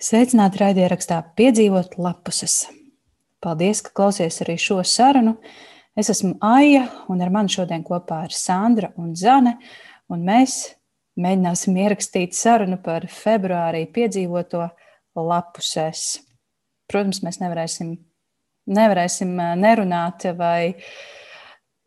[0.00, 2.62] Sveicināti raidierakstā Piedzīvot lapuses.
[3.44, 5.34] Paldies, ka klausies arī šo sarunu.
[5.92, 9.58] Es esmu Aija, un ar mani šodien kopā ir Sandra un Zane,
[10.08, 10.54] un mēs
[11.20, 14.70] mēģināsim ierakstīt sarunu par februārī piedzīvoto
[15.20, 16.06] lapusēs.
[16.88, 17.92] Protams, mēs nevarēsim,
[18.72, 20.78] nevarēsim eh, nerunāt vai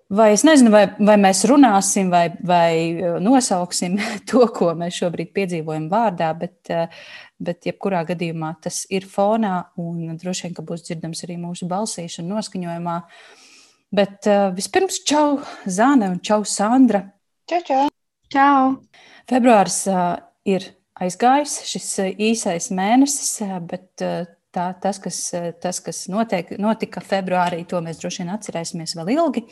[0.09, 3.95] Vai es nezinu, vai, vai mēs runāsim, vai, vai eh, nosauksim
[4.29, 7.07] to, ko mēs šobrīd piedzīvojam vārdā, bet, uh,
[7.39, 12.20] bet jebkurā gadījumā tas ir fonā un droši vien, ka būs dzirdams arī mūsu balsīs
[12.21, 12.97] un noskaņojumā.
[13.94, 17.05] Bet uh, vispirms čau Zāne un čau Sandra.
[17.49, 17.89] Čau, čau.
[18.33, 18.70] čau.
[19.30, 19.85] Februārs
[20.49, 20.66] ir
[20.99, 23.38] aizgājis, šis īsais mēnesis,
[23.70, 24.03] bet
[24.53, 25.20] tā, tas, kas,
[25.63, 29.48] tas, kas notiek, notika februārī, to mēs droši vien atcerēsimies vēl ilgi.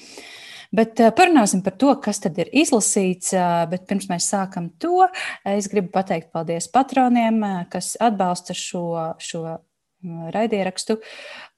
[0.71, 3.33] Bet eh, parunāsim par to, kas tad ir izlasīts.
[3.35, 5.03] Eh, bet pirms mēs sākam to,
[5.47, 8.85] es gribu pateikt paldies patroniem, eh, kas atbalsta šo,
[9.19, 10.95] šo mm, raidierakstu.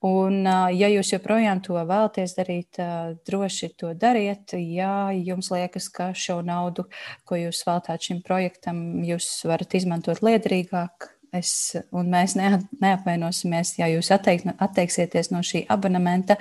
[0.04, 0.42] Un,
[0.76, 2.82] ja jūs joprojām to vēlaties darīt,
[3.24, 4.52] droši to dariet.
[4.58, 6.90] Ja jums liekas, ka šo naudu,
[7.24, 14.12] ko jūs veltāt šim projektam, jūs varat izmantot liederīgāk, es un mēs neapvainosimies, ja jūs
[14.14, 16.38] atteik, atteiksieties no šī abonementa.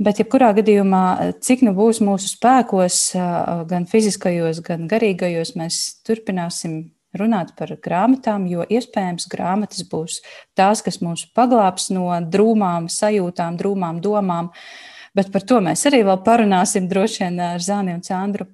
[0.00, 1.04] Bet, jebkurā gadījumā,
[1.44, 3.00] cik nu būs mūsu spēkos,
[3.68, 6.86] gan fiziskajos, gan garīgajos, mēs turpināsim
[7.16, 10.20] runāt par grāmatām, jo iespējams grāmatas būs
[10.58, 14.50] tās, kas mūs paglābs no drūmām sajūtām, drūmām domām.
[15.16, 18.46] Bet par to mēs arī vēl parunāsim droši vien ar Zāni un Candru.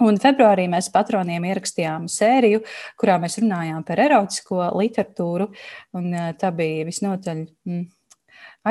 [0.00, 2.62] Un februārī mēs patroniem ierakstījām sēriju,
[3.00, 5.50] kurā mēs runājām par erotisko literatūru.
[6.40, 7.84] Tā bija visnotaļ mm,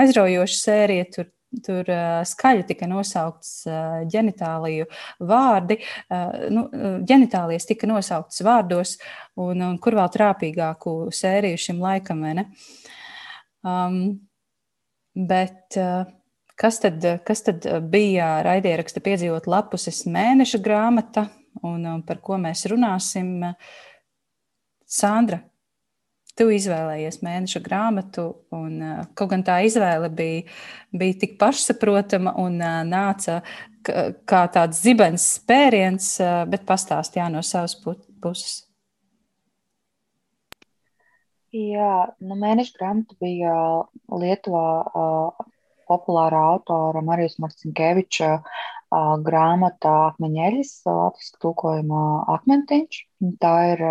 [0.02, 1.12] aizraujoša sērija.
[1.14, 4.86] Tur Tur uh, skaļi tika nosaukts uh, ģenitāliju
[5.28, 5.76] vārdi,
[6.56, 6.62] nu,
[7.04, 8.94] ģenitālijas tika nosauktas vārdos,
[9.36, 12.24] un, un kur vēl trāpīgāku sēriju šim laikam?
[13.68, 14.00] Um,
[15.28, 16.08] bet uh,
[16.62, 21.28] kas, tad, kas tad bija raidieraksta piedzīvot lapuses mēneša grāmata,
[21.66, 23.40] un, un par ko mēs runāsim?
[24.92, 25.40] Sandra,
[26.36, 28.82] tu izvēlējies mēneša grāmatu, un
[29.16, 30.42] kaut gan tā izvēle bija,
[30.92, 33.40] bija tik pašsaprotama un nāca
[33.82, 36.18] kā tāds zibens spēriens,
[36.52, 38.66] bet pastāstīja no savas puses.
[41.52, 43.56] Jā, nu, mēneša grāmata bija
[44.08, 45.48] Lietuvā uh,
[45.92, 48.32] populārā autora Marijas Marcinkeviča
[49.28, 53.04] grāmata Akmeņeļas, latviešu tulkojumā Akmentiņš.
[53.44, 53.86] Tā ir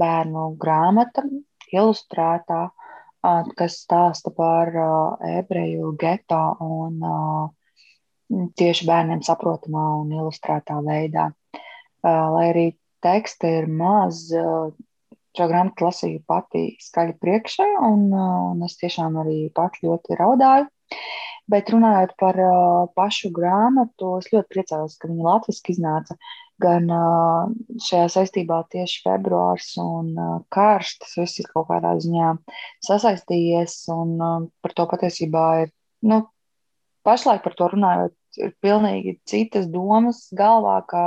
[0.00, 1.24] bērnu grāmata,
[1.74, 2.62] ilustrētā,
[3.58, 4.72] kas stāsta par
[5.28, 7.00] ebreju geto un
[8.58, 11.30] tieši bērniem saprotamā un ilustrētā veidā.
[12.04, 12.66] Lai arī
[13.04, 14.26] teksta ir maz,
[15.34, 20.68] šo grāmatu lasīju pati skaļi priekšā, un, un es tiešām arī pati ļoti raudāju.
[21.52, 26.16] Bet runājot par uh, pašu grāmatu, es ļoti priecājos, ka viņa latviešu iznāca.
[26.16, 26.86] Uh, gan
[27.82, 30.12] šajā saistībā tieši februārs un
[30.54, 32.34] karš, tas viss ir kaut kādā ziņā
[32.86, 34.14] sasaistījies, un
[34.62, 35.72] par to patiesībā ir,
[36.06, 36.22] nu,
[37.06, 41.06] pašlaik par to runājot, ir pilnīgi citas domas galvā, kā,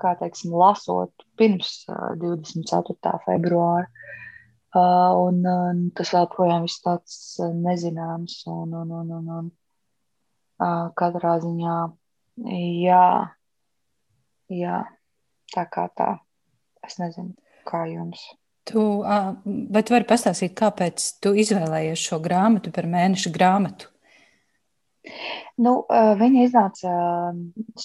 [0.00, 1.82] kā teiksim, lasot pirms
[2.20, 3.16] 24.
[3.26, 3.88] februāra.
[4.72, 7.16] Uh, un uh, tas vēl projām viss tāds
[7.52, 11.76] nezināms un, un, un, un, un uh, katrā ziņā,
[12.80, 13.04] jā,
[14.52, 14.82] Jā,
[15.52, 16.16] tā kā tā.
[16.84, 17.32] Es nezinu,
[17.68, 18.20] kā jums.
[18.68, 18.82] Tu,
[19.74, 23.88] vai tu vari pastāstīt, kāpēc tu izvēlējies šo grāmatu par mēneša grāmatu?
[25.58, 26.92] Nu, viņa iznāca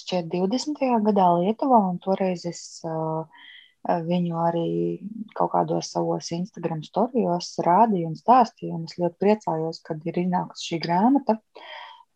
[0.00, 0.84] šķiet 20.
[1.08, 2.62] gadā Lietuvā, un toreiz es
[3.86, 4.68] viņu arī
[5.38, 10.72] kaut kādos savos Instagram storijos rādīju un stāstīju, un es ļoti priecājos, kad ir iznākusi
[10.72, 11.38] šī grāmata.
[11.38, 11.68] Uh,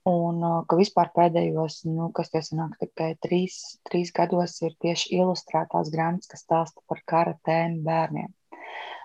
[0.08, 5.92] Un ka vispār pēdējos, nu, kas tie sanāk, tikai trīs, trīs gados ir tieši ilustrētās
[5.94, 8.32] grāmatas, kas stāsta par kara tēmu bērniem.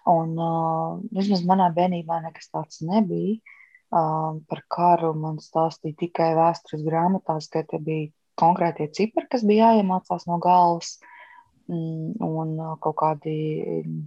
[0.09, 3.37] Un uh, vismaz manā bērnībā nekas tāds nebija.
[3.87, 8.09] Uh, par karu man stāstīja tikai vēstures grāmatās, ka tie bija
[8.41, 11.16] konkrētie cipari, kas bija jāiemācās no galvas, mm,
[11.67, 13.37] un uh, kaut kādi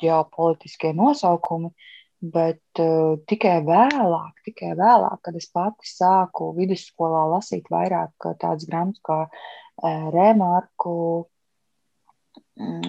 [0.00, 1.70] ģeopolitiskie nosaukumi.
[1.70, 1.88] Uh,
[2.20, 9.00] Bet uh, tikai vēlāk, tikai vēlāk, kad es pati sāku vidusskolā lasīt vairāk tādas grāmatas
[9.08, 10.96] kā uh, Remarku
[12.60, 12.82] mm,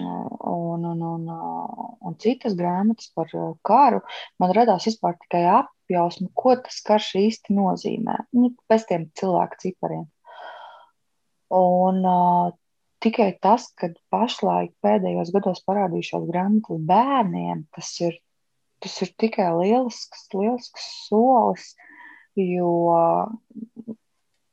[0.52, 1.24] un, un, un,
[2.04, 3.32] un citas grāmatas par
[3.64, 4.02] karu,
[4.36, 8.18] man radās vispār tikai apjausma, ko tas karš īsti nozīmē.
[8.36, 10.04] Nu, pēc tiem cilvēku cipariem.
[11.56, 12.52] Un uh,
[13.02, 18.20] tikai tas, ka pašlaik pēdējos gados parādījušās grāmatas bērniem, tas ir
[18.82, 21.72] tas ir tikai lielisks, lielisks solis,
[22.38, 22.72] jo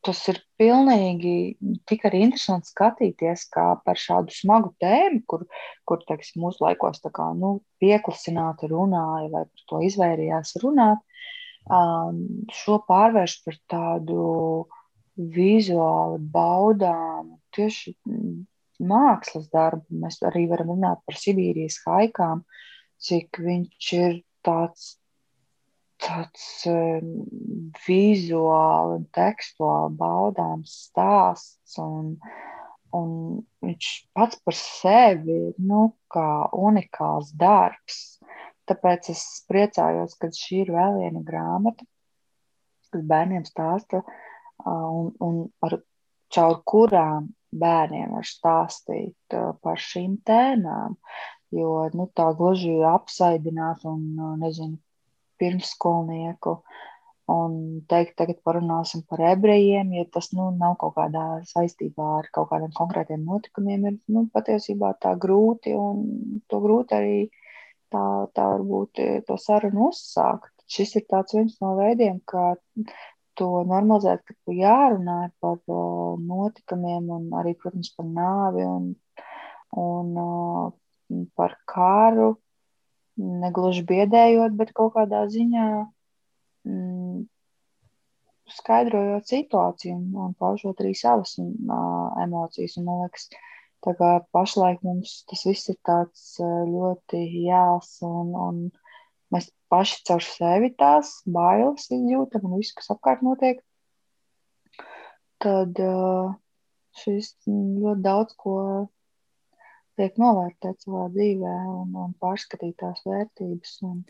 [0.05, 1.33] tas ir pilnīgi
[1.89, 5.45] tik arī interesanti skatīties, kā par šādu smagu tēmu, kur,
[5.89, 11.01] kur teiksim, mūsu laikos kā, nu, pieklusināti runāja vai par to izvairījās runāt,
[11.67, 12.21] um,
[12.53, 14.21] šo pārvērš par tādu
[15.19, 17.95] vizuāli baudām, tieši
[18.79, 19.85] mākslas darbu.
[20.03, 22.45] Mēs arī varam runāt par Sibīrijas haikām,
[22.99, 24.95] cik viņš ir tāds
[25.99, 26.43] tāds
[27.85, 31.75] vizuāli un tekstuāli baudāms stāsts.
[31.83, 32.15] Un,
[32.95, 33.11] un
[33.65, 35.89] viņš pats par sevi ir nu,
[36.69, 38.19] unikāls darbs.
[38.69, 41.85] Tāpēc es priecājos, ka šī ir vēl viena grāmata,
[42.93, 44.03] kas bērniem stāsta
[44.65, 45.79] un, un ar
[46.33, 50.99] caur kurām bērniem var stāstīt par šīm tēmām.
[51.55, 54.03] Jo nu, tā gluži apsaidināt un
[54.37, 54.77] nezinu,
[55.39, 56.59] pirmsskolnieku
[57.29, 57.55] un
[57.89, 62.73] teikt, tagad parunāsim par ebrejiem, ja tas nu, nav kaut kādā saistībā ar kaut kādiem
[62.77, 66.01] konkrētiem notikumiem, ir nu, patiesībā tā grūti un
[66.49, 67.19] to grūti arī
[67.93, 68.03] tā,
[68.33, 70.53] tā varbūt to sarunu uzsākt.
[70.69, 72.53] Šis ir viens no veidiem, kā
[73.39, 75.57] to normalizēt, ka jārunā par
[76.19, 78.93] notikumiem un arī, protams, par nāvi un,
[79.79, 82.33] un par kāru
[83.19, 85.67] negluži biedējot, bet kaut kādā ziņā
[86.67, 87.25] mm,
[88.59, 92.77] skaidrojot situāciju un, un paužot arī savas uh, emocijas.
[92.79, 93.27] Un, man liekas,
[94.35, 98.63] pašlaik mums tas viss ir tāds ļoti jēls, un, un
[99.33, 103.61] mēs paši caur sevi tās bailes izjūtam un visu, kas apkārt notiek.
[105.39, 106.33] Tad uh,
[106.99, 108.55] šis ļoti daudz ko
[109.99, 113.75] tiek novērtēt savā dzīvē un, un pārskatīt tās vērtības.
[113.87, 114.01] Un,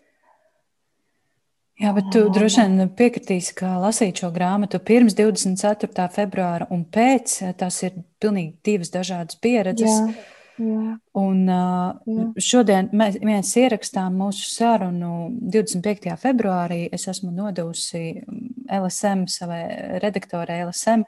[1.79, 6.09] Jā, bet tu droši vien piekritīsi, ka lasīt šo grāmatu pirms 24.
[6.11, 10.01] februāra un pēc, tas ir pilnīgi divas dažādas pieredzes.
[10.01, 10.38] Jā.
[10.59, 10.97] Jā.
[11.19, 12.25] Un jā.
[12.43, 16.13] šodien mēs, mēs ierakstām mūsu sarunu 25.
[16.19, 16.81] februārī.
[16.91, 18.21] Es esmu nodevusi
[18.69, 19.63] LSM savai
[20.03, 21.05] redaktorai LSM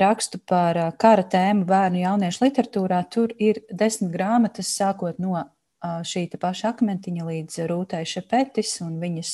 [0.00, 3.02] rakstu par kara tēmu bērnu jauniešu literatūrā.
[3.12, 5.36] Tur ir desmit grāmatas, sākot no
[5.84, 9.32] šī paša akmentiņa līdz rūtai šepetis un viņas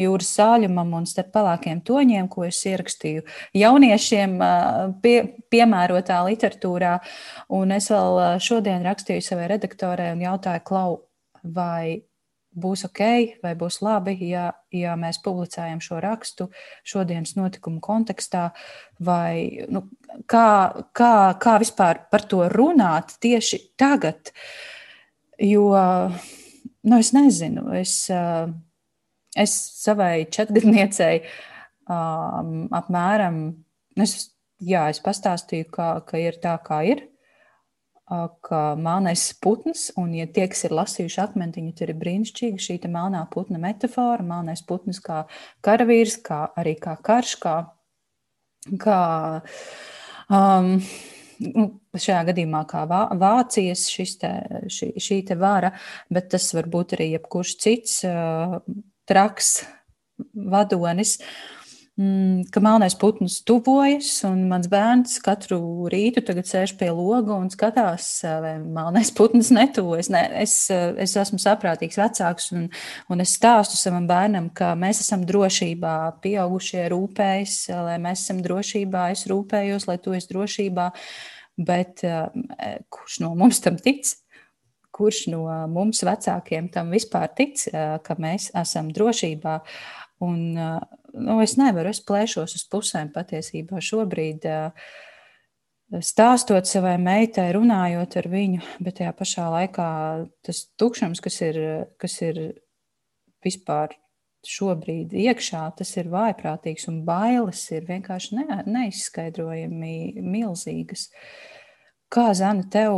[0.00, 3.26] jūras sāļumam un starp pelēkiem toņiem, ko es ierakstīju
[3.56, 4.36] jauniešiem
[5.04, 5.16] pie,
[5.52, 6.96] piemērotā literatūrā.
[7.56, 11.00] Un es vēl šodien rakstīju savai redaktorai un jautāju, Klau,
[11.42, 12.02] vai
[12.56, 13.02] būs ok,
[13.44, 16.48] vai būs labi, ja, ja mēs publicējam šo rakstu
[16.88, 18.48] šodienas notikumu kontekstā,
[19.04, 19.86] vai nu,
[20.30, 20.48] kā,
[20.96, 21.12] kā,
[21.42, 24.32] kā vispār par to runāt tieši tagad.
[25.42, 25.66] Jo
[26.86, 27.96] nu, es nezinu, es,
[29.36, 31.18] es savai četrgadniecei
[31.90, 33.42] um, apmēram,
[34.00, 34.16] es,
[34.62, 37.04] jā, es pastāstīju, ka, ka ir tā, kā ir
[38.06, 43.24] ka melnais putns, un, ja tie, kas ir lasījuši akmentiņu, tad ir brīnišķīga šī melnā
[43.32, 44.22] putna metāfora.
[44.22, 45.24] Melnais putns kā
[45.66, 47.56] karavīrs, kā arī kā karš, kā,
[48.78, 49.00] kā
[50.30, 50.76] um,
[51.38, 53.86] šajā gadījumā kā Vācijas
[54.20, 54.32] te,
[54.72, 55.72] šī, šī te vara,
[56.12, 58.00] bet tas var būt arī jebkurš cits
[59.06, 59.52] traks
[60.32, 61.18] vadonis.
[61.20, 61.56] Uh,
[61.96, 68.58] ka melnais putns tuvojas, un mans bērns katru rītu sēž pie loga un skatās, vai
[68.60, 70.10] melnais putns netuvojas.
[70.12, 72.66] Ne, es, es esmu saprātīgs vecāks, un,
[73.08, 77.56] un es stāstu savam bērnam, ka mēs esam drošībā, pieaugušie rūpējas,
[77.88, 80.90] lai mēs esam drošībā, es rūpējos, lai tu esi drošībā.
[81.56, 82.04] Bet
[82.92, 84.04] kurš no mums tam tic?
[84.92, 89.56] Kurš no mums vecākiem tam vispār tic, ka mēs esam drošībā?
[90.24, 90.44] Un,
[91.16, 94.46] nu, es nevaru, es plēšos uz pusēm patiesībā šobrīd.
[96.02, 99.90] Stāstot savai meitai, runājot ar viņu, bet tajā pašā laikā
[100.46, 101.58] tas tukšums, kas ir,
[102.02, 102.40] kas ir
[103.46, 103.94] vispār
[104.46, 111.08] šobrīd iekšā, tas ir vājprātīgs un bailes ir vienkārši ne, neizskaidrojami milzīgas.
[112.10, 112.94] Kā Zana, tev,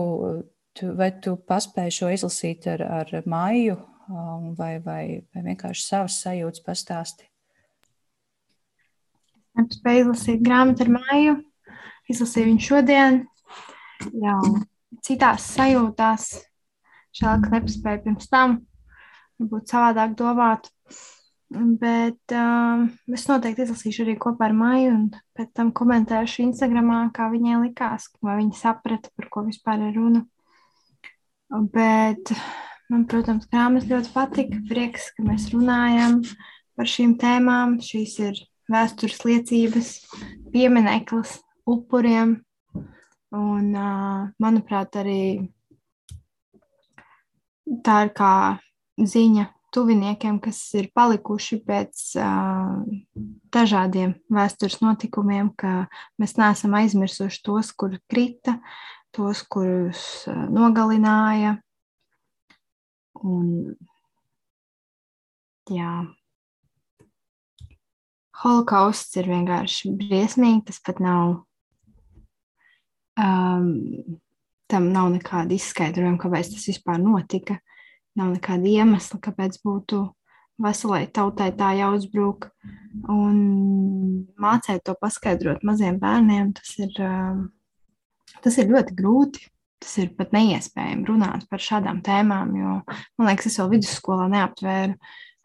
[0.77, 3.15] tu, vai tu paspēji šo izlasīt ar, ar
[4.09, 7.28] Um, vai, vai, vai vienkārši savas sajūtas pastāsti?
[9.59, 11.35] Spēju izlasīt grāmatu ar māju,
[12.11, 13.21] izlasīju viņu šodien,
[14.23, 14.41] jau
[15.05, 16.29] citās sajūtās.
[17.19, 18.61] Ka nepaspēju pirms tam,
[19.41, 20.69] varbūt savādāk domāt.
[21.51, 22.85] Bet um,
[23.17, 28.11] es noteikti izlasīšu arī kopā ar Māju, un pēc tam komentēšu Instagram, kā viņai likās,
[28.23, 30.23] vai viņa saprata, par ko vispār ir runa.
[31.73, 32.37] Bet
[32.89, 34.59] Man, protams, grāmatas ļoti patika.
[34.69, 36.23] Prieks, ka mēs runājam
[36.73, 37.75] par šīm tēmām.
[37.85, 38.39] Šīs ir
[38.73, 39.93] vēstures liecības,
[40.53, 42.39] piemineklis upuriem.
[43.35, 43.75] Un,
[44.41, 45.23] manuprāt, arī
[47.85, 48.33] tā ir kā
[48.97, 52.79] ziņa tuviniekiem, kas ir palikuši pēc uh,
[53.55, 55.87] dažādiem vēstures notikumiem, ka
[56.21, 58.59] mēs neesam aizmirsuši tos, kur krita,
[59.15, 61.59] tos, kurus uh, nogalināja.
[63.19, 63.75] Un,
[65.69, 65.93] jā,
[68.43, 71.41] holokausts ir vienkārši briesmīgi, tas pat nav.
[73.19, 74.19] Um,
[74.71, 77.59] tam nav nekāda izskaidrojuma, kāpēc tas vispār notika.
[78.19, 80.03] Nav nekāda iemesla, kāpēc būtu
[80.63, 82.49] veselai tautai tā jāuzbrūk.
[83.11, 83.39] Un
[84.41, 86.99] mācīt to paskaidrot maziem bērniem, tas ir,
[88.45, 89.47] tas ir ļoti grūti.
[89.79, 94.97] Tas ir pat neiespējami runāt par šādām tēmām, jo man liekas, es vēl vidusskolā neaptvēru,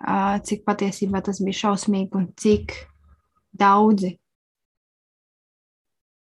[0.04, 2.76] cik patiesībā tas bija šausmīgi un cik
[3.56, 4.18] daudzi,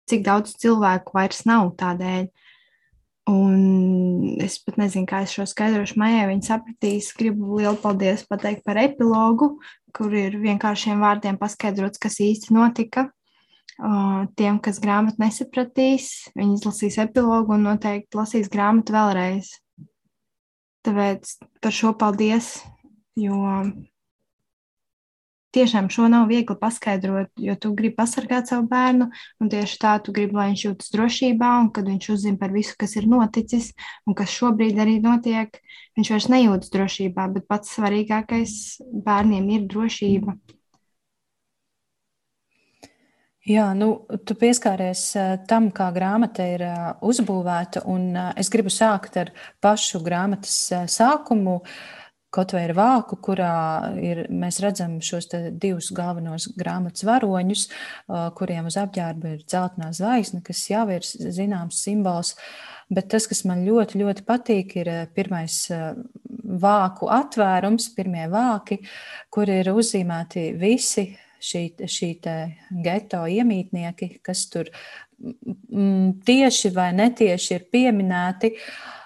[0.07, 2.29] cik daudz cilvēku vairs nav tādēļ.
[3.27, 6.29] Un es pat nezinu, kā es šo skaidrošu mājā.
[6.29, 9.57] Viņi sapratīs, gribu lielu paldies pateikt par epilogu,
[9.91, 13.09] kur ir vienkāršiem vārdiem paskaidrots, kas īsti notika.
[13.77, 19.51] Tiem, kas grāmatu nesapratīs, viņi izlasīs epilogu un noteikti lasīs grāmatu vēlreiz.
[20.87, 22.61] Tāpēc par šo paldies,
[23.17, 23.43] jo
[25.57, 29.07] tiešām šo nav viegli paskaidrot, jo tu gribi pasargāt savu bērnu,
[29.41, 32.75] un tieši tā tu gribi, lai viņš jūtas drošībā, un kad viņš uzzina par visu,
[32.79, 33.71] kas ir noticis
[34.05, 35.57] un kas šobrīd arī notiek,
[35.97, 38.53] viņš vairs nejūtas drošībā, bet pats svarīgākais
[39.07, 40.37] bērniem ir drošība.
[43.47, 43.93] Jā, nu,
[44.27, 49.31] tu pieskāries uh, tam, kā grāmata ir uh, uzbūvēta, un uh, es gribu sākt ar
[49.63, 50.57] pašu grāmatas
[50.91, 51.61] sākumu.
[51.61, 52.06] Uh,
[52.37, 53.57] kaut vai ar vāku, kurā
[54.03, 57.67] ir, mēs redzam šos divus galvenos grāmatas varoņus,
[58.37, 62.35] kuriem uz apģērba ir dzeltenā zvaigzne, kas jau ir zināms simbols.
[62.93, 65.65] Bet tas, kas man ļoti, ļoti patīk, ir pirmais
[66.63, 68.79] vāku atvērums, pirmie vāki,
[69.33, 71.09] kur ir uzzīmēti visi
[71.43, 72.11] šī, šī
[72.85, 74.71] geto iemītnieki, kas tur
[76.29, 78.53] tieši vai netieši ir pieminēti.
[78.53, 78.96] Uh,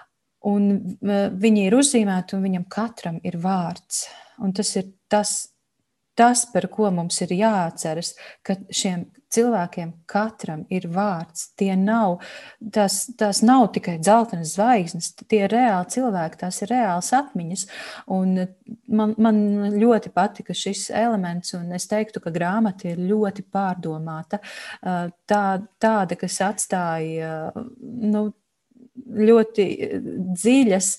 [0.50, 4.07] Un viņi ir uzzīmēti, un viņam katram ir vārds.
[4.41, 5.51] Un tas ir tas,
[6.17, 11.51] tas, par ko mums ir jāatceras, ka šiem cilvēkiem katram ir vārds.
[11.60, 12.17] Tie nav,
[12.74, 17.65] tas, tas nav tikai dzeltenas zvaigznes, tie ir reāli cilvēki, tās ir reāls atmiņas.
[18.17, 18.36] Un
[18.91, 19.41] man, man
[19.77, 24.41] ļoti patika šis elements, un es teiktu, ka grāmata ir ļoti pārdomāta.
[24.81, 25.45] Tā,
[25.81, 28.31] tāda, kas atstāja nu,
[28.95, 29.98] ļoti eh,
[30.38, 30.93] dziļas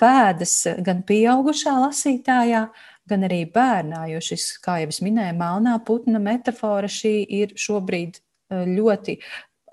[0.00, 0.54] pēdas
[0.84, 2.68] gan pieaugušā lasītājā,
[3.08, 8.18] gan arī bērnā, jo šis, kā jau es minēju, melnā putna metāfora šī ir šobrīd
[8.18, 9.18] eh, ļoti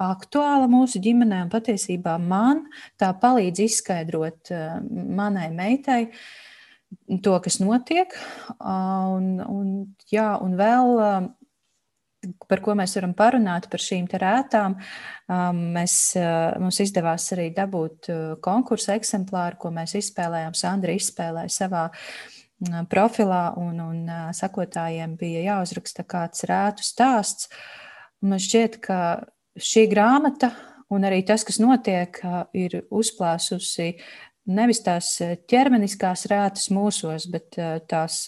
[0.01, 2.65] aktuāla mūsu ģimenē, un patiesībā man
[2.99, 6.03] tā palīdz izskaidrot eh, manai meitai
[7.23, 8.13] to, kas notiek.
[8.59, 9.71] Un, un,
[10.11, 10.93] jā, un vēl
[12.49, 14.77] par ko mēs varam parunāt par šīm rētām.
[15.25, 20.55] Um, mēs, uh, mums izdevās arī dabūt uh, konkursu eksemplāru, ko mēs izspēlējām.
[20.57, 27.49] Sandra izspēlēja savā uh, profilā, un, un sakotājiem bija jāuzraksta kāds rētu stāsts.
[28.25, 28.99] Man šķiet, ka
[29.59, 30.53] šī grāmata
[30.93, 32.17] un arī tas, kas notiek,
[32.55, 33.95] ir uzplāsusi
[34.45, 35.17] nevis tās
[35.49, 37.57] ķermeniskās rētas mūsos, bet
[37.89, 38.21] tās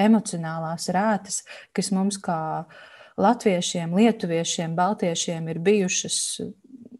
[0.00, 1.42] emocionālās rētas,
[1.76, 2.80] kas mums kā uh,
[3.20, 6.18] latviešiem, lietuviešiem, baltiešiem ir bijušas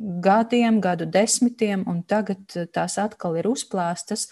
[0.01, 4.29] gadiem, gadu desmitiem, un tagad eh, tās atkal ir uzplāstas.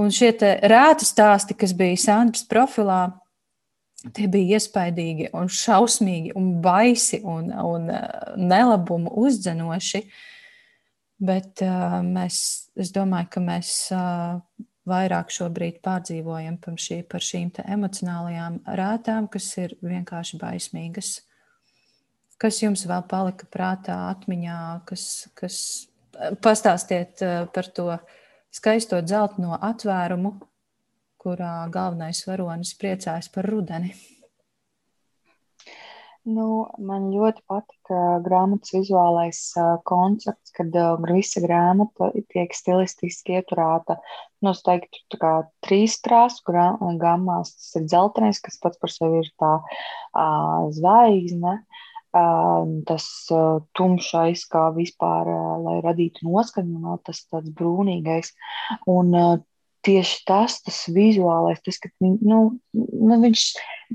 [0.00, 3.02] Un šie rēti stāsti, kas bija Sandras profilā,
[4.16, 10.04] tie bija iespaidīgi un šausmīgi un baisi un, un eh, nelabumu uzdzenoši.
[11.20, 12.36] Bet uh, mēs,
[12.80, 14.38] es domāju, ka mēs uh,
[14.88, 21.12] vairāk šobrīd pārdzīvojam par, šī, par šīm emocionālajām rētām, kas ir vienkārši baismīgas.
[22.40, 25.04] Kas jums vēl palika prātā, atmiņā, kas,
[25.36, 25.58] kas
[26.40, 27.90] pastāstiet eh, par to
[28.50, 30.38] skaisto dzelteno atvērumu,
[31.20, 33.92] kurā galvenais varonis priecājas par rudeni?
[36.30, 36.46] Nu,
[36.86, 43.96] man ļoti patika grāmatas vizuālais uh, koncepts, kad uh, visa grāmata tiek stilistiski ieturēta.
[44.44, 45.32] Nu, es teiktu, tā kā
[45.66, 46.44] trīs krāsu
[47.00, 47.54] gammās.
[47.56, 51.60] Tas ir dzeltenais, kas pats par sevi ir tā uh, zvaigzne.
[52.10, 58.32] Uh, tas uh, tumšais, kā vispār, uh, lai radītu noskaņu, no tas tāds brūnīgais.
[58.90, 59.36] Un uh,
[59.86, 62.40] tieši tas, tas vizuālais, tas, ka nu,
[62.72, 63.44] nu, viņš,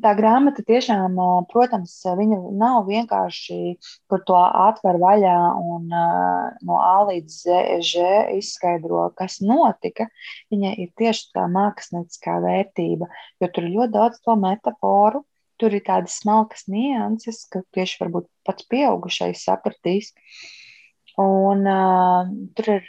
[0.04, 1.20] tā grāmata tiešām,
[1.52, 3.76] protams, viņa nav vienkārši
[4.12, 7.38] par to atver vaļā un no A līdz
[7.86, 10.10] Z izskaidro, kas notika.
[10.54, 13.10] Viņa ir tieši tā mākslinieckā vērtība,
[13.44, 15.26] jo tur ir ļoti daudz to metaforu,
[15.62, 18.12] tur ir tādas smalkas nianses, ka tieši
[18.46, 20.12] pats pieaugušais sapratīs.
[20.12, 20.65] Uh,
[21.22, 22.88] Un uh, tur ir,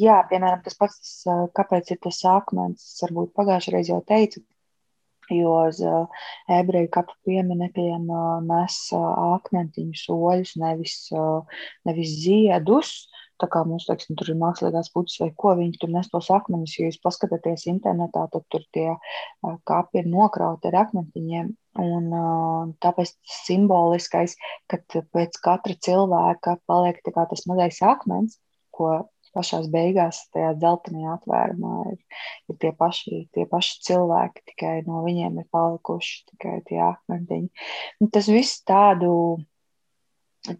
[0.00, 1.14] jā, piemēram, tas pats,
[1.56, 4.40] kāpēc ir tas akmens, varbūt pagājušajā reizē jau teicu,
[5.28, 9.04] jo uz uh, ebreju kapu pieminekļiem uh, nes uh,
[9.36, 12.94] akmentiņu soļus, nevis, uh, nevis ziedus.
[13.42, 16.78] Tā kā mums, teiksim, tur ir mākslīgās puķis vai ko, viņi tur nes tos akmeņus.
[16.78, 18.94] Ja jūs paskatāties internetā, tad tur tie
[19.68, 21.50] kapi ir nokrauti ar akmentiņiem.
[21.80, 24.36] Un, uh, tāpēc tas simboliskais,
[24.70, 28.38] ka pēc katra cilvēka paliek tas mazais akmens,
[28.74, 28.92] ko
[29.34, 31.98] pašā beigās tajā dzeltenajā atvērumā ir,
[32.52, 37.50] ir tie, paši, tie paši cilvēki, tikai no viņiem ir palikuši tikai tie akmentiņi.
[38.04, 39.10] Un tas viss tādu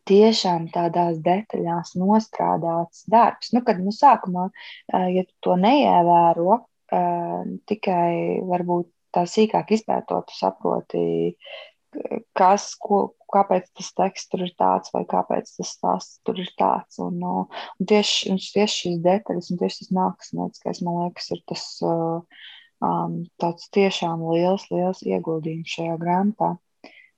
[0.09, 3.53] tiešām tādās detaļās nostrādāts darbs.
[3.55, 4.49] Nu, kad nu, sākumā,
[4.91, 6.63] ja tu to neievēro,
[7.69, 11.05] tikai varbūt tā sīkāk izpētot, saproti,
[12.37, 13.01] kas, ko,
[13.35, 16.99] kāpēc tas teksts tur ir tāds, vai kāpēc tas stāsts tur ir tāds.
[17.03, 21.65] Un, un tieši, un tieši šīs detaļas, un tieši tas mākslinieckais, man liekas, ir tas
[21.85, 26.55] um, tāds tiešām liels, liels ieguldījums šajā grāmatā.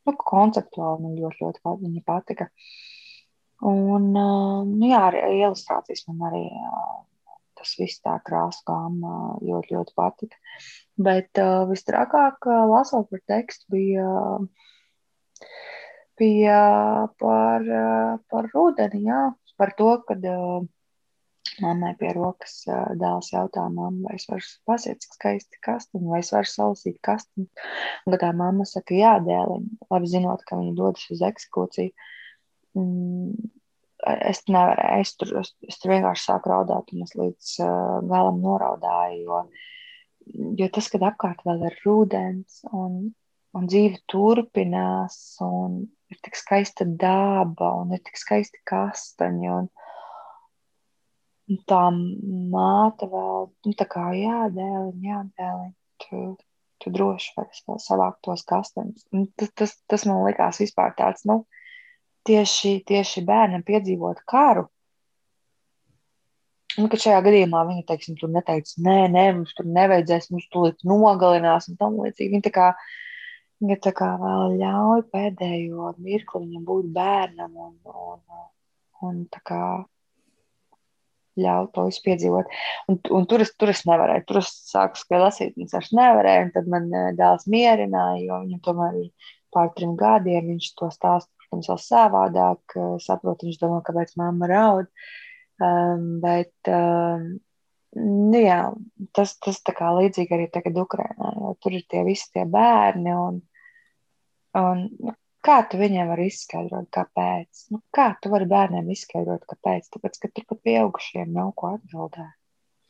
[0.07, 2.51] Nu, konceptuāli man ļoti, ļoti pat, viņa patika.
[3.67, 6.45] Un, nu, jā, arī ilustrācijas man arī
[7.67, 10.39] tas viss tā krāsa gāma ļoti, ļoti patika.
[11.09, 14.07] Bet uh, visstrakāk lasot par tekstu bija,
[16.21, 16.61] bija
[17.21, 17.67] par,
[18.31, 19.21] par rudeni, jā,
[19.59, 20.63] par to, kad uh,
[21.63, 26.33] mammai pie rokas uh, dēls jautā mamma, vai es varu pasiet skaisti kastiņu, vai es
[26.35, 27.49] varu salasīt kastiņu.
[28.07, 32.09] Un kad tā mamma saka, jā, dēliņ, labi zinot, ka viņa dodas uz eksekūciju,
[32.79, 33.51] mm,
[34.07, 38.41] es nevarēju, es tur, es, es tur vienkārši sāku raudāt, un es līdz uh, galam
[38.45, 39.41] noraudāju, jo,
[40.61, 42.99] jo tas, kad apkārt vēl ir rudens, un,
[43.57, 49.71] un dzīve turpinās, un ir tik skaista daba, un ir tik skaisti kastaņi, un,
[51.51, 55.73] un tā māte vēl, nu tā kā jādēliņ, jādēliņ,
[56.05, 56.25] tu,
[56.83, 59.09] tu droši vari savākt tos kastaņus.
[59.39, 61.43] Tas, tas, tas man likās vispār tāds, nu,
[62.27, 64.67] tieši, tieši bērnam piedzīvot karu.
[66.77, 70.85] Nu, kad šajā gadījumā viņa teiksim, tur neteica, nē, nē, mums tur nevajadzēs, mums tūlīt
[70.85, 72.35] nogalinās un tam līdzīgi.
[72.35, 72.67] Viņa tā kā,
[73.65, 78.43] viņa tā kā vēl ļauj pēdējo mirkli viņam būt bērnam un, un,
[79.09, 79.63] un tā kā
[81.41, 82.53] ļauj to visu piedzīvot.
[82.91, 86.49] Un, un tur, es, tur es nevarēju, tur es sāku skriet lasīt, un es nevarēju,
[86.49, 90.91] un tad man eh, dēls mierināja, jo viņam tomēr ir pār trim gadiem, viņš to
[90.93, 92.77] stāsta protams, savādāk.
[93.03, 94.89] Saprotu, viņš domā, kāpēc mamma raud.
[95.57, 97.29] Um, bet, um,
[97.97, 98.61] nu, jā,
[99.17, 103.15] tas, tas tā kā līdzīgi arī tagad Ukrainā, jo tur ir tie visi tie bērni.
[103.17, 103.39] Un,
[104.61, 107.69] un, nu, kā tu viņiem vari izskaidrot, kāpēc?
[107.73, 109.89] Nu, kā tu vari bērniem izskaidrot, kāpēc?
[109.97, 112.35] Tāpēc, ka tur pat pieaugušiem nav ko atbildēt.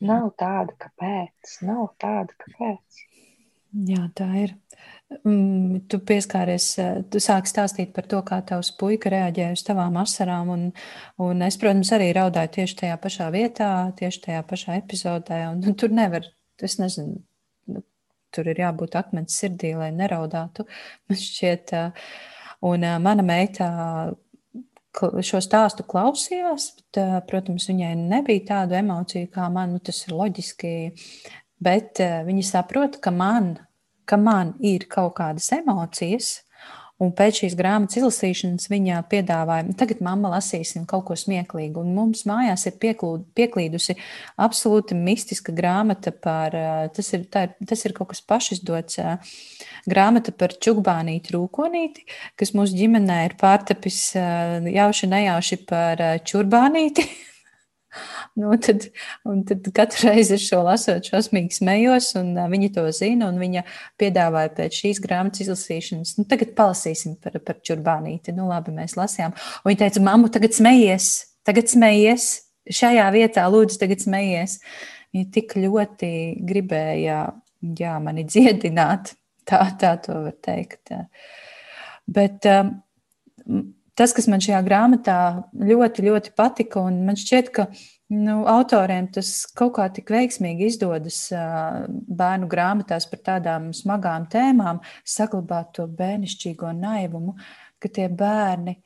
[0.07, 1.55] Nav tāda, kāpēc.
[1.65, 3.06] Nav tāda, kāpēc.
[3.85, 4.53] Jā, tā ir.
[5.23, 9.99] Mm, tu pieskāries, eh, tu sāki stāstīt par to, kā tavs puika reaģēja uz tavām
[10.01, 10.49] asarām.
[10.51, 10.63] Un,
[11.23, 15.43] un es, protams, arī raudāju tieši tajā pašā vietā, tieši tajā pašā epizodē.
[15.51, 16.25] Un, un tur nevar,
[16.63, 17.21] es nezinu,
[17.71, 17.83] nu,
[18.35, 20.65] tur ir jābūt akmens sirdī, lai neraudātu.
[21.07, 22.09] Man šķiet, eh,
[22.67, 23.69] un eh, mana meita
[24.97, 29.75] šo stāstu klausījās, bet, protams, viņai nebija tādu emociju kā man.
[29.75, 30.71] Nu, tas ir loģiski,
[31.61, 33.53] bet viņa saprot, ka man
[34.07, 36.37] ka man ir kaut kādas emocijas,
[36.97, 41.83] Un pēc šīs grāmatas izlasīšanas viņa piedāvāja, tagad mamma lasīsim kaut ko smieklīgu.
[41.83, 43.93] Un mums mājās ir pieklūd, pieklīdusi
[44.41, 46.57] absolūti mistiska grāmata par,
[46.97, 48.97] tas ir, ir, tas ir kaut kas pašizdots,
[49.85, 57.05] grāmata par čukbānīti rūkonīti, kas mūsu ģimenē ir pārtapis jauši nejauši par čurbānīti.
[58.37, 58.87] Nu, tad,
[59.49, 63.29] tad katru reizi es šo lasot, šausmīgi smējos, un viņi to zina.
[63.37, 63.63] Viņa
[64.01, 68.35] piedāvāja pēc šīs grāmatas izlasīšanas, nu, tagad palasīsim par, par čurbānīti.
[68.37, 69.35] Nu, labi, mēs lasījām.
[69.63, 71.11] Un viņa teica, mammu, tagad smejies,
[71.47, 72.29] tagad smejies,
[72.81, 74.59] šajā vietā lūdzu, tagad smejies.
[75.15, 76.11] Viņa tik ļoti
[76.45, 77.21] gribēja
[77.79, 79.15] jā, mani dziedināt,
[79.47, 80.93] tā, tā to var teikt.
[82.07, 82.75] Bet um,
[83.97, 85.19] tas, kas man šajā grāmatā
[85.57, 87.67] ļoti, ļoti patika, un man šķiet, ka
[88.07, 95.73] Nu, autoriem tas kaut kā tik veiksmīgi izdodas bērnu grāmatās par tādām smagām tēmām, saglabāt
[95.75, 97.35] to bērnišķīgo naivumu,
[97.83, 98.77] ka tie bērni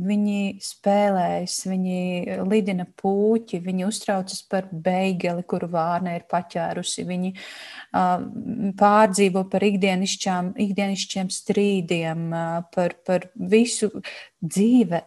[0.00, 7.04] Viņi spēlējas, viņi lidina puķi, viņi uztraucas par beigeli, kuru vārna ir paķērusi.
[7.08, 8.24] Viņi uh,
[8.80, 13.92] pārdzīvo par ikdienišķiem strīdiem, uh, par, par visu
[14.40, 15.04] dzīve.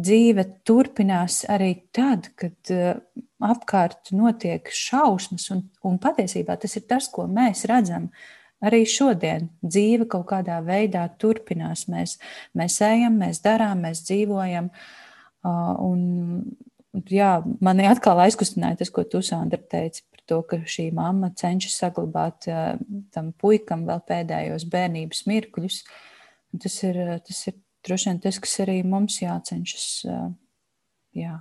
[0.00, 3.00] Dzīve turpinās arī tad, kad uh,
[3.44, 8.08] apkārt notiek šausmas, un, un patiesībā tas ir tas, ko mēs redzam.
[8.08, 11.86] Uh, Arī šodien dzīve kaut kādā veidā turpinās.
[11.88, 12.18] Mēs,
[12.56, 14.68] mēs ejam, mēs darām, mēs dzīvojam.
[15.48, 16.02] Un,
[17.08, 17.30] jā,
[17.64, 22.50] mani atkal aizkustināja tas, ko tu, Sandra, teici par to, ka šī mamma cenšas saglabāt
[23.14, 25.80] tam puikam vēl pēdējos bērnības mirkļus.
[26.60, 29.86] Tas ir, tas ir droši vien tas, kas arī mums jācenšas
[31.16, 31.38] jā,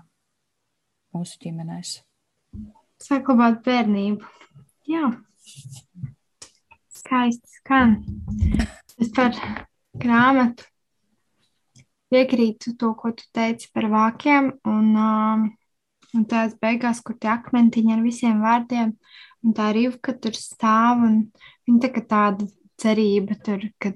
[1.12, 1.98] mūsu ģimenēs.
[3.04, 4.38] Saglabāt bērnību.
[4.88, 5.10] Jā
[7.10, 7.96] skaisti skan.
[9.02, 9.34] Es par
[9.98, 10.68] grāmatu
[12.14, 14.52] piekrītu to, ko tu teici par vākiem.
[14.70, 15.48] Un, um,
[16.14, 18.94] un tās beigās, kur tie akmentiņi ar visiem vārdiem,
[19.42, 21.18] un tā rīvka tur stāv, un
[21.66, 23.96] viņa tā kā tāda cerība tur, ka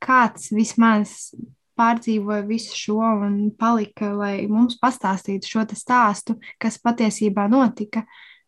[0.00, 1.34] kāds vismaz
[1.76, 8.06] pārdzīvoja visu šo un palika, lai mums pastāstītu šo stāstu, kas patiesībā notika.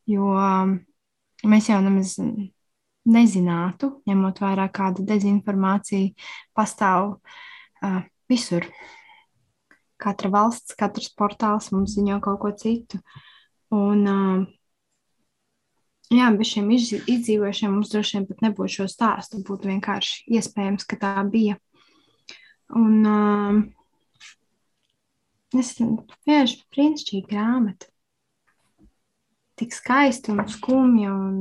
[0.09, 0.79] Jo um,
[1.45, 2.17] mēs jau nemaz
[3.07, 6.13] nezinātu, ņemot vērā, kāda dezinformācija
[6.57, 8.67] pastāv uh, visur.
[10.03, 13.01] Katra valsts, katrs portāls mums ziņo kaut ko citu.
[13.73, 14.43] Un, uh,
[16.13, 19.41] jā, bez šiem izdzīvošiem mums droši vien pat nebūtu šo stāstu.
[19.47, 21.57] Būtu vienkārši iespējams, ka tā bija.
[22.77, 23.63] Un uh,
[25.57, 27.89] es vienkārši brīnišķīgi grāmata.
[29.57, 31.37] Tik skaista un skumja un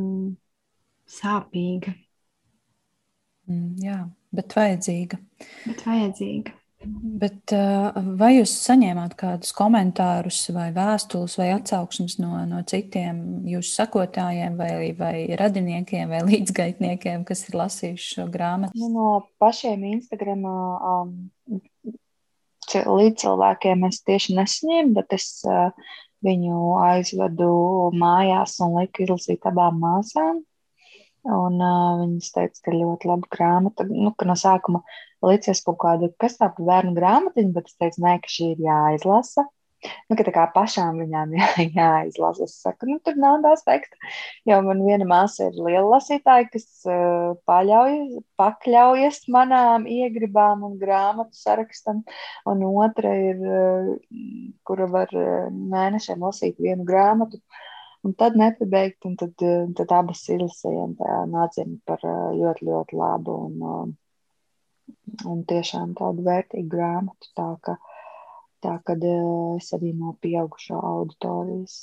[1.15, 1.95] sāpīga.
[3.49, 3.97] Mm, jā,
[4.35, 5.19] bet vajadzīga.
[5.65, 6.55] Bet vajadzīga.
[6.85, 13.71] Bet, uh, vai jūs saņēmāt kādus komentārus, vai vēstules, vai atsauksmes no, no citiem jūsu
[13.79, 18.77] sakotājiem, vai, vai radiniekiem, vai līdzgaitniekiem, kas ir lasījuši šo grāmatu?
[18.77, 21.15] Nu, no pašiem Instagram um,
[22.75, 25.71] līdzcilvēkiem es tieši nesaņēmu, bet es uh,
[26.25, 27.49] viņu aizvedu
[27.97, 30.43] mājās un liku izlasīt abām māsām.
[31.25, 33.87] Un uh, viņas teica, ka ļoti laba grāmata.
[33.89, 34.83] Nu, ka no sākuma
[35.25, 38.63] licies kaut kāda, kas tā par bērnu grāmatiņu, bet es teicu, nē, ka šī ir
[38.67, 39.47] jāizlasa.
[40.09, 42.45] Nu, ka tā kā pašām viņām jā, jāizlasa.
[42.45, 43.97] Es saku, nu, tur nav tā aspekta.
[44.49, 51.37] Jo man viena māsa ir liela lasītāja, kas uh, paļaujas, pakļaujas manām iegribām un grāmatu
[51.41, 52.05] sarakstam.
[52.49, 53.93] Un otra ir, uh,
[54.65, 57.41] kura var uh, mēnešiem lasīt vienu grāmatu.
[57.41, 57.63] Uh,
[58.05, 60.93] Un tad nepabeigt, un tad, eh, tad abas izlasījām
[61.31, 67.31] nācienu par eh, ļoti, ļoti labu un, eh, un tiešām tādu vērtīgu grāmatu.
[67.39, 67.73] Tā ka,
[68.61, 71.79] tā, kad es arī no pieaugušo auditorijas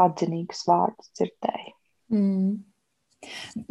[0.00, 1.74] atzinīgus vārdus dzirdēju.
[2.16, 2.56] Mm.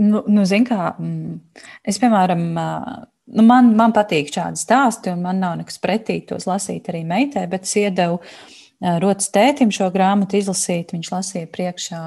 [0.04, 5.40] Nu, nu, zin kā, mm, es, piemēram, nu, man, man patīk šādi stāsti, un man
[5.42, 10.38] nav nekas pretī tos lasīt arī meitai, bet es iedevu uh, Rotas tētim šo grāmatu
[10.38, 10.94] izlasīt.
[10.94, 12.02] Viņš lasīja priekšā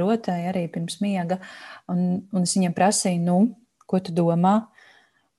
[0.00, 1.38] rotai arī pirms miega.
[1.88, 3.38] Un, un es viņam prasīju, nu,
[3.88, 4.58] ko tu domā?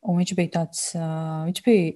[0.10, 1.94] Un viņš bija tāds, viņš bija,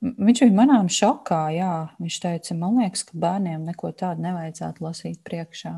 [0.00, 1.42] viņš bija manām šokā.
[1.58, 1.74] Jā.
[2.00, 5.76] Viņš teica, man liekas, ka bērniem neko tādu nevajadzētu lasīt priekšā.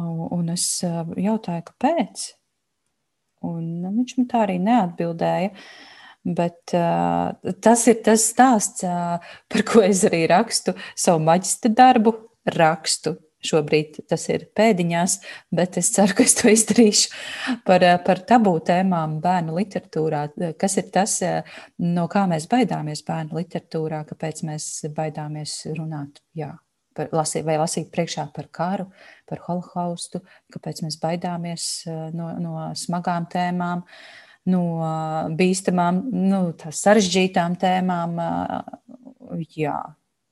[0.00, 2.28] Un, es jautāju, kāpēc?
[3.50, 5.50] Un viņš man tā arī neatbildēja.
[5.50, 7.32] Uh, Bet uh,
[7.64, 9.16] tas ir tas stāsts, uh,
[9.48, 12.16] par ko es arī rakstu savu maģistra darbu.
[12.56, 13.16] Rakstu.
[13.40, 15.14] Šobrīd tas ir pēdiņās,
[15.56, 20.26] bet es ceru, ka es to izdarīšu par, par tabū tēmām bērnu literatūrā.
[20.60, 21.14] Kas ir tas,
[21.80, 26.20] no kā mēs baidāmies bērnu literatūrā, kāpēc mēs baidāmies runāt?
[26.36, 26.52] Jā,
[26.96, 28.90] par, lasīt, vai lasīt priekšā par karu,
[29.30, 30.20] par holokaustu,
[30.52, 31.70] kāpēc mēs baidāmies
[32.12, 33.86] no, no smagām tēmām.
[34.48, 34.62] No
[35.36, 38.16] bīstamām, nu, sarežģītām tēmām.
[39.56, 39.78] Jā.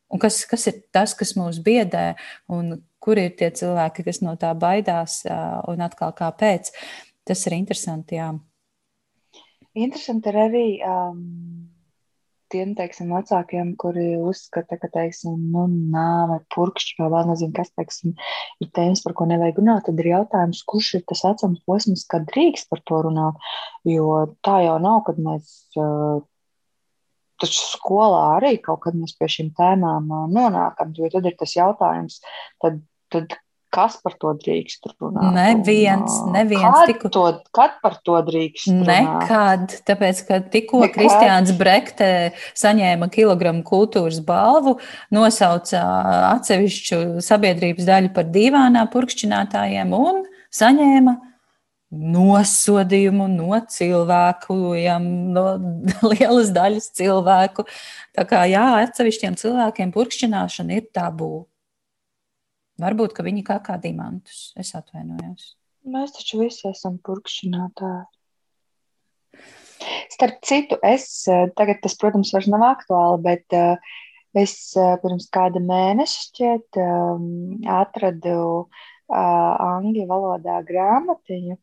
[0.09, 2.15] Un kas, kas ir tas, kas mūs biedē,
[2.49, 5.21] un kur ir tie cilvēki, kas no tā baidās,
[5.69, 6.73] un atkal kāpēc?
[7.29, 8.17] Tas ir interesanti.
[8.17, 8.33] Jā.
[9.77, 11.68] Interesanti ir arī um,
[12.53, 18.15] tiem teiksim, vecākiem, kuri uzskata, ka teiksim, nu, nāve, purkšķi vai vēl nezinu, kas teiksim,
[18.65, 22.27] ir tēmas, par ko nevajag runāt, tad ir jautājums, kurš ir tas vecums posms, kad
[22.33, 23.51] drīkst par to runāt.
[23.89, 25.55] Jo tā jau nav, kad mēs
[27.39, 32.19] taču skolā arī kaut kad mēs pie šīm tēmām nonākam, jo tad ir tas jautājums,
[32.63, 32.81] tad,
[33.13, 33.39] tad
[33.75, 35.35] kas par to drīkst runāt?
[35.37, 36.65] Neviens, neviens.
[36.65, 37.11] Kad, tiku...
[37.13, 38.89] to, kad par to drīkst runāt?
[38.89, 40.97] Nekad, tāpēc, ka tikko Nekad.
[40.97, 42.11] Kristiāns Brekte
[42.59, 44.79] saņēma kilogramu kultūras balvu,
[45.15, 45.85] nosauca
[46.35, 51.19] atsevišķu sabiedrības daļu par divānā purkšķinātājiem un saņēma
[51.89, 54.57] nosodījumu no cilvēku,
[55.33, 55.45] no
[56.13, 57.65] lielas daļas cilvēku.
[58.17, 61.47] Tā kā jā, atsevišķiem cilvēkiem purkšķināšana ir tabū.
[62.79, 64.53] Varbūt, ka viņi kā kā dimantus.
[64.59, 65.55] Es atvainojos.
[65.89, 68.07] Mēs taču visi esam purkšķinātāji.
[70.13, 71.09] Starp citu, es
[71.59, 73.93] tagad tas, protams, vairs nav aktuāli, bet uh,
[74.39, 76.81] es uh, pirms kāda mēneša šķiet
[77.75, 78.39] atradu
[79.09, 81.57] angļu valodā grāmatiņu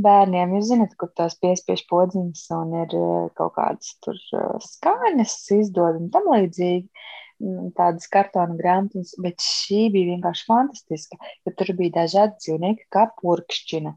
[0.00, 0.56] bērniem.
[0.56, 2.96] Jūs zināt, kur tās piespiež podziņas un ir
[3.38, 4.18] kaut kādas tur
[4.64, 6.88] skaņas izdod un tam līdzīgi.
[7.40, 13.94] Tādas kartona grāmatiņas, bet šī bija vienkārši fantastiska, jo tur bija dažādi dzīvnieki, kā purkšķina.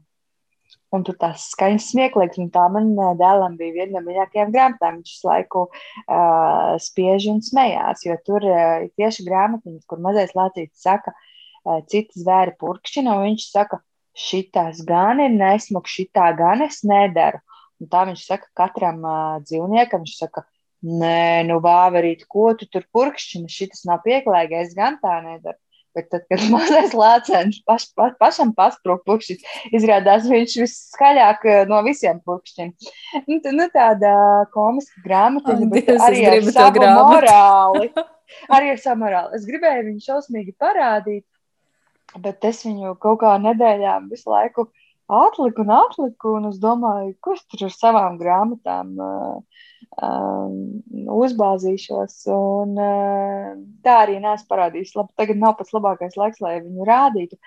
[0.94, 5.00] Un tur tās skaņas smieklīgas, un tā man dēlam bija viena no mīļākajām grāmatām.
[5.00, 10.86] Viņš visu laiku uh, spiež un smējās, jo tur uh, tieši grāmatiņas, kur mazais lācītis
[10.86, 13.82] saka, uh, citi zvēri purkšķina, un viņš saka,
[14.14, 17.42] šitās gan ir nesmuki, šitā gan es nedaru.
[17.82, 20.46] Un tā viņš saka katram uh, dzīvniekam, viņš saka,
[20.84, 25.58] nē, nu vāverīt, ko tu tur purkšķini, šitas nav pieklājīgi, es gan tā nedaru.
[25.94, 29.44] Bet tad, kad mazais lācēns paš, pa, pašam pasprūk purkšķis,
[29.78, 32.90] izrādās viņš viskaļāk no visiem purkšķina.
[33.30, 34.16] Nu, nu, tāda
[34.54, 37.92] komiska grāmatiņa, bet Dievs, arī ar savu morāli.
[38.56, 39.36] Arī ar savu morāli.
[39.36, 41.22] Es gribēju viņu šausmīgi parādīt,
[42.14, 44.68] Bet es viņu kaut kā nedēļām visu laiku
[45.10, 49.64] atliku un atliku, un es domāju, kurš tur ar savām grāmatām uh,
[50.02, 50.50] uh,
[51.14, 52.16] uzbāzīšos.
[52.34, 53.52] Un, uh,
[53.86, 54.94] tā arī neesmu parādījis.
[54.98, 57.38] Labi, tagad nav pats labākais laiks, lai viņu rādītu,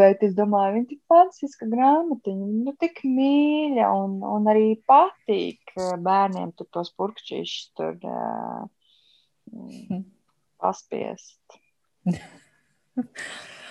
[0.00, 6.52] bet es domāju, viņa tik fantastiska grāmatiņa, nu tik mīļa un, un arī patīk bērniem
[6.58, 8.68] tur tos purkšķīšus tur uh,
[10.62, 11.60] paspiest.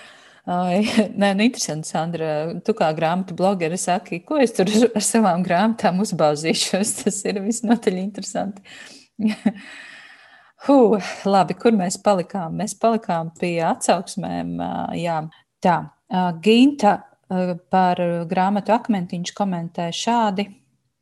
[1.22, 2.28] Nē, nu, interesanti, Sandra.
[2.66, 6.96] Tu kā grāmatu blogeri saki, ko es tur ar savām grāmatām uzbāzīšos.
[7.04, 8.78] Tas ir visnotaļ interesanti.
[10.66, 12.58] Huh, labi, kur mēs palikām?
[12.58, 14.58] Mēs palikām pie atsauksmēm.
[14.98, 15.20] Jā,
[15.62, 15.78] tā.
[16.42, 16.98] Ginta
[17.72, 20.48] par grāmatu akmentiņš komentē šādi.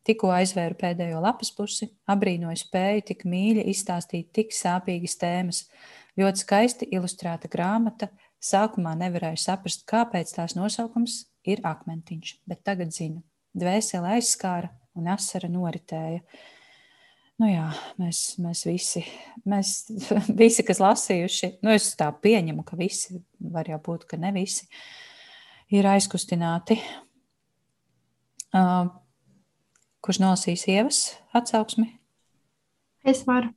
[0.07, 5.64] Tikko aizvēru pēdējo lapas pusi, abrīnoju spēju tik mīļi izstāstīt tik sāpīgas tēmas.
[6.20, 8.09] Ļoti skaisti ilustrēta grāmata,
[8.40, 13.20] Sākumā nevarēju saprast, kāpēc tās nosaukums ir akmentiņš, bet tagad zinu.
[13.57, 16.22] Dvēsele aizskāra un asara noritēja.
[17.40, 17.66] Nu jā,
[18.00, 19.05] mēs, mēs visi,
[19.48, 19.74] mēs
[20.40, 24.68] visi, kas lasījuši, nu es tā pieņemu, ka visi, var jau būt, ka ne visi,
[25.72, 26.79] ir aizkustināti.
[28.50, 28.88] Uh,
[30.05, 31.05] kurš nolasīs ievas
[31.37, 31.87] atsauksmi?
[33.07, 33.53] Es varu.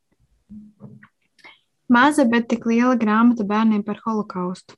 [1.93, 4.73] Maza, bet tik liela grāmata bērniem par holokaustu.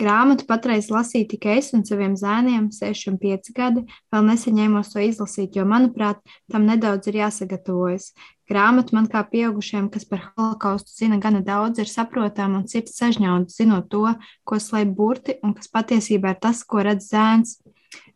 [0.00, 3.82] Grāmatu patreiz lasīju tikai es un saviem zēniem, 6 un 5 gadi.
[4.12, 6.20] Vēl nesaņēmos to izlasīt, jo, manuprāt,
[6.52, 8.10] tam nedaudz ir jāsagatavojas.
[8.48, 13.52] Grāmata man kā pieaugušiem, kas par holokaustu zina gana daudz, ir saprotama un sirds sažņauta,
[13.56, 14.06] zinot to,
[14.44, 17.58] ko slēp burti un kas patiesībā ir tas, ko redz zēns.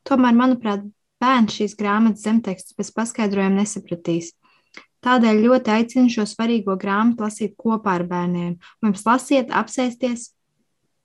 [0.09, 0.89] Tomēr, manuprāt,
[1.21, 4.35] bērns šīs grāmatas zemtekstus bez paskaidrojuma nesapratīs.
[5.05, 8.57] Tādēļ ļoti aicinu šo svarīgo grāmatu lasīt kopā ar bērniem.
[8.85, 10.31] Mums lasiet, apsēsties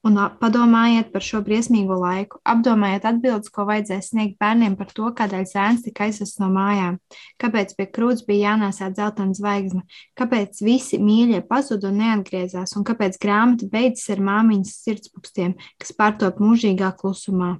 [0.07, 2.39] un padomājiet par šo briesmīgo laiku.
[2.47, 6.99] Apdomājiet atbildes, ko vajadzēs sniegt bērniem par to, kādēļ zēns tika aizvests no mājām,
[7.41, 9.83] kāpēc pie krūts bija jānēsā dzeltena zvaigzne,
[10.19, 16.39] kāpēc visi mīļie pazuda un neatgriezās, un kāpēc grāmata beidzas ar māmiņas sirdspūkstiem, kas pārtop
[16.43, 17.57] mūžīgā klusumā.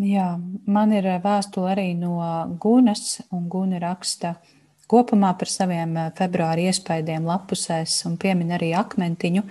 [0.00, 0.30] Jā,
[0.64, 2.16] man ir vēstule arī no
[2.62, 4.59] Gunas, un Guna raksta, ka
[4.90, 9.44] kopumā par saviem eh, februāra iespaidiem lapusēs un piemin arī akmentiņu,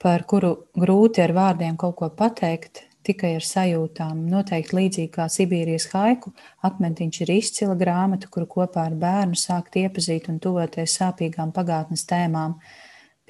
[0.00, 4.22] par kuru grūti ar vārdiem kaut ko pateikt, tikai ar sajūtām.
[4.32, 6.32] Noteikti līdzīgi kā Sibīrijas haiku,
[6.66, 12.58] akmentiņš ir izcila grāmata, kuru kopā ar bērnu sākt iepazīt un tuvoties sāpīgām pagātnes tēmām.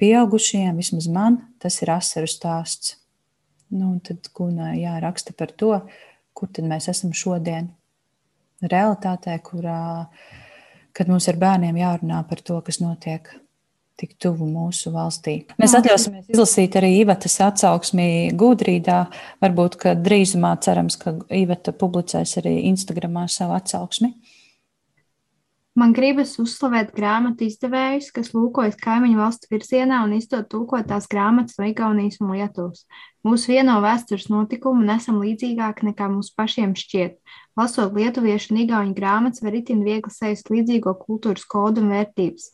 [0.01, 2.97] Pieaugušajiem, vismaz man, tas ir asaru stāsts.
[3.71, 5.77] Nu, tad Gunā jāraksta par to,
[6.35, 7.69] kur tad mēs esam šodien.
[8.61, 10.40] Realitātē, kurā uh,
[10.95, 13.29] kad mums ar bērniem jārunā par to, kas notiek
[14.01, 15.35] tik tuvu mūsu valstī.
[15.61, 19.03] Mēs atļausimies izlasīt arī Ivatas atsauksmi Gudrīdā.
[19.43, 24.13] Varbūt, ka drīzumā cerams, ka Ivata publicēs arī Instagramā savu atsauksmi.
[25.79, 31.69] Man gribas uzslavēt grāmatu izdevējus, kas lūkojas kaimiņu valstu virzienā un izdod tulkotās grāmatas no
[31.69, 32.81] Igaunijas un Lietuvas.
[33.23, 37.15] Mūs vieno vēstures notikumu un esam līdzīgāki nekā mums pašiem šķiet.
[37.55, 42.51] Lasot lietuviešu un igauņu grāmatas, var itin viegli sajust līdzīgo kultūras kodu un vērtības.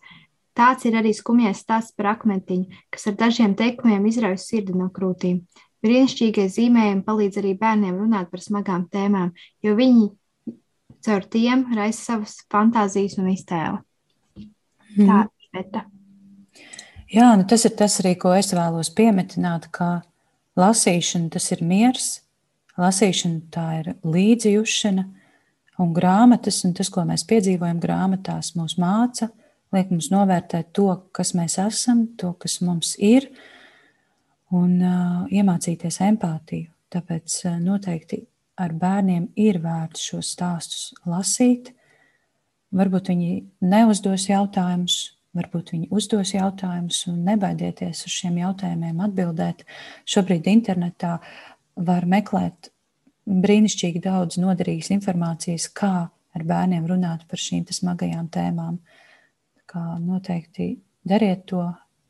[0.58, 5.42] Tāds ir arī skumjais stāsts par akmentiņu, kas ar dažiem teikumiem izraujas sirdi no krūtīm.
[5.82, 9.34] Brīnišķīgie zīmējumi palīdz arī bērniem runāt par smagām tēmām,
[9.66, 10.08] jo viņi
[11.08, 13.80] caur tiem raisa savas fantāzijas un iztēli.
[14.98, 15.08] Mm.
[15.08, 15.84] Tā ir beta.
[17.08, 20.02] Jā, nu tas ir tas arī, ko es vēlos piemetināt, ka
[20.60, 22.08] lasīšana tas ir miers,
[22.80, 25.06] lasīšana tā ir līdzjūšana,
[25.80, 29.30] un grāmatas, un tas, ko mēs piedzīvojam grāmatās, mūs māca,
[29.76, 33.30] liek mums novērtēt to, kas mēs esam, to, kas mums ir,
[34.56, 36.72] un uh, iemācīties empātiju.
[36.92, 38.22] Tāpēc uh, noteikti
[38.58, 41.72] ar bērniem ir vērts šos stāstus lasīt.
[42.76, 43.30] Varbūt viņi
[43.64, 44.98] neuzdos jautājumus,
[45.38, 49.64] varbūt viņi uzdos jautājumus un nebaidieties uz šiem jautājumiem atbildēt.
[50.10, 51.18] Šobrīd internetā
[51.78, 52.72] var meklēt
[53.28, 58.80] brīnišķīgi daudz noderīgas informācijas, kā ar bērniem runāt par šīm smagajām tēmām.
[59.68, 61.66] Kā noteikti dariet to,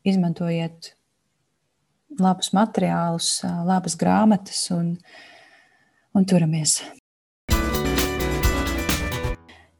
[0.06, 0.94] izmantojiet
[2.18, 3.32] labus materiālus,
[3.66, 5.37] labas grāmatas un, uh,
[6.14, 6.78] un turamies.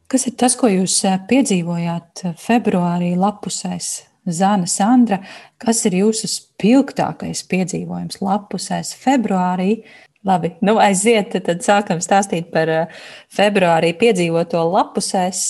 [0.09, 4.07] Kas ir tas, ko jūs eh, piedzīvojāt eh, februārī lapusēs?
[4.29, 5.23] Zana Sandra,
[5.61, 9.83] kas ir jūsu spilgtākais piedzīvojums lapusēs februārī?
[10.29, 12.97] Labi, nu aiziet, tad sākam stāstīt par eh,
[13.33, 15.43] februārī piedzīvoto lapusēs,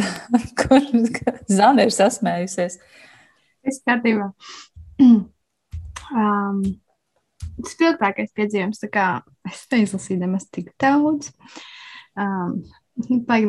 [0.62, 0.88] kur
[1.52, 2.80] Zana ir sasmējusies.
[3.68, 4.32] Es kārtībā.
[6.12, 6.58] Um,
[7.68, 8.82] spilgtākais piedzīvums.
[9.50, 11.32] Es neizlasīju nemaz tik daudz.
[12.18, 12.62] Um,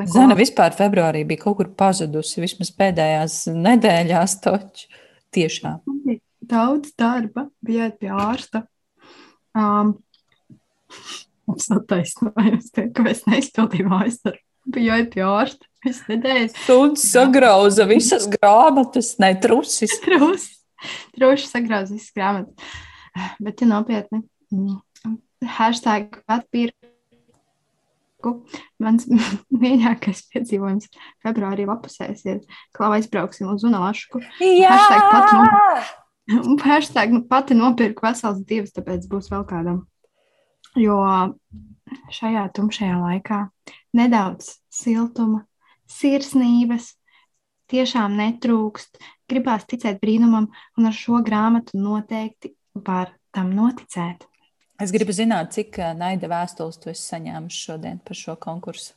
[0.08, 4.88] Zana vispār februārī bija kaut kur pazudusi, vismaz pēdējās nedēļās taču.
[5.34, 5.82] Tiešām.
[6.45, 8.67] Daudz darba, bija pie ārsta.
[9.58, 9.95] Um,
[11.56, 14.43] es attaisnojos, ka es neizpildīju mājas darbu.
[14.73, 15.67] Biju pie ārsta.
[15.84, 16.54] Es nedēļu.
[16.63, 19.97] Suns sagrauza visas grāmatas, ne trusis.
[20.06, 20.62] Trusis.
[21.17, 22.78] Trusis sagrauza visas grāmatas.
[23.43, 24.23] Bet, ja nopietni,
[24.54, 24.80] mm,
[25.58, 26.82] hashtag patpīrku.
[28.84, 29.08] Mans
[29.63, 30.89] mīļākais piedzīvojums
[31.23, 32.41] februārī lapusēs ir,
[32.76, 34.21] ka aizbrauksim uz Unašu.
[34.41, 34.73] Jā!
[34.73, 35.34] Hashtag pati,
[36.34, 39.84] no, hashtag, nu, pati nopirku vesels divas, tāpēc būs vēl kādam.
[40.80, 40.97] Jo
[42.13, 43.43] šajā tumšajā laikā
[43.93, 45.43] nedaudz siltuma,
[45.89, 46.93] sirsnības,
[47.69, 48.97] tiešām netrūkst.
[49.30, 54.25] Gribās ticēt brīnumam, un ar šo grāmatu noteikti var tam noticēt.
[54.81, 58.93] Es gribu zināt, cik eh, naida vēstules tu esi saņēmis šodien par šo konkursu.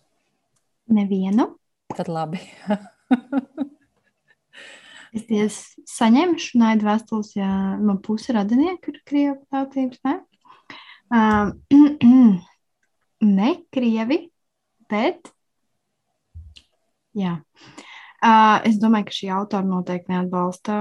[0.93, 1.51] Nevienu.
[1.93, 2.41] Tad labi.
[5.15, 10.01] es tiesa saņemšu naida vēstules, ja man puse radinieki ir krievu tautības.
[10.07, 10.17] Ne,
[11.13, 11.53] um,
[13.39, 14.23] ne krievi,
[14.91, 15.33] bet.
[17.17, 17.39] Jā.
[18.17, 20.75] Uh, es domāju, ka šī autora noteikti neatbalsta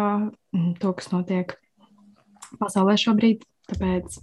[0.56, 1.54] mm, to, kas notiek
[2.60, 3.44] pasaulē šobrīd.
[3.70, 4.20] Tāpēc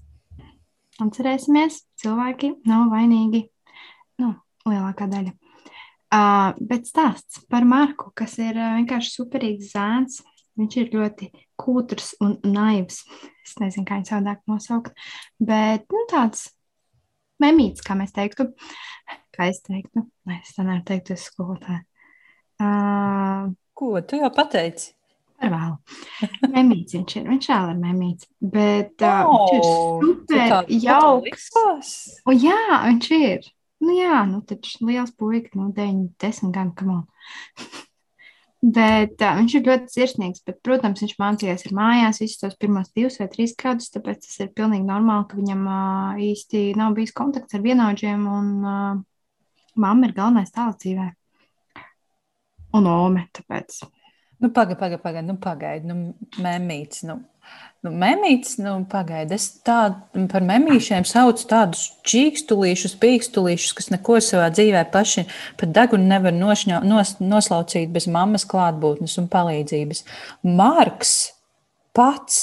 [1.03, 3.47] atcerēsimies, cilvēki nav vainīgi.
[4.23, 4.35] Nu,
[4.68, 5.33] lielākā daļa.
[6.12, 10.21] Uh, bet stāsts par Marku, kas ir uh, vienkārši superīgs zēns.
[10.61, 13.01] Viņš ir ļoti kūtrs un naivs.
[13.40, 14.92] Es nezinu, kā viņu savādāk nosaukt.
[15.40, 16.51] Bet nu, tāds
[17.40, 18.51] memīts, kā mēs teiktu.
[19.33, 21.81] Kā es teiktu, Nē, es tā nevaru teikt, es skolotāju.
[22.61, 24.92] Uh, Ko tu jau pateici?
[25.42, 26.28] Ar vēlu.
[26.52, 27.28] Memīts viņš ir.
[27.33, 28.28] Viņš vēl ir memīts.
[28.55, 29.64] Bet uh, oh, viņš ir
[30.07, 31.48] super jauks.
[32.26, 33.48] O, jā, viņš ir.
[33.83, 37.09] Nu jā, nu taču liels puika, nu 9, 10 gan, kam on.
[38.62, 42.92] Bet uh, viņš ir ļoti sirsnīgs, bet, protams, viņš mācījās ir mājās visus tos pirmos
[42.94, 47.11] divus vai trīs gadus, tāpēc tas ir pilnīgi normāli, ka viņam uh, īsti nav bijis
[47.18, 49.00] kontakts ar vienaudžiem, un uh,
[49.74, 51.09] mamma ir galvenais tālāk dzīvē.
[52.78, 53.83] Un ome, tāpēc
[54.43, 55.97] Nu, pagaidi, pagaidi, pagaidi, nu, pagaidi, nu,
[56.43, 57.05] memīts.
[57.07, 57.20] Nu.
[57.82, 64.49] Nu, memīts, nu, pagaidi, es tādu par memīšiem saucu tādus čīkstulīšus, pīkstulīšus, kas neko savā
[64.55, 65.24] dzīvē paši
[65.59, 70.05] pat degunu nevar nošņau, nos, noslaucīt bez mammas klātbūtnes un palīdzības.
[70.47, 71.14] Marks
[71.95, 72.40] pats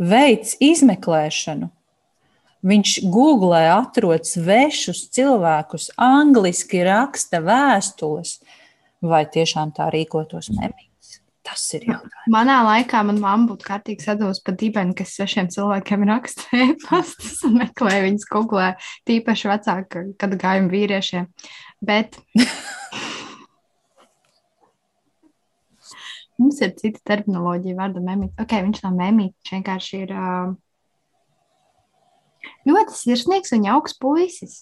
[0.00, 1.68] veids izmeklēšanu.
[2.68, 8.38] Viņš googlē atrod svešus cilvēkus, angliski raksta vēstules,
[9.04, 10.87] vai tiešām tā rīkotos memī.
[11.48, 12.26] Tas ir jautājums.
[12.32, 17.52] Manā laikā manā mamā būtu kārtīgi sadūrusi par dibeni, kas svešiem cilvēkiem rakstīja pastas un
[17.62, 18.68] meklēja viņas googlē,
[19.08, 21.24] tīpaši vecāku gadu gājumu vīriešiem.
[21.88, 22.18] Bet
[26.38, 28.32] mums ir cita terminoloģija vārda memīt.
[28.42, 30.48] Ok, viņš nav memīt, viņš vienkārši ir uh,
[32.68, 34.54] ļoti sirsnīgs un jauks puisis.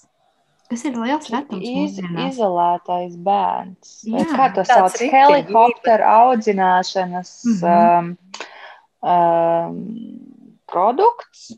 [0.68, 1.62] Tas ir liels retums.
[1.62, 2.32] Iz, mūsdienās.
[2.34, 3.92] izolētais bērns.
[4.10, 4.96] Vai Jā, kā to tāds sauc?
[4.98, 7.62] riktīgi Helikopteru audzināšanas Mhm.
[7.76, 8.16] um,
[9.12, 9.78] um,
[10.66, 11.52] produkts.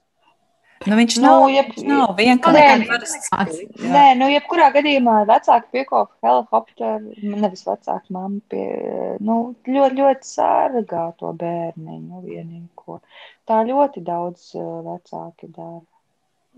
[0.87, 3.47] Nu, viņš Nu, nav, jeb- viņš nav vienkārši nē.
[3.83, 3.89] jā.
[3.95, 11.17] Nē, nu, jebkurā gadījumā vecāki piekopa helikopteru, nevis vecāki mamma pie, nu, ļoti, ļoti sārgā
[11.19, 13.01] to bērniņu vienīgo.
[13.49, 15.83] Tā ļoti daudz uh, vecāki dara.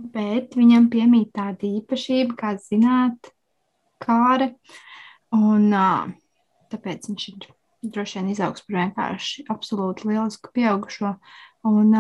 [0.01, 3.33] Bet viņam piemīt tāda īpašība, kā zināt,
[4.01, 4.55] kāre.
[5.37, 5.91] Un ā,
[6.73, 7.51] tāpēc viņš ir
[7.83, 11.15] droši vien izaugs par vienkārši absolūti lielisku pieaugušo.
[11.69, 11.93] Un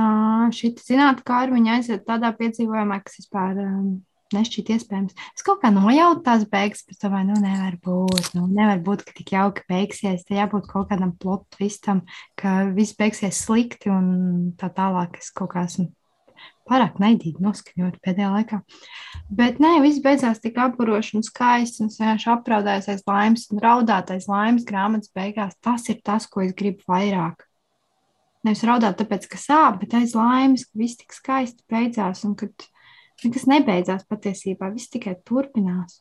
[0.56, 3.90] šī zinātnē, kā ar viņu aiziet tādā piedzīvojumā, kas vispār um,
[4.34, 5.16] nešķiet iespējams.
[5.36, 8.32] Es kaut kā nojautu tās beigas, bet domāju, nu nevar būt.
[8.38, 10.24] Nu, nevar būt, ka tik jauki beigsies.
[10.24, 12.04] Te jābūt kaut kādam plot twistam,
[12.40, 15.20] ka viss beigsies slikti un tā tālāk.
[15.20, 15.90] Es kaut kā esmu
[16.70, 18.60] pārāk naidīgi noskaņot pēdējā laikā.
[19.36, 21.82] Bet nē, viss beidzās tik apburoši un skaisti.
[21.84, 25.56] Un es vienkārši apraudājos aiz laimes un raudāt aiz laimes grāmatas beigās.
[25.64, 27.46] Tas ir tas, ko es gribu vairāk.
[28.46, 32.70] Nevis raudāt, tāpēc, ka sāp, bet aiz laimes, ka viss tik skaisti beidzās un kad
[33.24, 34.70] nekas nebeidzās patiesībā.
[34.72, 36.00] Viss tikai turpinās.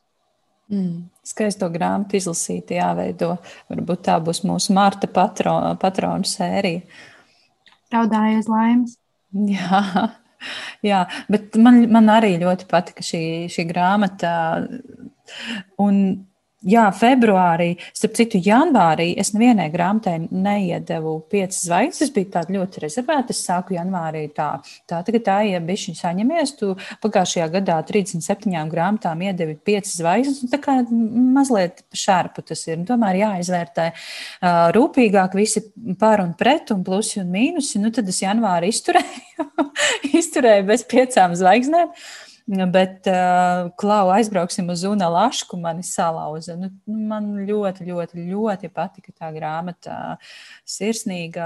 [0.70, 1.08] Mm.
[1.26, 3.34] Skaisto grāmatu izlasīt, jāveido.
[3.68, 6.84] Varbūt tā būs mūsu Marta patro, patronu sērija.
[7.90, 8.96] Raudāju aiz laimes.
[9.54, 9.82] Jā,
[10.90, 13.22] jā bet man, man arī ļoti patika šī,
[13.52, 14.32] šī grāmata.
[15.80, 16.00] Un,
[16.66, 22.02] jā, februārī, starp citu, janvārī es nevienai grāmatai neiedevu piecas zvaigznes.
[22.08, 23.34] Es biju tāda ļoti rezervēta.
[23.34, 24.50] Es sāku janvārī tā,
[24.90, 26.72] tā tagad tā, ja bišķiņ saņemies, tu
[27.04, 32.78] pagājušajā gadā 37 grāmatām iedevi piecas zvaigznes, un tā kā mazliet šārpu tas ir.
[32.80, 35.64] Un tomēr jāizvērtē uh, rūpīgāk visi
[36.00, 37.80] par un pret un plusi un mīnusi.
[37.82, 39.46] Nu, tad es janvārī izturēju,
[40.20, 41.94] izturēju bez piecām zvaigznēm.
[42.50, 46.56] Bet, uh, Klau, aizbrauksim uz Zuna Lašku, mani salauza.
[46.58, 50.16] Nu, man ļoti, ļoti, ļoti patika tā grāmata,
[50.66, 51.44] sirsnīga.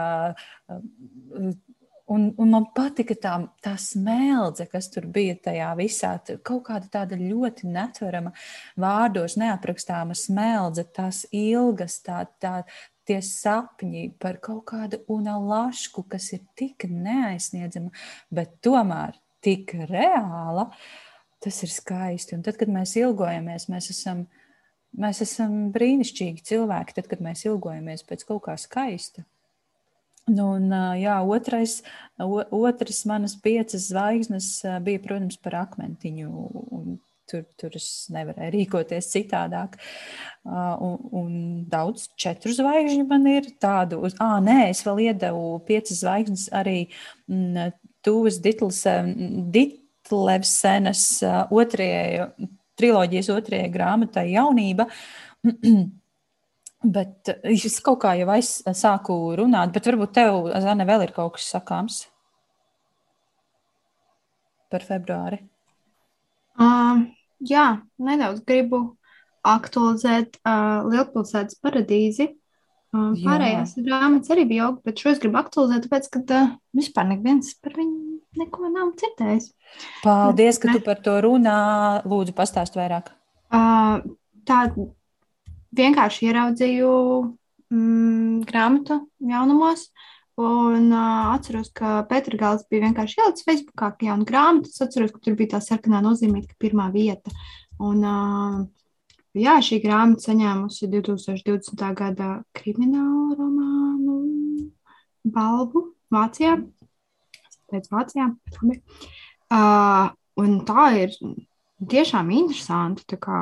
[2.15, 3.35] Un, un man patika tā,
[3.65, 6.15] tā smeldze, kas tur bija tajā visā.
[6.41, 8.33] Kaut kāda tāda ļoti netverama,
[8.81, 12.63] vārdos neaprakstāma smeldze, tās ilgas, tā, tā,
[13.05, 17.93] tie sapņi par kaut kādu unalašku, kas ir tik neaizsniedzama,
[18.33, 20.69] bet tomēr tik reāla,
[21.45, 22.39] tas ir skaisti.
[22.39, 24.25] Un tad, kad mēs ilgojamies, mēs esam,
[24.97, 29.27] mēs esam brīnišķīgi cilvēki, tad, kad mēs ilgojamies pēc kaut kā skaista.
[30.25, 31.83] Nu, un, jā, otrais,
[32.17, 34.47] otrs manas piecas zvaigznes
[34.85, 36.31] bija, protams, par akmentiņu.
[37.25, 39.79] Tur, tur es nevarēju rīkoties citādāk.
[40.45, 41.31] Un, un
[41.73, 44.03] daudz četru zvaigžņu man ir tādu.
[44.05, 46.77] Uz, à, nē, es vēl iedevu piecas zvaigznes arī
[47.29, 47.73] m,
[48.05, 51.03] Tūvas Ditlevsenes
[51.51, 52.29] otrajai,
[52.79, 54.85] triloģijas otrajai grāmatai jaunība.
[56.85, 61.39] Bet es kaut kā jau aiz, sāku runāt, bet varbūt tev, Zane, vēl ir kaut
[61.39, 62.03] kas sakāms
[64.69, 65.39] par februāri.
[66.61, 67.09] Uh,
[67.41, 68.99] jā, nedaudz gribu
[69.45, 72.35] aktualizēt uh, Lielpilsētas paradīzi.
[72.95, 73.25] Uh, Jā.
[73.27, 77.49] pārējās grāmatas arī bija jauka, bet šo es gribu aktualizēt, tāpēc, ka uh, vispār neviens
[77.59, 79.49] par viņu neko nav dzirdējis.
[80.05, 81.57] Paldies, ka tu par to runā.
[82.07, 83.11] Lūdzu, pastāst vairāk.
[83.55, 83.99] Uh,
[84.47, 84.61] tā
[85.75, 86.91] vienkārši ieraudzīju
[87.75, 89.89] mm, grāmatu jaunumos.
[90.39, 94.71] Un uh, atceros, ka Pēters Gals bija vienkārši ielicis Facebookā, ka jauna grāmata.
[94.71, 97.35] Es atceros, ka tur bija tā sarkanā nozīmīta, pirmā vieta.
[97.83, 98.65] Un, uh,
[99.39, 101.85] jā, šī grāmata saņēmusi 2020.
[101.99, 104.19] gada kriminālu romānu
[105.25, 106.59] balvu Vācijā.
[107.73, 108.29] Pēc Vācijā.
[108.65, 111.17] Uh, un tā ir
[111.91, 113.07] tiešām interesanti.
[113.11, 113.41] Tā kā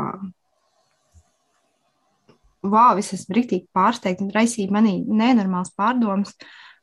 [2.62, 6.34] wow, es esmu rīktīgi pārsteigta un raisīja manī nenormāls pārdomas.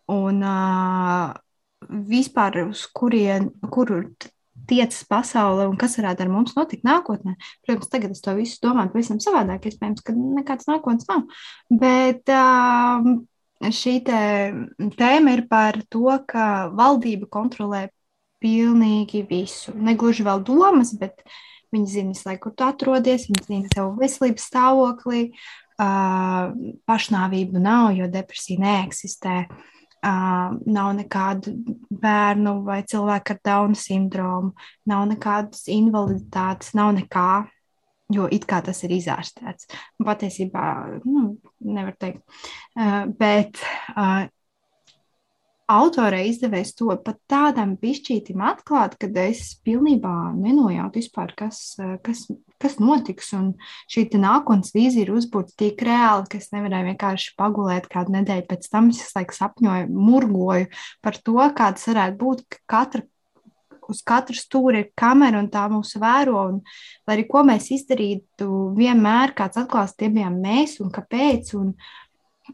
[0.09, 1.31] Un uh,
[2.09, 4.03] vispār uz kurien, kuru
[4.69, 7.35] tiecas pasaule un kas varētu ar mums notikt nākotnē.
[7.65, 9.67] Protams, tagad es to visu domāju pavisam savādāk.
[9.69, 11.25] Iespējams, ka nekāds nākotnes nav.
[11.81, 13.09] Bet uh,
[13.79, 14.23] šī te
[14.99, 17.87] tēma ir par to, ka valdība kontrolē
[18.43, 19.75] pilnīgi visu.
[19.75, 21.25] Negluži vēl domas, bet
[21.75, 25.25] viņi zina, lai, kur tu atrodies, viņi zina tev veselības stāvoklī.
[25.79, 26.49] Uh,
[26.89, 29.35] pašnāvību nav, jo depresija neeksistē.
[29.47, 29.67] Uh,
[30.03, 31.53] nav nekādu
[31.89, 34.53] bērnu vai cilvēku ar Dauna sindromu,
[34.89, 37.29] nav nekādas invaliditātes, nav nekā.
[38.09, 39.69] jo it kā tas ir izārstēts.
[40.01, 40.65] Patiesībā,
[41.05, 42.23] nu, nevar teikt.
[43.19, 43.61] Bet
[45.69, 51.61] uh, autorei izdevējs to pat tādam pišķītim atklāt, ka es pilnībā nenojautu vispār, kas,
[52.05, 52.25] kas,
[52.61, 53.31] kas notiks.
[53.37, 53.51] Un
[53.91, 58.67] šī nākotnes vīzija ir uzbūvēta tik reāli, ka es nevarēju vienkārši pagulēt kādu nedēļu pēc
[58.73, 58.89] tam.
[58.89, 60.69] Es laiku sapņoju, murgoju
[61.05, 63.05] par to, kāds varētu būt, ka katra
[63.89, 66.43] uz katra stūra ir kamera un tā mūs vēro.
[66.51, 66.59] Un,
[67.09, 71.55] lai arī ko mēs izdarītu, vienmēr kāds atklās, tie bijām mēs un kāpēc.
[71.57, 71.73] Un,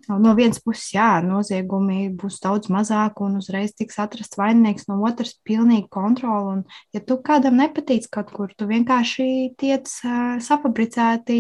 [0.10, 5.34] No vienas puses, jā, noziegumi būs daudz mazāk, un uzreiz tiks atrasts vaininieks, no otras-
[5.48, 6.58] pilnīga kontrola.
[6.58, 11.40] Un, ja tu kādam nepatīc kaut kur, tu vienkārši tiec uh, safabricēti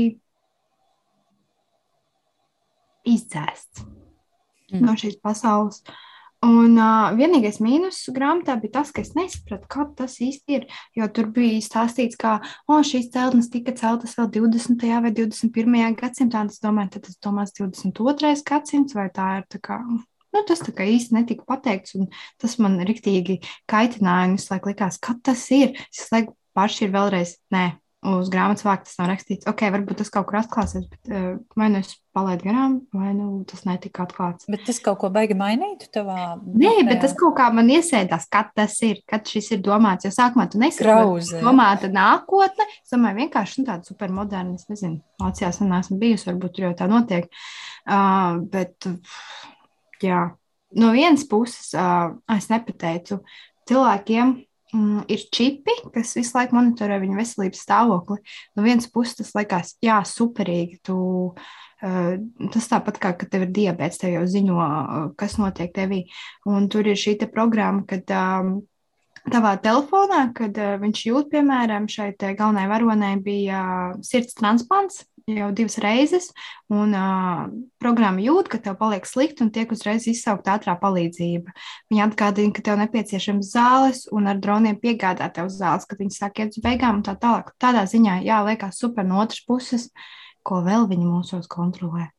[3.06, 4.82] izdzēsts mm.
[4.82, 5.84] no šīs pasaules.
[5.86, 6.01] Uh,
[6.46, 10.66] Un uh, vienīgais mīnus grāmatā bija tas, ka es nesapratu, kā tas īsti ir.
[10.98, 12.36] Jo tur bija stāstīts, ka
[12.70, 14.86] oh, šīs celtnes tika celtas vēl 20.
[15.06, 15.96] vai 21.
[15.98, 16.43] gadsimtā.
[16.46, 18.36] Es domāju, tad tas domās 22.
[18.46, 19.80] gadsimts, vai tā ir tā kā.
[20.36, 23.39] Nu, tas tā kā īsti netika pateikts, un tas man riktīgi
[23.72, 24.36] kaitināja.
[24.36, 25.74] Es laikam likās, ka tas ir.
[25.89, 27.66] Es laikam paši ir vēlreiz, nē,
[28.06, 29.47] uz grāmatas vāka tas nav rakstīts.
[29.49, 33.41] Ok, varbūt tas kaut kur atklāsies, bet uh, vai nu es palaidu garām, vai nu
[33.49, 34.47] tas netika atklāts.
[34.51, 36.36] Bet tas kaut ko baigi mainītu tavā?
[36.45, 36.86] Nē, tajā...
[36.89, 40.08] bet tas kaut kā man iesēdās, kad tas ir, kad šis ir domāts.
[40.08, 42.70] Jo sākumā tu nesaproti, domāta nākotne.
[42.84, 46.74] Es domāju, vienkārši nu, tāda supermoderna, es nezinu, Vācijā sen esmu bijusi, varbūt tur jau
[46.80, 47.30] tā notiek.
[47.86, 48.88] Uh, bet,
[50.03, 50.26] jā,
[50.80, 53.22] no vienas puses, uh, es nepateicu
[53.70, 54.38] cilvēkiem,
[54.76, 58.19] mm, ir čipi, kas visu laiku monitorē viņa veselības stāvokli.
[58.55, 60.82] No vienas puses tas likās, jā, superīgi.
[60.86, 60.97] Tu,
[61.32, 62.13] uh,
[62.53, 66.05] tas tāpat kā, kad tev ir diabetes, tev jau ziņo, uh, kas notiek tevī.
[66.49, 68.57] Un tur ir šī programma, kad um,
[69.32, 75.51] tavā telefonā, kad uh, viņš jūt, piemēram, šai galvenajai varonai bija uh, sirds transplants jau
[75.51, 76.28] divas reizes,
[76.69, 77.47] un uh,
[77.82, 81.53] programma jūt, ka tev paliek slikti un tiek uzreiz izsaukta ātrā palīdzība.
[81.89, 86.43] Viņa atgādina, ka tev nepieciešams zāles un ar droniem piegādā tev zāles, kad viņi sāk
[86.43, 87.49] iet uz beigām un tā tālāk.
[87.57, 89.89] Tādā ziņā, jā, liekas super no otras puses,
[90.45, 92.11] ko vēl viņi mūsos kontrolē.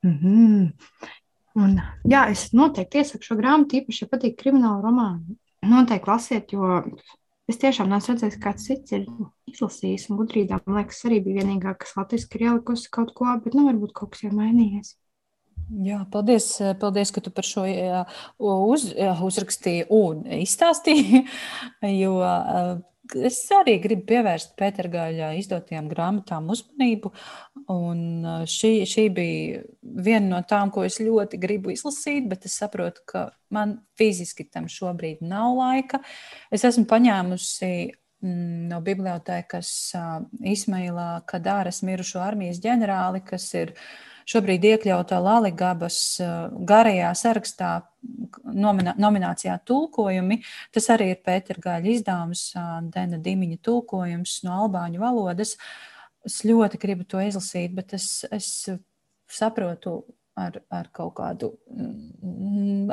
[0.00, 0.72] Mm -hmm.
[1.58, 5.20] Un, jā, es noteikti iesaku šo grāmatu, īpaši, ja patīk krimināla romāna.
[5.60, 6.84] Noteikti lasiet, jo
[7.48, 9.06] Es tiešām neesmu redzējis, kāds cits ir
[9.48, 13.56] izlasījis, un gudrībā, man liekas, arī bija vienīgā, kas latviešu ir ielikusi kaut ko, bet
[13.56, 14.98] nu, varbūt kaut kas jau mainījies.
[15.84, 16.46] Jā, paldies,
[16.80, 17.64] paldies, ka tu par šo
[18.40, 18.86] uz,
[19.28, 21.24] uzrakstīji un izstāstīji.
[22.02, 22.14] Jo
[23.28, 27.12] es arī gribu pievērst Pētergāļa izdotajām grāmatām uzmanību.
[28.48, 33.24] Šī, šī bija viena no tām, ko es ļoti gribu izlasīt, bet es saprotu, ka
[33.54, 36.02] man fiziski tam šobrīd nav laika.
[36.52, 37.72] Es esmu paņēmusi
[38.68, 39.72] no bibliotēkas
[40.52, 43.74] Ismailā Kadāras mirušo armijas ģenerāli, kas ir
[44.28, 46.00] šobrīd iekļauta Laligabas
[46.68, 47.72] garajā sarakstā
[48.44, 50.40] nominācijā tulkojumi.
[50.74, 52.44] Tas arī ir Pētera Gaļa izdevums,
[52.94, 55.56] Dena Dimiņa tulkojums no albāņu valodas.
[56.28, 58.68] Es ļoti gribu to izlasīt, bet es, es
[59.32, 60.00] saprotu
[60.38, 62.90] ar, ar kaut kādu mm,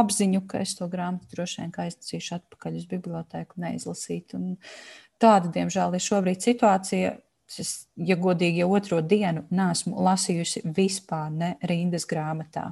[0.00, 4.34] apziņu, ka es to grāmatu droši vien aiznesīšu atpakaļ uz bibliotēku, neizlasīt.
[4.38, 4.56] Un
[5.22, 7.16] tāda, diemžēl, ir šobrīd situācija.
[7.58, 12.68] Es, ja godīgi, jau otro dienu nesmu lasījusi vispār ne rindas grāmatā.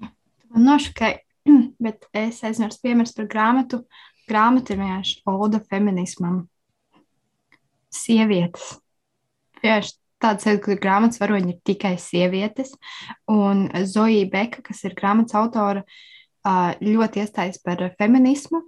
[0.00, 1.20] Man nošokēja,
[1.84, 3.82] bet es aizmirsu piemirst par grāmatu.
[4.28, 6.42] Grāmata ir vienkārši oda feminismam.
[7.92, 8.74] Sievietes.
[9.60, 12.74] Vienkārši tāds ir, ka grāmatas varoņi ir tikai sievietes.
[13.32, 15.84] Un Zoja Beka, kas ir grāmatas autora,
[16.80, 18.64] ļoti iestājas par feminismu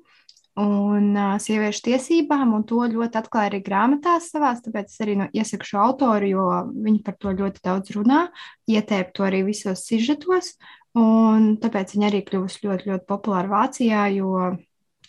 [0.59, 4.62] un sieviešu tiesībām, un to ļoti atklāja arī grāmatās savās.
[4.64, 8.24] Tāpēc es arī no, iesaku šo autoru, jo viņi par to ļoti daudz runā,
[8.70, 10.57] ietēp to arī visos sižetos.
[10.98, 14.57] Un tāpēc viņa arī kļuvusi ļoti, ļoti populāra Vācijā, jo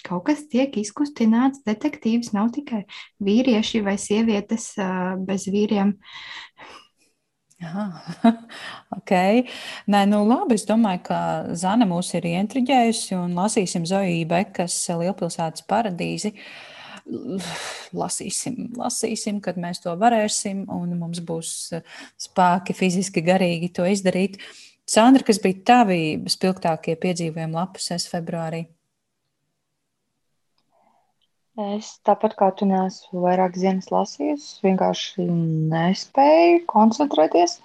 [0.05, 1.63] kaut kas tiek izkustināts.
[1.65, 2.83] Detektīvs nav tikai
[3.23, 4.75] vīrieši vai sievietes
[5.25, 5.95] bez vīriem.
[7.61, 7.85] Aha,
[8.97, 9.11] ok.
[9.93, 10.57] Nē, nu labi.
[10.57, 11.19] Es domāju, ka
[11.57, 16.33] Zana mūs ir ieintriģējusi un lasīsim Zoju Bekas lielpilsētas paradīzi.
[17.97, 21.53] Lasīsim, lasīsim, kad mēs to varēsim, un mums būs
[22.21, 24.39] spēki fiziski, garīgi to izdarīt.
[24.89, 28.65] Sandra, kas bija tavi spilgtākie piedzīvojumi lapusēs februārī?
[31.59, 35.25] Es tāpat kā tu neesmu vairāk dienas lasījusi, vienkārši
[35.73, 37.57] nespēju koncentrēties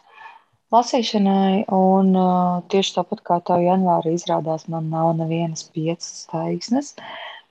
[0.75, 1.69] lasīšanai.
[1.71, 6.97] Un uh, tieši tāpat kā tev janvārī izrādās, man nav nevienas piecas taiksnes,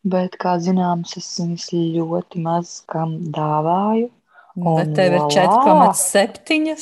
[0.04, 4.12] bet, kā zināms, es viņas ļoti maz kam dāvāju.
[4.56, 6.76] Bet tev ir 4,7.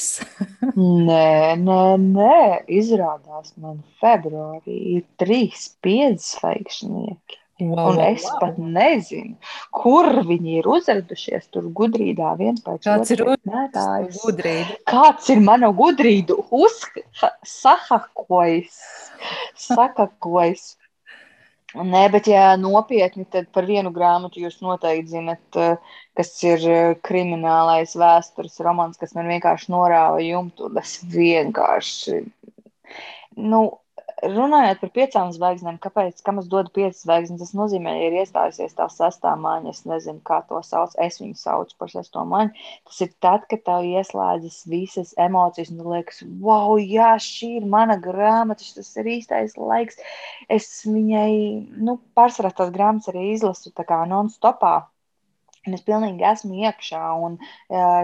[1.10, 1.30] nē,
[1.62, 2.42] nē, nē,
[2.82, 7.43] izrādās man februārī ir trīs piedzvaigžnieki.
[7.62, 8.40] Wow, un es wow.
[8.42, 9.36] pat nezinu,
[9.78, 11.48] kur viņi ir uzradušies.
[11.54, 14.78] Tur gudrībā viens pēc Kāds ir gudrība?
[14.90, 16.34] Kāds ir mana gudrība?
[16.50, 17.94] Uzsahakojis,
[19.68, 20.78] sakakojis.
[21.74, 25.58] Nē, bet, ja nopietni, tad par vienu grāmatu jūs noteikti zinat,
[26.18, 26.60] kas ir
[27.06, 30.70] kriminālais vēstures romāns, kas man vienkārši norāva jumtu.
[30.74, 32.20] Tas vienkārši,
[33.42, 33.62] nu,
[34.32, 38.76] runājot par piecām zvaigznēm, kāpēc, kam es dodu piecas zvaigznes, tas nozīmē, ja ir iestājusies
[38.78, 42.54] tā sestā maņa, es nezinu, kā to sauc, es viņu saucu par sesto maņu,
[42.90, 48.00] tas ir tad, kad tev ieslēdzas visas emocijas, un liekas, wow, jā, šī ir mana
[48.02, 50.00] grāmata, tas ir īstais laiks,
[50.52, 51.34] es viņai,
[51.84, 54.78] nu, pārsvarā tās grāmatas arī izlasu tā kā non-stopā,
[55.68, 57.38] Un es pilnīgi esmu iekšā, un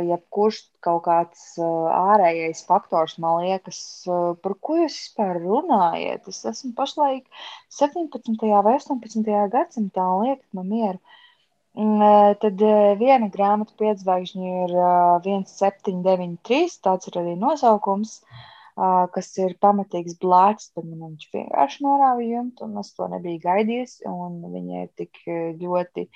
[0.09, 3.79] ja kurš kaut kāds ārējais faktors man liekas,
[4.43, 6.29] par ko jūs vispār runājat?
[6.31, 7.25] Es esmu pašlaik
[7.79, 8.45] 17.
[8.67, 9.33] vai 18.
[9.55, 11.01] gadsimtā, un liekat man mieru.
[12.43, 12.63] Tad
[13.01, 14.77] viena grāmata piedzvaigžņu ir
[15.27, 18.21] 1793, tāds ir arī nosaukums.
[18.23, 18.47] Uh,
[19.15, 23.97] kas ir pamatīgs blēks, tad man viņš vienkārši norāva jumtu, un es to nebiju gaidījis.
[24.05, 25.19] Viņa ir tik
[25.59, 26.07] ļoti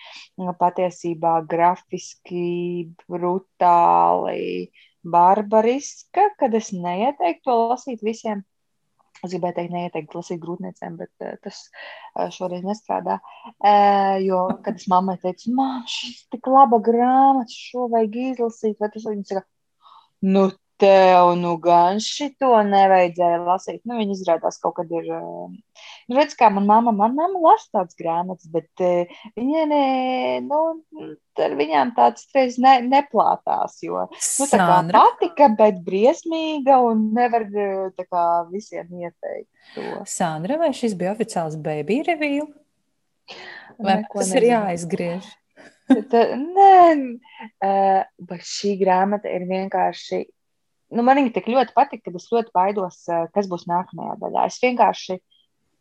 [0.61, 4.71] patiesībā grafiski, brutāli,
[5.03, 8.45] barbariska, kad es neieteiktu to lasīt visiem.
[9.23, 13.19] Es gribēju teikt, neieteikt lasīt grūtniecēm, bet uh, tas uh, šoreiz nestrādā.
[13.53, 18.89] Uh, jo, kad es mammai teicu, māmiņ, šis tik laba grāmata, šo vajag izlasīt, vai
[18.91, 19.45] tas viņa saka,
[20.27, 20.49] nu,
[20.83, 23.81] tev nu gan šito nevajadzēja lasīt.
[23.87, 25.07] Nu, viņa izrādās kaut kad ir.
[25.13, 29.83] Nu, redz, kā man mamma, man mamma lasa tādas grāmatas, bet uh, viņa ne,
[30.43, 30.59] nu,
[31.39, 37.47] ar viņām tāds reiz ne, neplātās, jo, nu, tā kā patika, bet briesmīga un nevar
[37.95, 40.03] tā kā visiem ieteikt to.
[40.09, 42.49] Sandra, vai šis bija oficiāls baby review?
[43.79, 44.41] Vai Neko tas nezinu.
[44.41, 45.31] ir jāizgriež?
[46.11, 46.75] Tā, nē,
[47.63, 50.23] uh, bet šī grāmata ir vienkārši
[50.93, 54.47] nu, man viņa tik ļoti patīk, ka es ļoti baidos, eh, kas būs nākamajā daļā.
[54.49, 55.19] Es vienkārši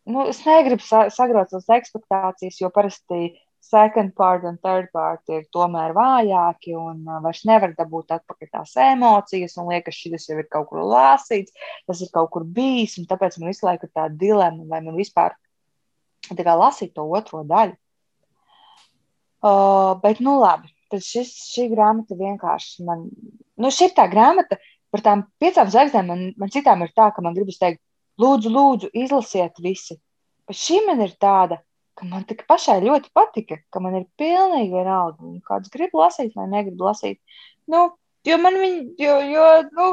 [0.05, 3.33] nu, es negribu sa sagrot savas expectācijas, jo parasti
[3.63, 8.73] second part un third part ir tomēr vājāki un uh, vairs nevar dabūt atpakaļ tās
[8.89, 11.55] emocijas un liekas, šis jau ir kaut kur lasīts,
[11.87, 14.99] tas ir kaut kur bijis, un tāpēc man visu laiku ir tā dilema, vai man
[14.99, 15.37] vispār
[16.27, 17.79] tā kā lasīt to otro daļu.
[19.43, 23.09] Uh, bet, nu labi, tad šis, šī grāmata vienkārši man,
[23.59, 27.09] nu šī ir tā grāmata, uh, par tām piecām zvaigznēm man, man citām ir tā,
[27.15, 27.81] ka man gribas teikt,
[28.21, 29.99] lūdzu, lūdzu, izlasiet visi.
[30.49, 31.63] Bet šī man ir tāda,
[31.99, 36.49] ka man tik pašai ļoti patika, ka man ir pilnīgi vienalga, kāds grib lasīt vai
[36.51, 37.21] negrib lasīt.
[37.73, 37.91] Nu,
[38.29, 39.89] jo man viņa, jo, jo, nu,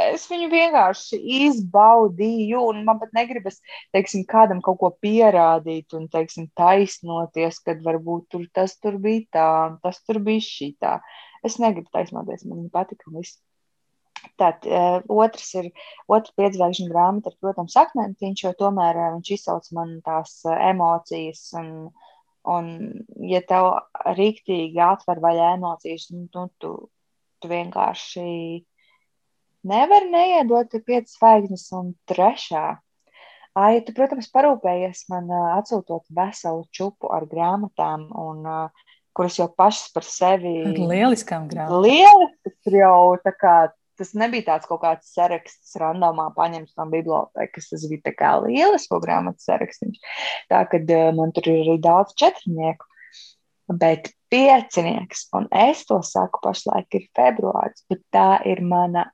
[0.00, 3.60] es viņu vienkārši izbaudīju, un man pat negribas,
[3.96, 9.48] teiksim, kādam kaut ko pierādīt un, teiksim, taisnoties, kad varbūt tur tas tur bija tā,
[9.70, 10.98] un tas tur bija šī tā.
[11.44, 13.40] Es negribu taisnoties, man viņa patika un viss.
[14.40, 15.70] Tad uh, otrs ir
[16.10, 21.46] otrs piedzvaigžņu grāmata, ir, protams, akmentiņš, jo tomēr uh, viņš izsauc man tās uh, emocijas.
[21.60, 21.70] Un,
[22.50, 22.70] un,
[23.30, 23.70] ja tev
[24.18, 26.72] rīktīgi atver vaļā emocijas, nu, nu, tu,
[27.40, 28.28] tu vienkārši
[29.70, 32.66] nevari neiedot piecas zvaigznes un trešā.
[33.54, 39.92] Ai, tu, protams, parūpējies man atsūtot veselu čupu ar grāmatām, un, uh, kuras jau pašas
[39.94, 41.84] par sevi ir lieliskām grāmatām.
[41.86, 43.54] Lieliskas jau tā kā
[43.98, 47.70] tas nebija tāds kaut kāds saraksts, randomā paņemts no bibliotekas.
[47.70, 50.00] Tas bija kā lielisko grāmatu saraksts.
[50.50, 50.82] Tā kā
[51.16, 52.86] man tur ir arī daudz četrnieku,
[53.80, 59.06] bet piecinieks, un es to saku pašlaik, ir februāris, bet tā ir mana,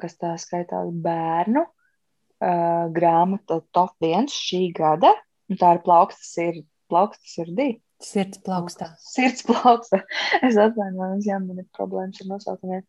[0.00, 5.14] kas tā skaitās, bērnu uh, grāmata top 1 šī gada.
[5.48, 7.70] Tā ir plaukstas, ir plaukstas sirdī.
[8.04, 8.92] Sirds plaukstā.
[9.02, 10.02] Sirds plaukstā.
[10.46, 12.84] Es atvainojos, ja man ir problēmas ar nosaukumiem.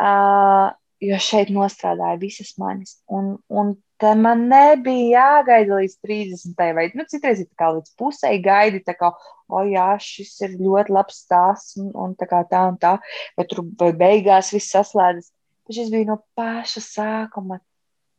[0.00, 0.70] Uh,
[1.00, 2.98] jo šeit nostrādāja visas manis.
[3.08, 6.64] Un, un te man nebija jāgaida līdz 30.
[6.76, 9.10] vai nu, citreiz ir kā līdz pusē gaidi, tā kā,
[9.48, 12.96] o jā, šis ir ļoti labs stāsts un, un tā kā tā un tā,
[13.38, 15.32] vai tur vai beigās viss saslēdzas.
[15.66, 17.60] Bet šis bija no paša sākuma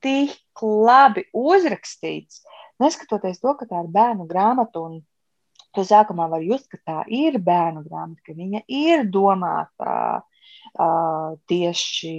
[0.02, 2.42] tik labi uzrakstīts,
[2.82, 5.00] neskatoties to, ka tā ir bērnu grāmata un
[5.76, 10.24] to sākumā var just, ka tā ir bērnu grāmata, ka viņa ir domāta
[11.52, 12.16] tieši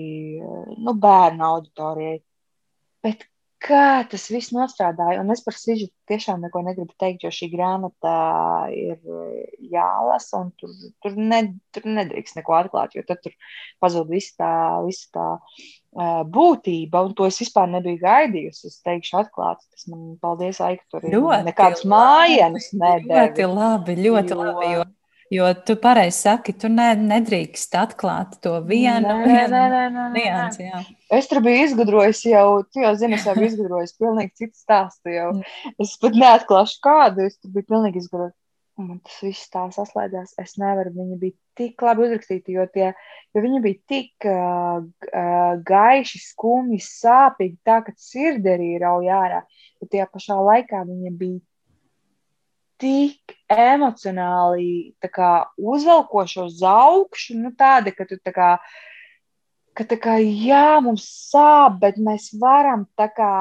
[0.76, 2.18] nu, bērnu auditorijai.
[3.02, 3.26] Bet
[3.62, 5.20] kā tas viss nostrādāja.
[5.22, 8.14] Un es par Sižu tiešām neko negribu teikt, jo šī grāmata
[8.74, 8.98] ir
[9.72, 10.72] jālasa, un tur,
[11.04, 11.42] tur, ne,
[11.74, 13.34] tur nedrīkst neko atklāt, jo tad tur
[13.82, 14.54] pazūd visa tā,
[14.86, 15.28] visa tā
[16.32, 18.72] būtība, un to es vispār nebiju gaidījusi.
[18.72, 23.36] Es teikšu atklāti, tas man paldies, Aika, tur ir nekāds mājienas nedēļas.
[23.36, 24.42] Ļoti labi, ļoti jo...
[24.42, 24.90] labi, jo
[25.32, 30.66] Jo tu pareizi saki, tu ne, nedrīkst atklāt to vienu niansu.
[31.12, 35.08] Es tur biju izgudrojis jau, tu jau zini, es jau biju izgudrojis pilnīgi citu stāstu.
[35.14, 35.30] Jau.
[35.38, 35.72] Mm.
[35.80, 38.36] Es pat neatklāšu kādu, es tur biju pilnīgi izgudrojis.
[38.82, 40.34] Man tas viss tā saslēdzās.
[40.40, 42.90] Es nevaru, viņi bija tik labi uzrakstīti, jo, tie,
[43.32, 44.84] jo viņi bija tik uh,
[45.68, 49.42] gaiši, skumji, sāpīgi, tā ka sirdi arī rauj ārā.
[49.80, 51.40] Bet tajā pašā laikā viņi bija
[52.82, 58.52] tik emocionāli kā, uzvelkošu uz augšu, nu, tāda, ka tu tā kā,
[59.78, 63.34] ka tā kā, jā, mums sāp, bet mēs varam tā kā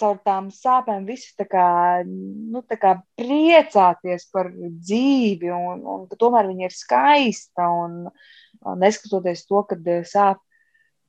[0.00, 1.66] caur tām sāpēm visu tā kā,
[2.06, 8.06] nu, tā kā priecāties par dzīvi, un, un tomēr viņa ir skaista, un,
[8.64, 10.40] un neskatoties to, kad sāp,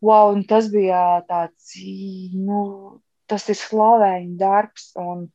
[0.04, 1.76] wow, tas bija tāds,
[2.36, 2.64] nu,
[3.32, 5.30] tas ir slavēņu darbs, un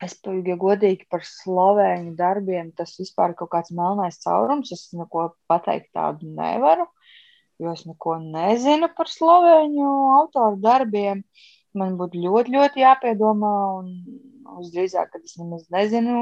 [0.00, 2.70] Es pilnīgi godīgi par slovēņu darbiem.
[2.76, 4.72] Tas vispār ir kaut kāds melnais caurums.
[4.72, 6.86] Es neko pateikt tādu nevaru,
[7.60, 11.20] jo es neko nezinu par slovēņu autoru darbiem.
[11.76, 13.54] Man būtu ļoti, ļoti jāpiedomā.
[13.82, 13.92] Un
[14.60, 16.16] visdrīzāk, ka es nemaz nezinu,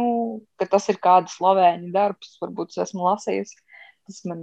[0.61, 2.35] ka tas ir kāda slovēņu darbs.
[2.43, 3.63] Varbūt es esmu lasījusi.
[4.09, 4.43] Tas man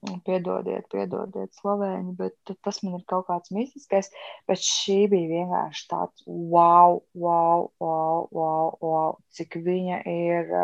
[0.00, 4.08] Piedodiet, piedodiet, Slovēņi, bet tas man ir kaut kāds mistiskais.
[4.48, 10.54] Bet šī bija vienkārši tāds wow, wow, wow, wow, wow cik viņa ir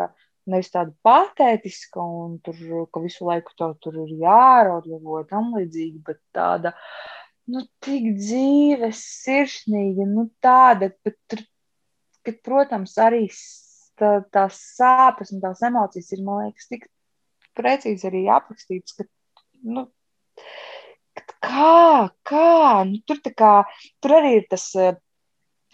[0.49, 2.57] nevis tāda patētiska un tur,
[2.89, 6.73] ka visu laiku tev tur ir jāraud vai tam līdzīgi, bet tāda,
[7.51, 11.39] nu, tik dzīve, sirsnīga, nu, tāda, bet,
[12.25, 13.25] kad, protams, arī
[13.99, 16.87] tā, tās sāpes un tās emocijas ir, man liekas, tik
[17.57, 19.07] precīzi arī aprakstīts, ka
[19.67, 19.85] nu,
[21.43, 22.47] kā, kā,
[22.89, 23.53] nu, tur, kā,
[24.03, 24.95] tur arī ir tas uh,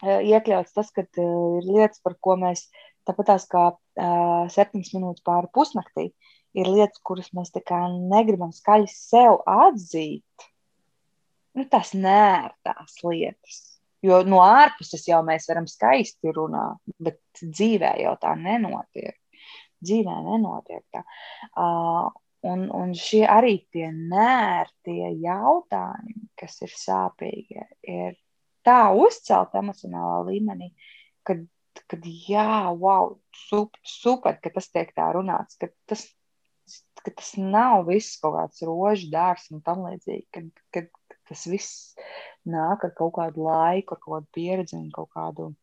[0.04, 2.68] iekļauts, tas, ka uh, ir lietas, par ko mēs
[3.08, 6.10] tāpat tās kā uh, septiņas minūtes pāri pusnaktī,
[6.58, 10.50] ir lietas, kuras mēs negribam skaļi sev atzīt.
[11.54, 13.62] Nu, tas nē, tās lietas.
[14.04, 19.16] Jo no ārpuses jau mēs varam skaisti runāt, bet dzīvē jau tā nenotiek.
[19.84, 21.04] Dzīvē nenotiek tā.
[21.54, 22.10] Uh,
[22.44, 28.18] Un, un šie arī tie nērtie jautājumi, kas ir sāpīgi, ir
[28.68, 30.74] tā uzcelt emocionālā līmenī,
[31.28, 31.46] kad,
[31.88, 33.16] kad jā, wow,
[33.46, 36.04] super, super, ka tas tiek tā runāts, ka tas,
[37.00, 40.92] ka tas nav viss kaut kāds rožu dārs un tam līdzīgi, kad, kad
[41.30, 41.96] tas viss
[42.44, 45.54] nāk ar kaut kādu laiku, ar kaut kādu pieredzi un kaut kādu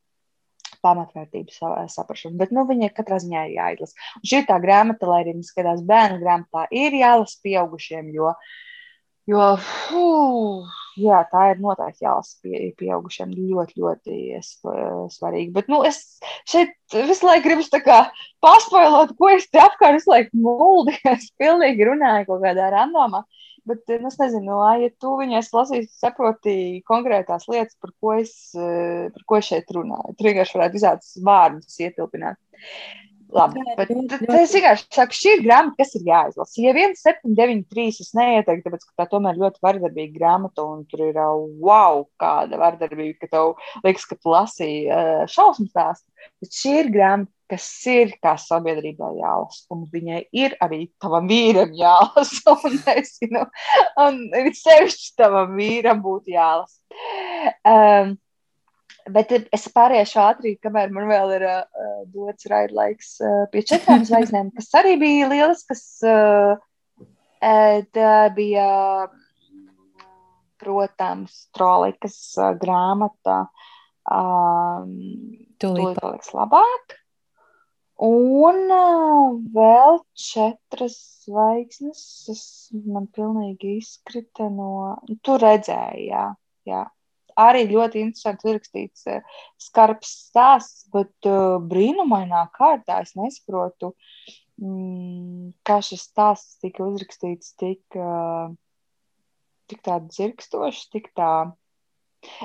[0.84, 1.54] pamatvērtību
[1.92, 2.38] saprašanu.
[2.40, 4.10] Bet nu, viņa katrā ziņā ir jāizlasa.
[4.20, 8.34] Un šī tā grāmata, lai arī skatās bērnu grāmatā, ir jālasa pieaugušiem, jo,
[9.30, 10.04] jo fū,
[11.00, 13.34] jā, tā ir noteikti jālasa pie, pieaugušiem.
[13.36, 14.20] Ļoti, ļoti
[15.14, 15.50] svarīgi.
[15.56, 16.02] Bet nu, es
[16.48, 17.66] šeit visu laiku gribu
[18.44, 20.96] paspoilot, ko es te apkārt visu laiku muldu.
[21.14, 23.24] Es pilnīgi runāju kaut kādā randomā.
[23.68, 26.54] Bet nu, es nezinu, ja tu viņai lasīsi, saproti
[26.88, 30.16] konkrētās lietas, par ko es, eh, par ko es šeit runāju.
[30.16, 32.40] Tur vienkārši varētu visādus vārdus ietilpināt.
[33.30, 33.90] Labi, bet
[34.34, 36.56] es vienkārši saku, šī ir grāmata, kas ir jāizlasa.
[36.58, 40.82] Ja 1, 7, 9, 3 es neieteiktu, tāpēc, ka tā tomēr ļoti vardarbīga grāmata, un
[40.90, 41.20] tur ir
[41.62, 43.52] wow, kāda vardarbība, ka tev
[43.84, 44.98] liekas, ka tu lasīji
[45.30, 46.10] šausmu stāstu.
[46.42, 51.74] Bet šī ir grāmata, kas ir kā sabiedrībā jālasa, un viņai ir arī tavam vīram
[51.76, 53.44] jālasa, un es zinu,
[54.00, 56.78] un ir sevišķi tavam vīram būtu jālasa.
[57.66, 58.14] Um,
[59.10, 61.64] bet es pāriešu ātri, kamēr man vēl ir uh,
[62.12, 66.54] dots raidlaiks uh, pie četrām zvaigznēm, kas arī bija lielas, kas uh,
[67.40, 68.70] tā bija,
[70.60, 73.46] protams, trolikas uh, grāmata.
[74.10, 74.96] Um,
[75.60, 76.99] Tūlīt paliks labāk.
[78.00, 78.70] Un
[79.52, 80.94] vēl četras
[81.26, 82.00] zvaigznes.
[82.32, 84.96] Es, man pilnīgi izkrita no.
[85.04, 86.24] Nu, tur redzēju, jā.
[86.68, 86.86] jā.
[87.40, 89.20] Arī ļoti interesanti uzrakstīts uh,
[89.60, 91.28] skarbs stāsts, bet
[91.70, 93.92] brīnumainā kārtā es nesaprotu,
[94.60, 97.84] mm, kā šis stāsts tika uzrakstīts tik,
[99.70, 101.32] tik tā dzirkstoši, tik tā.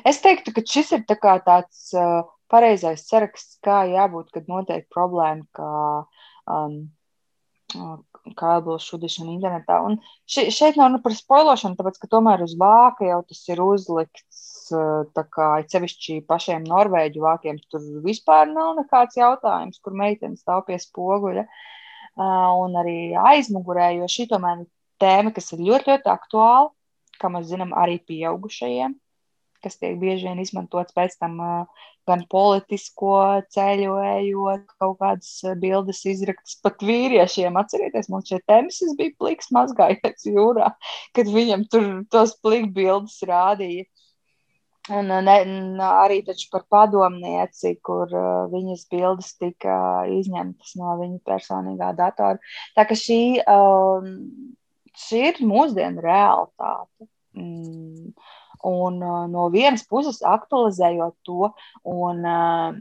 [0.08, 1.88] Es teiktu, ka šis ir tā tāds.
[1.95, 5.72] Uh, pareizais saraksts, kā jābūt, kad notiek problēma, kā,
[6.52, 6.78] um,
[8.38, 9.80] kā atbilst šudišana internetā.
[9.86, 13.64] Un še, šeit nav nu par spoilošanu, tāpēc, ka tomēr uz vāka jau tas ir
[13.66, 14.43] uzlikts
[15.36, 21.46] kā cevišķi pašiem norvēģu vākiem, tur vispār nav nekāds jautājums, kur meitene stāv pie spoguļa.
[22.16, 24.70] Un arī aizmugurē, jo šī tomēr ir
[25.04, 26.70] tēma, kas ir ļoti, ļoti aktuāla,
[27.20, 28.96] kā mēs zinām, arī pieaugušajiem
[29.66, 31.41] kas tiek bieži vien izmantots pēc tam
[32.05, 33.16] gan politisko
[33.53, 37.57] ceļu, ejot, kaut kādas bildes izraktas pat vīriešiem.
[37.59, 40.72] Atcerieties, mums šeit temisis bija pliks mazgājies jūrā,
[41.18, 43.89] kad viņam tur tos plik bildes rādīja.
[44.93, 45.36] Un ne,
[45.82, 46.20] arī
[46.53, 49.78] par padomnieci, kur uh, viņas bildes tika
[50.13, 52.38] izņemtas no viņa personīgā datora.
[52.78, 54.11] Tā ka šī, um,
[55.07, 57.09] šī ir mūsdienu realitāte.
[57.34, 58.13] Mm.
[58.66, 61.51] Un uh, no vienas puses aktualizējot to
[61.91, 62.78] un uh,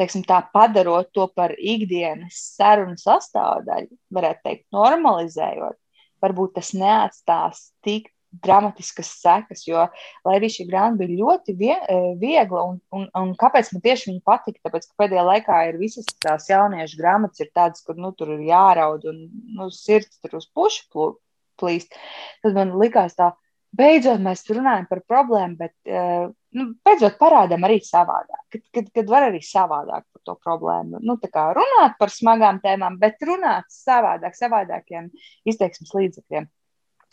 [0.00, 5.76] teiksim, tā, padarot to par ikdienas sarunu sastāvdaļu, varētu teikt, normalizējot,
[6.24, 9.82] varbūt tas neatstās tik dramatiskas sekas, jo,
[10.26, 11.74] lai arī šī grāmata bija ļoti vie,
[12.20, 16.06] viegla, un, un, un kāpēc man tieši viņa patika, tāpēc, ka pēdējā laikā ir visas
[16.22, 19.24] tās jauniešu grāmatas, ir tādas, kur, nu, tur ir jāraud, un,
[19.58, 21.10] nu, sirds tur uz pušu
[21.60, 21.98] plīst,
[22.44, 23.32] tad man likās tā,
[23.76, 28.42] beidzot mēs runājam par problēmu, bet uh, nu, beidzot parādām arī savādāk.
[28.52, 31.02] Kad, kad, kad var arī savādāk par to problēmu.
[31.04, 31.16] Nu,
[31.58, 35.10] runāt par smagām tēmām, bet runāt savādāk, savādākiem
[35.48, 36.48] izteiksmes līdzekļiem.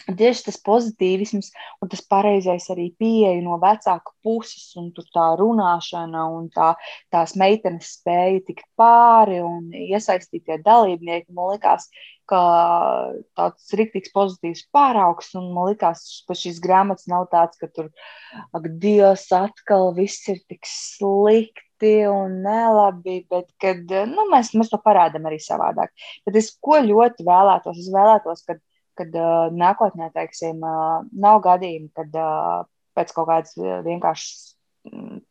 [0.06, 1.50] Tieši tas pozitīvisms
[1.82, 6.74] un tas pareizais arī pieeja no vecāka puses, un tā runāšana un tā,
[7.12, 11.34] tās meitenes spēja tikt pāri un iesaistītie dalībnieki.
[11.34, 11.90] Man liekas,
[12.30, 12.42] ka
[13.38, 17.90] tāds rīktīgs pozitīvs pāraugs, un man liekas, ka šīs grāmatas nav tāds, ka tur,
[18.56, 24.80] ak, Dievs, atkal viss ir tik slikti un nelabi, bet kad, nu, mēs, mēs to
[24.84, 25.94] parādām arī savādāk.
[26.28, 27.84] Bet es ko ļoti vēlētos?
[27.84, 28.60] Es vēlētos, ka
[28.98, 32.68] kad uh, nākotnē, teiksim, uh, nav gadījumi, kad uh,
[32.98, 34.58] pēc kaut kādas vienkāršas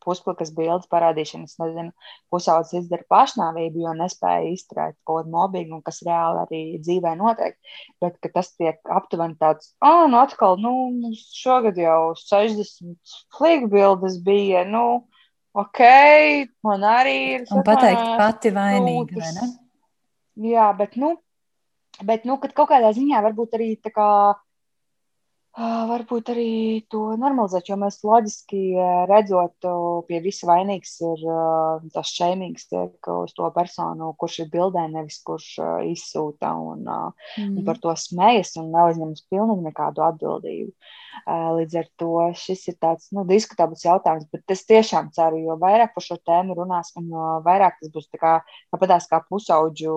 [0.05, 1.93] pusplikas bildes parādīšanas, nezinu,
[2.33, 7.57] pusaudzis izdara pašnāvību, jo nespēja izturēt kaut kādu mobbingu, kas reāli arī dzīvē notiek.
[8.03, 14.65] Bet tas tiek aptuveni tāds, ah, nu atkal, nu, šogad jau 60 flīgu bildes bija,
[14.69, 15.07] nu,
[15.57, 15.85] ok,
[16.67, 17.47] man arī ir.
[17.55, 19.53] Un pateikt pati vainīga, vai ne?
[20.51, 21.15] Jā, bet, nu,
[22.05, 24.11] Bet, nu, kad kaut kādā ziņā varbūt arī tā kā.
[25.57, 28.59] Varbūt arī to normalizēt, jo mēs loģiski
[29.09, 29.65] redzot,
[30.05, 31.23] pie visa vainīgs ir
[31.95, 35.55] tas šeimīgs tiek uz to personu, kurš ir bildē, nevis kurš
[35.95, 37.57] izsūta un, mm.
[37.57, 40.93] un par to smējas un neuzņemas pilnīgi nekādu atbildību.
[41.57, 45.97] Līdz ar to šis ir tāds nu, diskutabls jautājums, bet es tiešām ceru, jo vairāk
[45.97, 47.09] par šo tēmu runās un
[47.49, 48.39] vairāk tas būs tā kā,
[48.77, 49.97] tāpatās kā pusauģu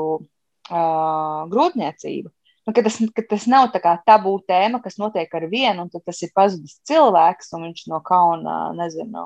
[0.70, 2.32] uh, grūtniecību.
[2.67, 5.89] Nu, ka, tas, ka tas nav tā kā tabū tēma, kas notiek ar vienu, un
[5.89, 9.24] tas ir pazudis cilvēks, un viņš no kauna, nezinu,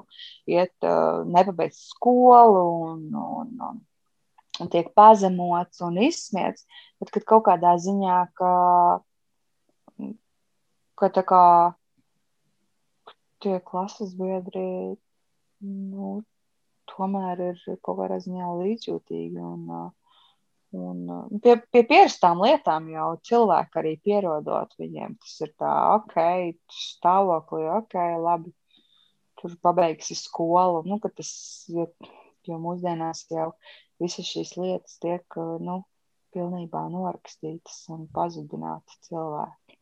[0.47, 3.81] iet, uh, nepabeidz skolu un, un, un,
[4.63, 6.63] un tiek pazemots un izsmiets.
[7.03, 8.53] Bet kad kaut kādā ziņā, ka,
[11.01, 11.45] ka tā kā
[13.43, 14.95] tie klases biedri,
[15.67, 16.13] nu,
[16.93, 19.91] tomēr ir kaut kādā ziņā līdzjūtīgi un uh,
[20.73, 25.15] Un, uh, pie, pie pierastām lietām jau cilvēki arī pierodot viņiem.
[25.21, 26.17] Tas ir tā, ok,
[26.73, 28.53] stāvoklī, ok, labi,
[29.37, 30.81] tur pabeigsi skolu.
[30.89, 31.31] Nu, tas,
[31.69, 31.85] jo,
[32.49, 33.51] jo mūsdienās jau
[34.01, 35.83] visas šīs lietas tiek uh, nu,
[36.33, 39.77] pilnībā norakstītas un pazudinātas cilvēki.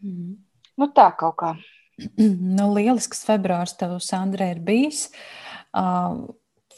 [0.00, 0.32] Mm.
[0.80, 1.56] Nu, tā kaut kā.
[2.56, 5.06] Nu, lielisks februārs tev, Sandra, ir bijis.
[5.76, 6.26] Uh,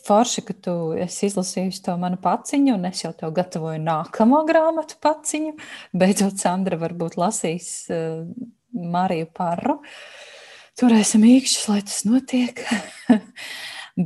[0.08, 4.98] forši, ka tu esi izlasījusi to manu paciņu, un es jau tev gatavoju nākamo grāmatu
[5.04, 5.56] paciņu.
[5.98, 8.24] Beidzot, Sandra varbūt lasīs uh,
[8.72, 9.78] Mariju Parru.
[10.78, 12.62] Turēsim īkšķus, lai tas notiek.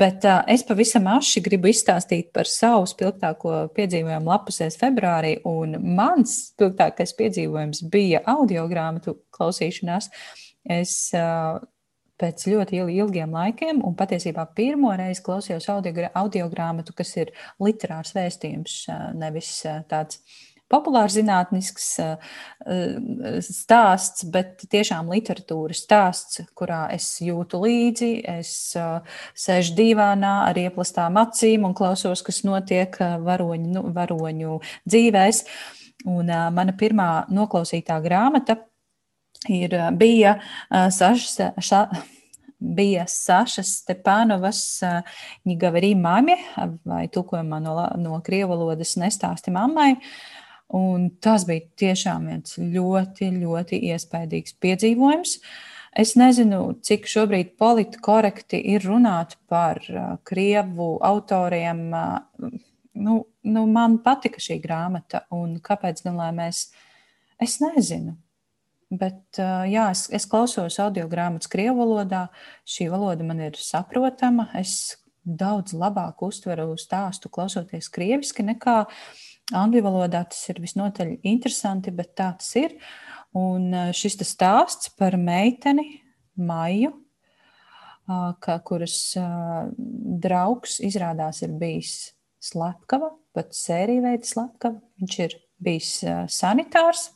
[0.02, 6.38] Bet uh, es pavisam aši gribu izstāstīt par savu spilgtāko piedzīvojumu lapusēs februārī, un mans
[6.54, 10.08] spilgtākais piedzīvojums bija audio grāmatu klausīšanās.
[10.72, 11.60] Es uh,
[12.22, 18.78] pēc ļoti ilgiem laikiem, un patiesībā pirmo reizi klausījos audio, grāmatu, kas ir literārs vēstījums,
[19.18, 19.58] nevis
[19.90, 20.22] tāds
[20.72, 21.88] populārs zinātnisks
[23.44, 28.54] stāsts, bet tiešām literatūras stāsts, kurā es jūtu līdzi, es
[29.44, 32.96] sēžu divānā ar ieplastām acīm un klausos, kas notiek
[33.26, 34.58] varoņu, nu, varoņu
[34.88, 35.44] dzīvēs.
[36.08, 38.56] Un mana pirmā noklausītā grāmata
[39.50, 40.36] ir, bija
[40.70, 41.86] Saša, ša,
[42.62, 44.62] bija Sašas Stepanovas
[45.48, 46.38] Ņigavarī mamie,
[46.84, 49.96] vai tulkojumā no, no krievu valodas nestāsti mammai.
[50.72, 55.36] Un tas bija tiešām viens ļoti, ļoti iespaidīgs piedzīvojums.
[55.92, 59.82] Es nezinu, cik šobrīd politi korekti ir runāt par
[60.24, 61.82] krievu autoriem.
[62.92, 66.70] Nu, nu, man patika šī grāmata, un kāpēc gan lai mēs,
[67.40, 68.16] es nezinu.
[68.92, 72.26] Bet, uh, jā, es, es klausos audio grāmatas krievu valodā.
[72.68, 74.50] Šī valoda man ir saprotama.
[74.58, 78.82] Es daudz labāk uztveru stāstu klausoties krieviski nekā
[79.56, 80.24] angļu valodā.
[80.28, 82.76] Tas ir visnotaļ interesanti, bet tā tas ir.
[83.38, 86.02] Un šis stāsts par meiteni
[86.36, 86.90] Maiju,
[88.44, 88.96] ka, kuras
[90.26, 92.12] draugs izrādās ir bijis
[92.42, 94.82] slepkava, pat sērija veida slepkava.
[95.00, 95.94] Viņš ir bijis
[96.32, 97.08] sanitārs.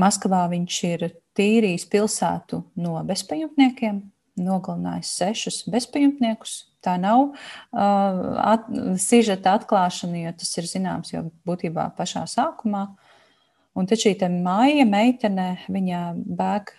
[0.00, 4.02] Maskavā viņš ir tīrījis pilsētu no bezpajumtniekiem,
[4.40, 6.62] nogalinājis sešus bezpajumtniekus.
[6.82, 8.64] Tā nav uh, at,
[8.98, 12.88] sižeta atklāšana, jo tas ir zināms jau būtībā pašā sākumā.
[13.78, 16.74] Un tad šī māja meitene, viņa bēg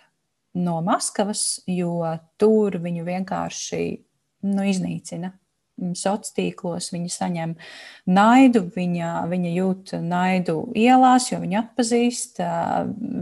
[0.54, 2.02] no Maskavas, jo
[2.38, 3.80] tur viņu vienkārši
[4.50, 5.32] nu, iznīcina.
[5.74, 7.54] Sociālos tīklos viņa saņem
[8.06, 12.38] naidu, viņa, viņa jūt naidu ielās, jo viņa atpazīst.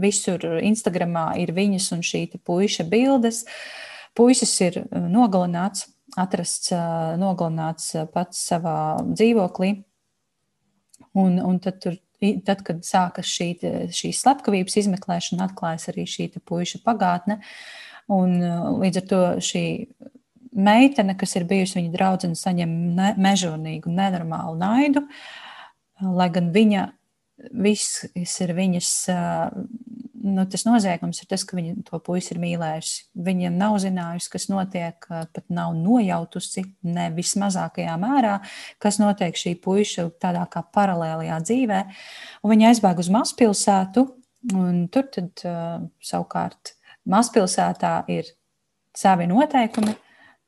[0.03, 3.43] Visur Instagramā ir viņas un šī puika bildes.
[4.13, 5.87] Puisis ir nogalināts,
[6.19, 6.69] atrasts
[7.17, 8.77] nogalināts pats savā
[9.09, 9.73] dzīvoklī.
[11.17, 11.97] Un, un tad tur
[12.45, 13.49] tad, kad sākas šī,
[13.93, 17.39] šī slepkavības izmeklēšana, atklājas arī šī puika pagātne.
[18.11, 18.37] Un,
[18.83, 19.65] līdz ar to šī
[20.55, 25.05] meitene, kas ir bijusi viņa draudzene, saņem ne, mežonīgu, nenormālu naidu,
[26.03, 26.87] lai gan viņa
[27.53, 28.89] viss ir viņas
[30.23, 33.07] nu, tas noziegums ir tas, ka viņa to puisi ir mīlējusi.
[33.25, 38.37] Viņa nav zinājusi, kas notiek, pat nav nojautusi ne vismazākajā mērā,
[38.83, 41.81] kas notiek šī puika tādā kā paralēlajā dzīvē.
[42.43, 44.05] Un viņa aizbēga uz mazpilsētu,
[44.55, 45.43] un tur tad
[46.03, 46.75] savukārt
[47.09, 48.31] mazpilsētā ir
[48.95, 49.97] savi noteikumi,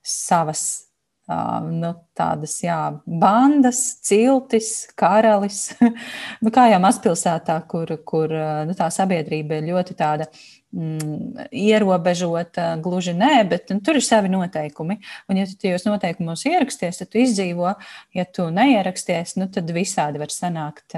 [0.05, 0.85] savas
[1.25, 5.71] nu, tādas jā, bandas, ciltis, karalis.
[6.43, 8.33] nu, kā jau mazpilsētā, kur, kur
[8.67, 14.29] nu, tā sabiedrība ir ļoti tāda mm, ierobežota, gluži nē, bet nu, tur ir savi
[14.29, 14.99] noteikumi.
[15.31, 17.73] Un, ja tu tajos noteikumos ieraksties, tad tu izdzīvo.
[18.15, 20.93] Ja tu neieraksties, nu, tad visādi var sanākt.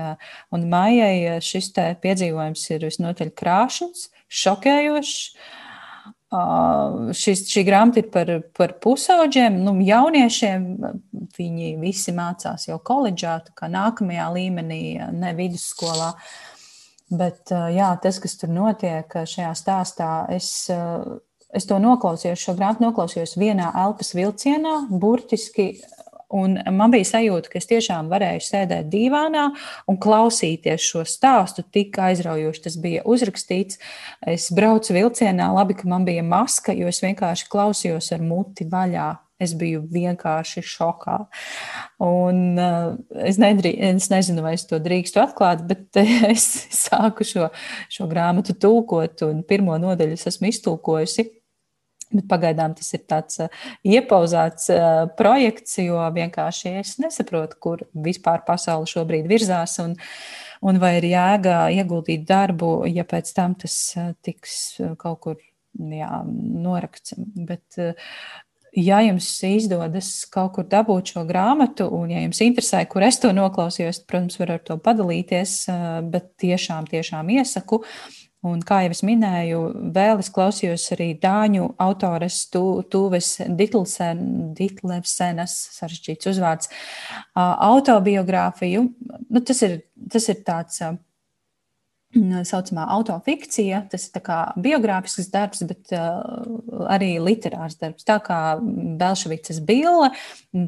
[0.51, 1.71] Un maijai šis
[2.03, 4.09] piedzīvojums ir visnotaļ krāšņs,
[4.43, 5.23] šokējošs.
[6.27, 10.65] Šis, šī grāmata ir par, par pusauģiem, nu, jauniešiem.
[11.37, 14.81] Viņi visi mācās jau koledžā, kā nākamajā līmenī,
[15.15, 16.11] ne vidusskolā.
[17.07, 20.67] Bet jā, tas, kas tur notiek šajā stāstā, es,
[21.55, 25.69] es to noklausījos, šo grāmatu noklausījos vienā elpas vilcienā, burtiski
[26.35, 29.45] Un man bija sajūta, ka es tiešām varēju sēdēt divānā
[29.87, 31.63] un klausīties šo stāstu.
[31.63, 33.79] Tik aizraujoši tas bija uzrakstīts.
[34.27, 39.13] Es braucu vilcienā, labi, ka man bija maska, jo es vienkārši klausījos ar muti vaļā.
[39.37, 41.15] Es biju vienkārši šokā.
[42.01, 45.99] Un, uh, es, nedrī, es nezinu, vai es to drīkstu atklāt, bet
[46.33, 47.51] es sāku šo,
[47.93, 51.29] šo grāmatu tulkot, un pirmo nodaļu es esmu iztulkojusi.
[52.13, 53.51] Bet pagaidām tas ir tāds uh,
[53.83, 59.97] iepauzēts uh, projekts, jo vienkārši es nesaprotu, kur vispār pasaule šobrīd virzās un,
[60.63, 65.39] un vai ir jēga ieguldīt darbu, ja pēc tam tas uh, tiks kaut kur
[65.77, 66.21] jā,
[66.63, 67.17] norakts.
[67.17, 67.79] Bet,
[68.77, 73.31] ja jums izdodas kaut kur dabūt šo grāmatu, un ja jums interesē, kur es to
[73.35, 75.59] noklausījos, protams, var ar to padalīties,
[76.11, 77.81] bet tiešām, tiešām iesaku.
[78.47, 79.61] Un, kā jau es minēju,
[79.95, 83.29] vēl es klausījos arī dāņu autores Tūves
[83.59, 86.71] Ditlevsenas, sarežģīts uzvārds,
[87.35, 88.81] autobiogrāfiju.
[89.27, 89.79] Nu, tas, ir,
[90.13, 90.81] tas ir tāds
[92.17, 93.83] tā saucamā autofikcija.
[93.91, 94.31] Tas ir
[94.63, 96.21] biogrāfisks darbs, bet uh,
[96.91, 98.05] arī literārs darbs.
[98.07, 98.39] Tā kā
[98.99, 100.11] Belševicas bille,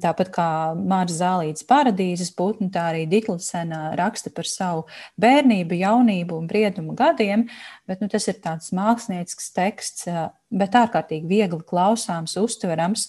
[0.04, 4.86] tāpat kā Mārcis Zālītas paradīzes būtne, tā arī Diklasena raksta par savu
[5.22, 7.47] bērnību, jaunību un briedumu gadiem.
[7.90, 10.06] Bet nu, tas ir tāds māksliniecisks teksts,
[10.50, 13.08] bet ārkārtīgi viegli klausāms, uztverams,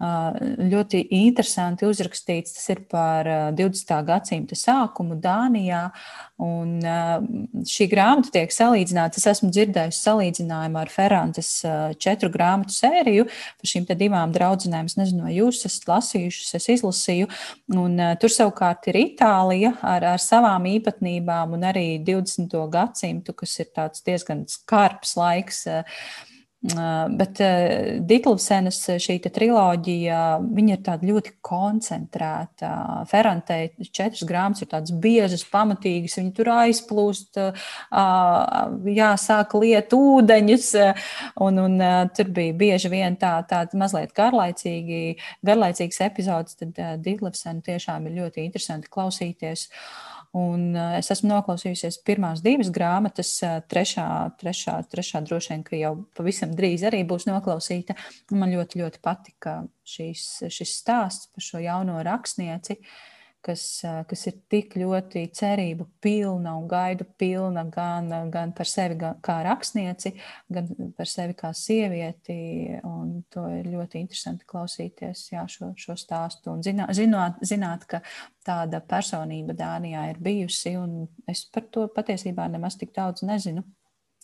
[0.00, 2.54] ļoti interesanti uzrakstīts.
[2.56, 3.26] Tas ir par
[3.58, 3.92] 20.
[4.06, 5.88] gadsimta sākumu Dānijā.
[6.42, 6.82] Un
[7.64, 9.16] šī grāmata tiek salīdzināta.
[9.16, 11.50] Es esmu dzirdējusi salīdzinājumu ar Ferrantes
[12.02, 14.90] četru grāmatu sēriju par šīm divām draudzenēm.
[14.90, 17.30] Es nezinu, vai jūs esat lasījušas, es izlasīju.
[17.78, 22.52] Un, tur savukārt ir Itālija ar, ar savām īpatnībām un arī 20.
[22.74, 25.66] gadsimtu, kas ir tāds diezgan skarbs laiks
[27.16, 27.38] Bet
[28.08, 32.70] Dikluvsenas šī triloģija, viņa ir tāda ļoti koncentrēta.
[33.10, 37.38] Ferantē četras grāmatas ir tādas biezas, pamatīgas, viņi tur aizplūst,
[38.96, 40.72] jāsāk liet ūdeņus,
[41.46, 41.86] un, un
[42.16, 45.04] tur bija bieži vien tā, tāda mazliet garlaicīgi,
[45.46, 49.68] garlaicīgs epizods, tad Dikluvsena tiešām ir ļoti interesanti klausīties.
[49.68, 50.05] Uh,
[50.36, 54.06] Un eh, es esmu noklausījusies pirmās divas grāmatas, eh, trešā,
[54.40, 57.96] trešā, trešā droši vien, ka jau pavisam drīz arī būs noklausīta.
[58.36, 59.58] Man ļoti, ļoti patika
[59.88, 62.76] šīs, šis stāsts par šo jauno rakstnieci.
[62.80, 63.15] Uh,
[63.46, 63.62] kas,
[64.08, 69.38] kas ir tik ļoti cerību pilna un gaidu pilna gan, gan par sevi gan kā
[69.46, 70.14] rakstnieci,
[70.52, 72.38] gan par sevi kā sievieti.
[72.86, 78.02] Un to ir ļoti interesanti klausīties jā, šo, šo stāstu un zināt, zināt, zināt, ka
[78.46, 80.76] tāda personība Dānijā ir bijusi.
[81.30, 83.64] Es par to patiesībā nemaz tik daudz nezinu.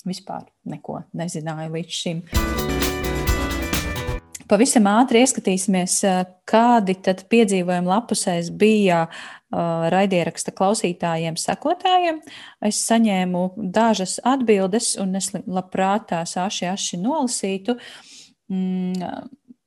[0.03, 2.27] Vispār neko nezināju līdz šim.
[4.53, 5.95] Pavisam ātri ieskatīsimies,
[6.45, 9.07] kādi tad piedzīvojumi lapusēs bija
[9.49, 12.19] raidieraksta klausītājiem, sekotājiem.
[12.69, 17.79] Es saņēmu dažas atbildes, un es labprāt tās aši, aši nolasītu.
[18.53, 19.09] Mm,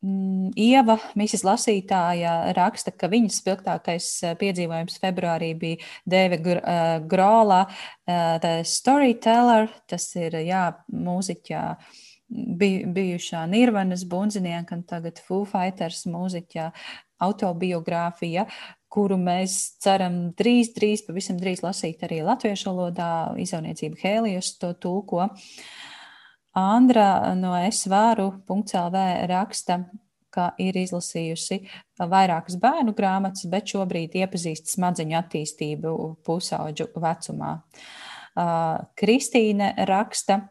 [0.06, 6.44] mm, Ieva, Mīsīs lasītāja, raksta, ka viņas spilgtākais piedzīvojums februārī bija Dēve
[7.10, 7.64] Grola,
[8.06, 10.68] The Storyteller, tas ir, jā,
[12.30, 16.72] mūziķā bijušā Nirvanas bundzinieka un tagad Foo Fighters mūziķa
[17.26, 18.46] autobiogrāfija,
[18.92, 23.12] kuru mēs ceram drīz, drīz, pavisam drīz lasīt arī latviešu valodā.
[23.40, 25.30] Izauniecība Hēlijus to tulko.
[26.56, 29.80] Andra no svāru.lv raksta,
[30.36, 31.62] ka ir izlasījusi
[32.00, 35.94] vairākas bērnu grāmatas, bet šobrīd iepazīst smadzeņu attīstību
[36.28, 37.54] pusauģu vecumā.
[39.00, 40.42] Kristīne raksta,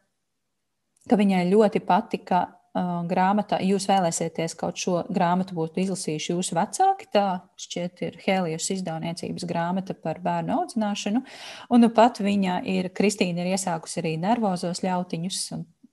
[1.09, 3.59] ka viņai ļoti patika uh, grāmata.
[3.63, 7.09] Jūs vēlēsieties kaut šo grāmatu būtu izlasījuši jūsu vecāki.
[7.13, 7.27] Tā
[7.61, 11.25] šķiet ir Hēlijas izdevniecības grāmata par bērnu audzināšanu.
[11.71, 15.43] Un nu pat viņa ir, Kristīna ir iesākusi arī nervozos ļautiņus,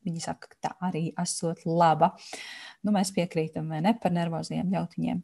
[0.07, 2.13] viņa saka, ka tā arī esot laba.
[2.81, 5.19] Nu, mēs piekrītam, vai ne, par nervoziem ļautiņiem.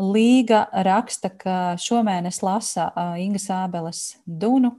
[0.00, 4.72] Līga raksta, ka šomēnes lasa uh, Inga Sābeles Dunu,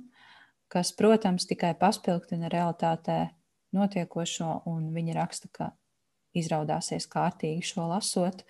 [0.72, 3.28] kas, protams, tikai paspilgtina realitātē
[3.76, 5.72] notiekošo, un viņa raksta, ka
[6.38, 8.46] izraudāsies kārtīgi šo lasot.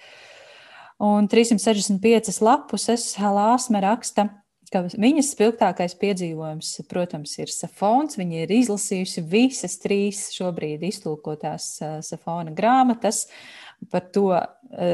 [1.02, 4.28] Un 365 lapuses Lāsme raksta,
[4.72, 8.20] ka viņas spilgtākais piedzīvojums, protams, ir Safons.
[8.20, 11.74] Viņa ir izlasījusi visas trīs šobrīd iztulkotās
[12.06, 13.26] Safona grāmatas.
[13.90, 14.28] Par to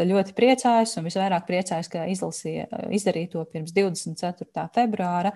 [0.08, 2.66] ļoti priecājos un visvairāk priecājos, ka izlasīja,
[2.96, 4.64] izdarīja to pirms 24.
[4.74, 5.34] februāra,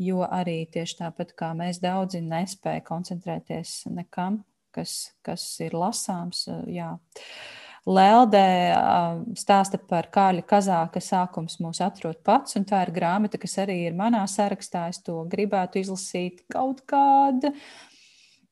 [0.00, 4.42] jo arī tieši tāpat kā mēs daudzi nespēja koncentrēties nekam,
[4.72, 6.46] kas, kas ir lasāms.
[6.72, 6.94] Jā.
[7.82, 8.46] Lēldē
[9.34, 13.96] stāsta par Kāļa Kazāka sākums mūs atrod pats, un tā ir grāmata, kas arī ir
[13.98, 14.86] manā sarakstā.
[14.92, 17.50] Es to gribētu izlasīt kaut kāda.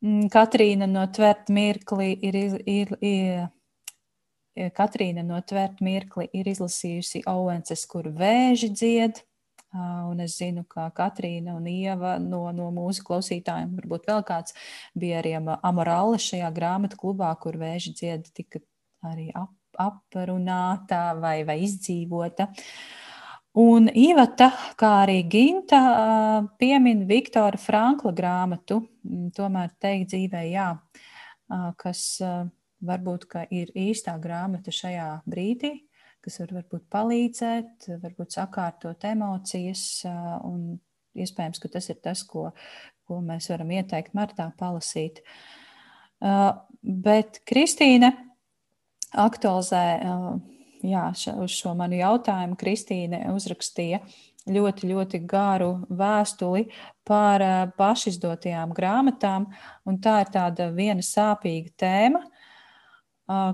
[0.03, 3.49] Mm, Katrīna no Tvert mirkli ir, ir, ir, ir
[4.57, 9.23] Katrīna no Tvert mirkli ir izlasījusi Owenses, kur vēži dzied.
[9.71, 14.57] Un es zinu, ka Katrīna un Ieva no, no mūsu klausītājiem, varbūt vēl kāds,
[14.99, 18.59] bija arī amorāli šajā grāmatu klubā, kur vēži dzied tika
[19.07, 22.51] arī ap, aprunāta vai, vai izdzīvota.
[23.61, 25.81] Un Ivata, kā arī Ginta,
[26.59, 28.83] piemin Viktora Frankla grāmatu,
[29.35, 30.69] tomēr teikt dzīvē, jā,
[31.79, 32.21] kas
[32.81, 35.73] varbūt ir īstā grāmata šajā brīdī,
[36.25, 39.85] kas var varbūt palīdzēt, varbūt sakārtot emocijas.
[41.21, 42.51] Iespējams, ka tas ir tas, ko,
[43.09, 45.25] ko mēs varam ieteikt martā palasīt.
[46.81, 48.13] Bet Kristīne
[49.11, 49.85] aktualizē
[50.87, 51.07] jā,
[51.41, 52.59] uz šo manu jautājumu.
[52.61, 54.01] Kristīne uzrakstīja
[54.51, 56.67] ļoti, ļoti garu vēstuli
[57.07, 57.43] par
[57.79, 59.49] pašizdotajām grāmatām,
[59.89, 62.23] un tā ir tāda viena sāpīga tēma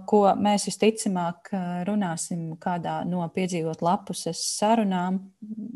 [0.08, 1.50] ko mēs visticamāk
[1.88, 5.20] runāsim kādā no piedzīvot lapuses sarunām.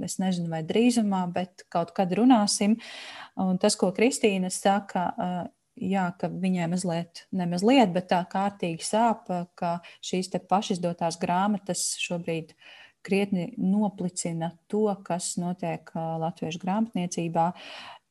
[0.05, 2.79] Es nezinu, vai drīzumā, bet kaut kad runāsim.
[3.41, 5.11] Un tas, ko Kristīna saka,
[5.77, 9.29] jā, ka viņai mazliet, ne mazliet, bet tā kārtīgi sāp,
[9.59, 12.55] ka šīs te pašizdotās grāmatas šobrīd
[13.05, 17.53] krietni noplicina to, kas notiek latviešu grāmatniecībā.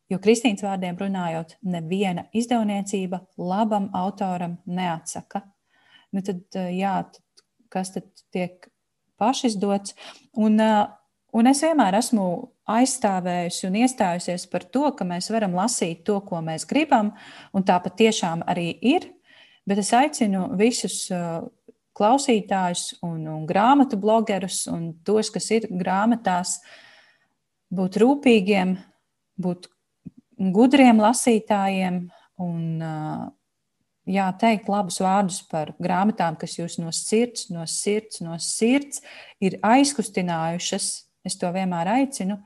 [0.09, 5.45] Jo Kristīnas vārdiem runājot, neviena izdevniecība labam autoram neatsaka
[6.15, 8.69] nu tad, jā, tad, kas tad tiek
[9.19, 9.95] pašizdots?
[10.39, 12.25] Un, un es vienmēr esmu
[12.69, 17.13] aizstāvējusi un iestājusies par to, ka mēs varam lasīt to, ko mēs gribam,
[17.53, 19.09] un tā patiešām arī ir.
[19.69, 21.07] Bet es aicinu visus
[21.99, 26.59] klausītājus un, un grāmatu blogerus un tos, kas ir grāmatās,
[27.73, 28.77] būt rūpīgiem,
[29.39, 29.67] būt
[30.55, 32.05] gudriem lasītājiem
[32.39, 32.81] un
[34.09, 39.03] jā, teikt labus vārdus par grāmatām, kas jūs no sirds, no sirds, no sirds
[39.43, 40.89] ir aizkustinājušas.
[41.27, 42.39] Es to vienmēr aicinu,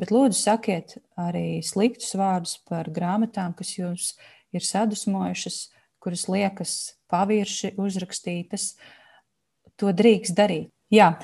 [0.00, 4.14] bet lūdzu sakiet arī sliktus vārdus par grāmatām, kas jūs
[4.54, 5.58] ir sadusmojušas,
[6.02, 6.74] kuras liekas
[7.12, 8.74] pavirši uzrakstītas.
[9.80, 10.70] To drīkst darīt.
[10.94, 11.14] Jā,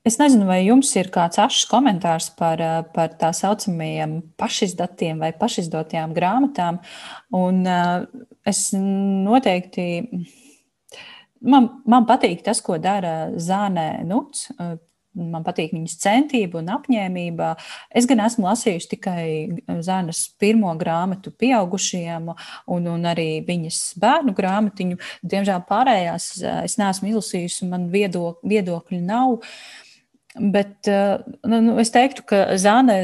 [0.00, 5.32] Es nezinu, vai jums ir kāds ašs komentārs par, eh, par tā saucamajiem pašizdatiem vai
[5.36, 6.78] pašizdotajām grāmatām.
[7.36, 8.06] Un eh,
[8.46, 10.24] es noteikti,
[11.42, 14.48] man, man patīk tas, ko dara Zānē Nuts.
[14.56, 14.78] Eh,
[15.12, 17.50] man patīk viņas centība un apņēmība.
[17.92, 19.24] Es gan esmu lasījusi tikai
[19.82, 22.30] Zēnas pirmo grāmatu pieaugušajiem,
[22.70, 24.96] un, un arī viņas bērnu grāmatiņu.
[25.26, 26.30] Diemžēl pārējās
[26.62, 29.40] es neesmu izlasījusi, man viedok, viedokļi nav.
[29.40, 29.89] Uh,
[30.40, 32.96] Bet eh, nu, nu, es teiktu, ka zāle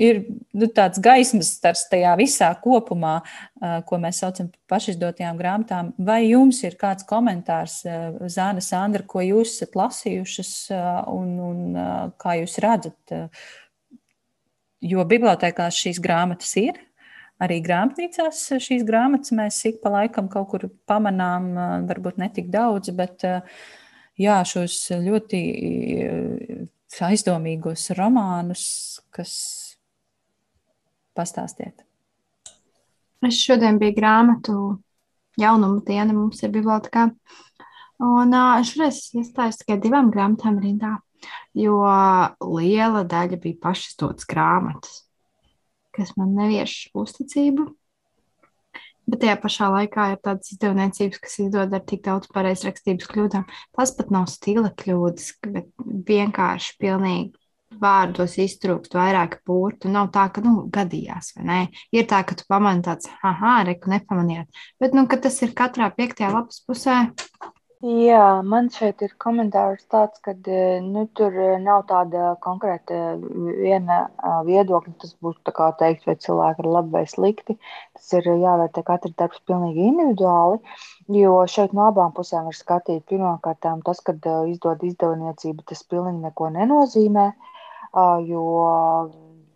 [0.00, 0.22] ir
[0.56, 3.18] nu, tāds gaismas stars tajā visā kopumā,
[3.60, 5.90] eh, ko mēs saucam par pašizdotajām grāmatām.
[6.00, 10.52] Vai jums ir kāds komentārs, eh, Zāne, Sandra, ko jūs esat lasījušas
[11.12, 11.80] un, un
[12.20, 13.18] kā jūs redzat?
[14.80, 16.78] Jo bibliotekās šīs grāmatas ir.
[17.40, 21.52] Arī grāmatnīcās šīs grāmatas mēs ik pa laikam kaut kur pamanām,
[21.88, 23.44] varbūt ne tik daudz, bet uh,
[24.20, 25.40] jā, šos ļoti
[26.04, 26.64] eh,
[27.06, 28.64] aizdomīgos romānus,
[29.14, 29.32] kas
[31.16, 31.84] pastāstiet.
[33.26, 34.56] Es šodien biju grāmatu
[35.40, 37.10] jaunumu diena, mums ir bibliotekā.
[38.00, 38.32] Un
[38.64, 40.94] šoreiz iestājos tikai divām grāmatām rindā,
[41.52, 41.82] jo
[42.40, 45.02] liela daļa bija pašizdotas grāmatas,
[45.92, 47.68] kas man nevieš uzticību.
[49.10, 53.46] Bet tajā pašā laikā ir tādas izdevniecības, kas izdod ar tik daudz pareizrakstības kļūdām.
[53.76, 55.70] Tas pat nav stila kļūdas, bet
[56.10, 57.32] vienkārši pilnīgi
[57.80, 59.90] vārdos iztrūkst vairāk burtu.
[59.92, 61.60] Nav tā, ka, nu, gadījās, vai ne?
[61.94, 64.62] Ir tā, ka tu pamani tāds, ah, reku nepamanījāt.
[64.82, 67.02] Bet, nu, ka tas ir katrā piektajā lapas pusē,
[67.80, 74.02] Jā, man šeit ir komentārs tāds, ka e, nu, tur e, nav tāda konkrēta viena
[74.44, 74.92] viedokļa.
[75.00, 77.56] Tas būtu kā teikt, vai cilvēki ir labi vai slikti.
[77.96, 80.60] Tas ir jāvērtē katrs darbs pilnīgi individuāli,
[81.22, 83.06] jo šeit no abām pusēm var skatīt.
[83.08, 87.26] Pirmkārt, tas, kad izdod izdevniecība, tas pilnīgi neko nenozīmē,
[88.28, 88.44] jo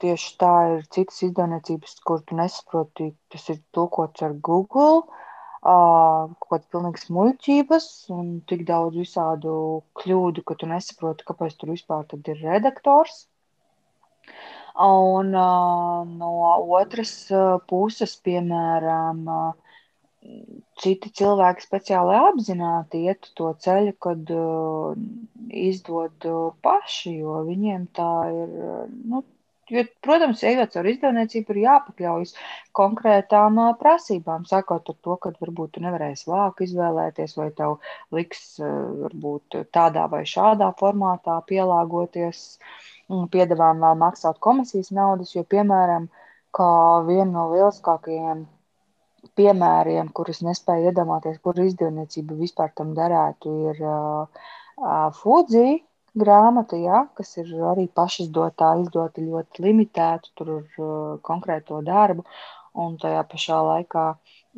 [0.01, 5.05] tieši tā ir citas izdevniecības, kur tu nesaproti, tas ir tulkots ar Google
[5.65, 9.55] kaut kādas pilnīgas muļķības un tik daudz visādu
[10.01, 13.24] kļūdu, ka tu nesaproti, kāpēc tur vispār ir redaktors.
[14.85, 16.31] Un no
[16.78, 17.12] otras
[17.70, 19.23] puses, piemēram,
[20.82, 24.32] citi cilvēki speciāli apzināti iet to ceļu, kad
[25.65, 26.27] izdod
[26.65, 28.59] paši, jo viņiem tā ir
[29.12, 29.23] nu,
[29.73, 32.35] Jo, protams, ejot caur izdevniecību, ir jāpakļaujas
[32.77, 34.45] konkrētām prasībām.
[34.51, 37.78] Sākot ar to, ka varbūt tu nevarēsi vāku izvēlēties, vai tev
[38.12, 42.43] liks varbūt tādā vai šādā formātā pielāgoties.
[43.32, 46.11] Piedevām vēl maksāt komisijas naudas, jo, piemēram,
[46.57, 46.69] kā
[47.09, 48.45] viena no lieliskākajiem
[49.39, 54.45] piemēriem, kurus nespēju iedomāties, kur izdevniecība vispār tam derētu, ir uh,
[54.77, 55.78] uh, Fuji
[56.19, 62.24] grāmata, jā, kas ir arī pašizdotā, izdota ļoti limitētu, tur ir uh, konkrēto darbu,
[62.85, 64.05] un tajā pašā laikā,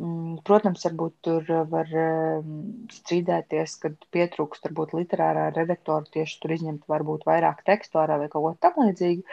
[0.00, 2.50] mm, protams, varbūt tur var um,
[2.92, 8.46] strīdēties, kad pietrūkst varbūt literārā redaktora, tieši tur izņemt varbūt vairāk tekstu ārā vai kaut
[8.48, 9.24] ko tam līdzīgu,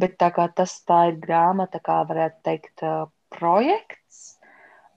[0.00, 3.99] bet tā kā tas tā ir grāmata, kā varētu teikt, uh, projekts,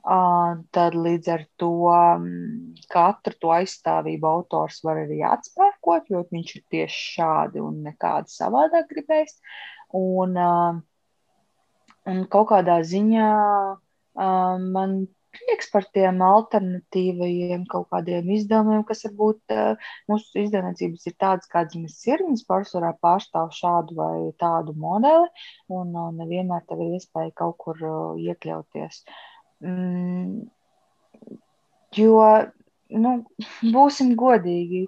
[0.03, 1.71] tad līdz ar to
[2.91, 8.91] katru to aizstāvību autors var arī atspēkot, jo viņš ir tieši šādi un nekādi savādāk
[8.91, 9.39] gribējis.
[9.95, 10.35] Un,
[12.11, 13.31] un kaut kādā ziņā
[14.75, 15.03] man
[15.33, 19.55] prieks par tiem alternatīvajiem kaut kādiem izdevumiem, kas varbūt
[20.11, 22.25] mūsu izdevniecības ir tādas, kādas viņas ir.
[22.27, 25.31] Viņas pārsvarā pārstāv šādu vai tādu modeli,
[25.73, 27.79] un nevienmēr tev ir iespēja kaut kur
[28.19, 29.05] iekļauties.
[29.07, 29.32] Uh, Mm,
[31.97, 32.19] jo,
[33.05, 33.15] nu,
[33.75, 34.85] būsim godīgi,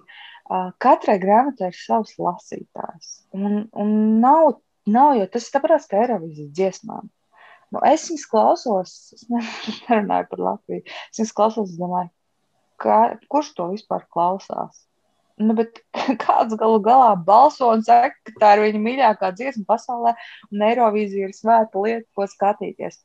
[0.82, 3.12] katrai grāmatai ir savs lasītājs.
[3.36, 3.92] Un, un
[4.22, 7.08] nav, nav jau tas tāpēc, ka Eirovīzijas dziesmām.
[7.74, 9.26] Nu, es viņas klausos, es
[9.88, 10.84] nerunāju par Latviju.
[11.10, 12.12] Es viņas klausos, es domāju,
[12.82, 13.00] kā,
[13.32, 14.84] kurš to vispār klausās?
[15.36, 15.82] Nu, bet
[16.22, 20.14] kāds galu galā balso un saka, ka tā ir viņa mīļākā dziesma pasaulē,
[20.52, 23.02] un Eirovīzija ir svēta lieta, ko skatīties.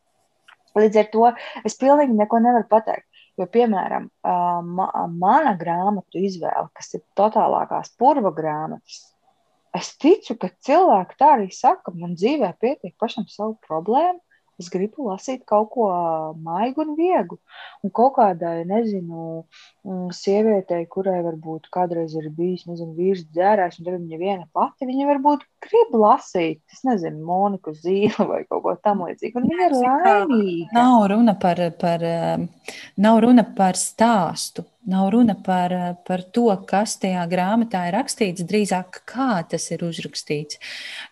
[0.77, 1.30] Līdz ar to
[1.68, 3.07] es pilnīgi neko nevaru pateikt.
[3.39, 4.10] Jo, piemēram,
[4.76, 8.99] ma mana grāmatu izvēle, kas ir totālākās purva grāmatas,
[9.77, 14.19] es ticu, ka cilvēki tā arī saka, man dzīvē pietiek pašam savu problēmu,
[14.61, 15.88] Es gribu lasīt kaut ko
[16.45, 17.39] maigu un vieglu.
[17.81, 19.43] Un kaut kādai, nezinu,
[19.88, 25.07] mm, sievietei, kurai varbūt kādreiz ir bijis, nezinu, vīrs dzērājs, un viņa viena pati, viņa
[25.09, 29.41] varbūt grib lasīt, es nezinu, Moniku zīli vai kaut ko tam līdzīgu.
[29.41, 30.75] Un viņa ir laimīga.
[30.77, 32.05] Nav runa par, par,
[33.07, 34.67] nav runa par stāstu.
[34.86, 35.74] Nav runa par,
[36.08, 40.58] par to, kas tajā grāmatā ir rakstīts, drīzāk kā tas ir uzrakstīts.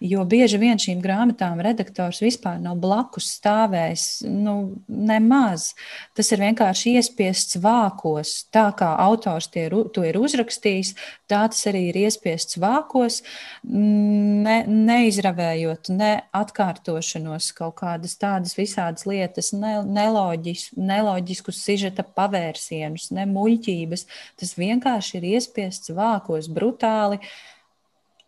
[0.02, 4.08] Jo bieži vien šīm grāmatām redaktors vispār nav blakus stāvējis.
[4.26, 4.56] Nu,
[4.90, 5.76] nemaz.
[6.18, 8.34] Tas ir vienkārši iespiests vākos.
[8.50, 10.96] Tā kā autors ir, to ir uzrakstījis,
[11.30, 13.22] tā tas arī ir iespiests vākos,
[13.64, 23.28] ne, neizravējot ne atkārtošanos, kaut kādas tādas visādas lietas, ne, neloģis, neloģiskus sižeta pavērsienus, ne
[23.30, 24.06] muļķības.
[24.40, 27.22] Tas vienkārši ir iespiests vākos, brutāli.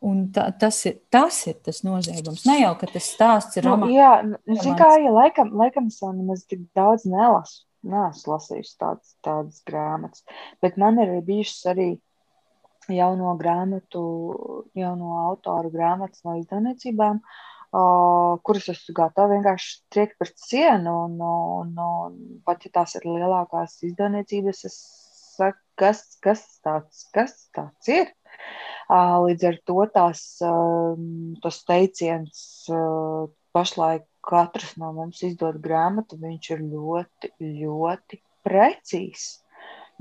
[0.01, 2.47] Un ta, tas, ir, tas ir tas noziegums.
[2.49, 3.91] Ne jau tas stāsts ir romāns.
[3.91, 7.61] Nu, jā, nu, zin, kā, ja laikam, laikam es jau nemaz tik daudz nelasu.
[7.85, 10.25] Nē, es lasīju tādas, tādas grāmatas.
[10.61, 11.87] Bet man ir bijušas arī
[12.95, 14.01] jauno grāmatu,
[14.77, 17.21] jauno autoru grāmatas no izdevniecībām,
[18.47, 20.95] kuras es gatavu vienkārši triekt par cienu.
[21.07, 24.79] Un, un, un pat ja tās ir lielākās izdevniecības, es
[25.35, 28.11] saka, kas, kas, tāds, kas tāds ir.
[28.91, 30.23] Līdz ar to tās,
[31.43, 32.41] tas teiciens
[33.55, 39.40] pašlaik katrs no mums izdod grāmatu, viņš ir ļoti, ļoti precīzs.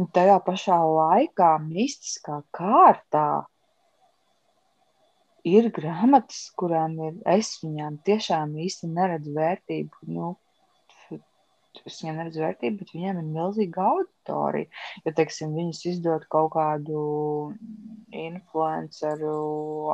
[0.01, 3.44] Un tajā pašā laikā, mistiskā kārtā,
[5.44, 10.09] ir grāmatas, kurām ir es viņām tiešām īsti neredzu vērtību.
[10.16, 10.31] Nu,
[11.86, 14.70] es viņiem neredzu vērtību, bet viņiem ir milzīga auditorija.
[15.05, 17.02] Ja, teiksim, viņus izdod kaut kādu
[18.10, 19.35] influenceru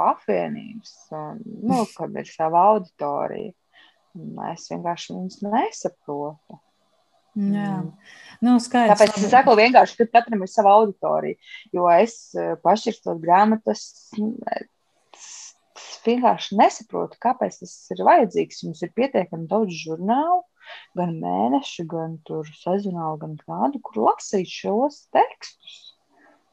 [0.06, 3.54] apvienības, un, nu, kad ir sava auditorija,
[4.52, 6.60] es vienkārši viņus nesaprotu.
[7.36, 7.88] Jā, mm.
[8.46, 8.94] nu, skaidrs.
[8.94, 11.36] Tāpēc es saku vienkārši, ka katram ir sava auditorija,
[11.76, 13.82] jo es eh, pašķirstot grāmatas,
[14.16, 15.26] es
[16.06, 18.62] vienkārši nesaprotu, kāpēc tas ir vajadzīgs.
[18.64, 20.40] Jums ir pietiekami daudz žurnālu,
[20.98, 22.16] gan mēnešu, gan
[22.62, 25.76] sezonālu, gan kādu, kur lasīt šos tekstus.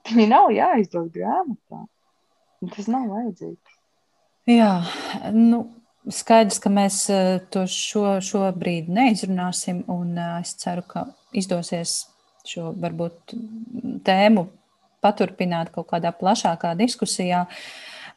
[0.09, 1.85] Viņi nav jāizdod grāmatā.
[2.73, 3.79] Tas nav vajadzīgs.
[4.51, 4.73] Jā,
[5.31, 5.63] nu,
[6.11, 11.05] skaidrs, ka mēs eh, to šo, šobrīd neizrunāsim, un eh, es ceru, ka
[11.35, 12.03] izdosies
[12.47, 13.35] šo varbūt
[14.03, 14.47] tēmu
[15.03, 17.45] paturpināt kaut kādā plašākā diskusijā,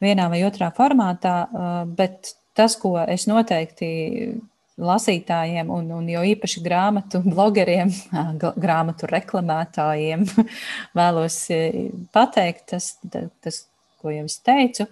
[0.03, 3.89] vienā vai otrā formātā, eh, bet tas, ko es noteikti
[4.77, 7.93] lasītājiem, un, un jo īpaši grāmatu blogeriem,
[8.65, 10.27] grāmatu reklamētājiem,
[10.99, 11.39] vēlos
[12.15, 12.93] pateikt, tas,
[13.41, 13.63] tas,
[13.97, 14.85] ko jau es teicu,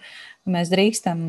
[0.50, 1.28] mēs drīkstam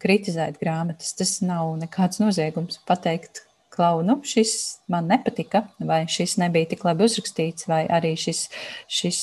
[0.00, 1.14] kritizēt grāmatas.
[1.18, 3.46] Tas nav nekāds noziegums pateikt.
[3.72, 8.42] Klau, nu, šis man nepatika, vai šis nebija tik labi uzrakstīts, vai arī šis,
[8.84, 9.20] šis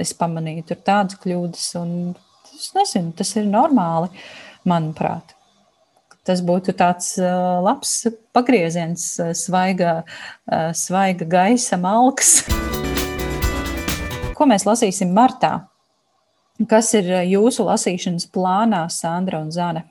[0.00, 1.92] es pamanīju tur tādas kļūdas, un
[2.56, 4.08] es nezinu, tas ir normāli,
[4.64, 5.36] manuprāt
[6.26, 9.04] tas būtu tāds labs pagrieziens,
[9.38, 10.02] svaiga,
[10.76, 12.44] svaiga gaisa malks.
[14.38, 15.66] Ko mēs lasīsim martā?
[16.70, 19.88] Kas ir jūsu lasīšanas plānā, Sandra un Zane?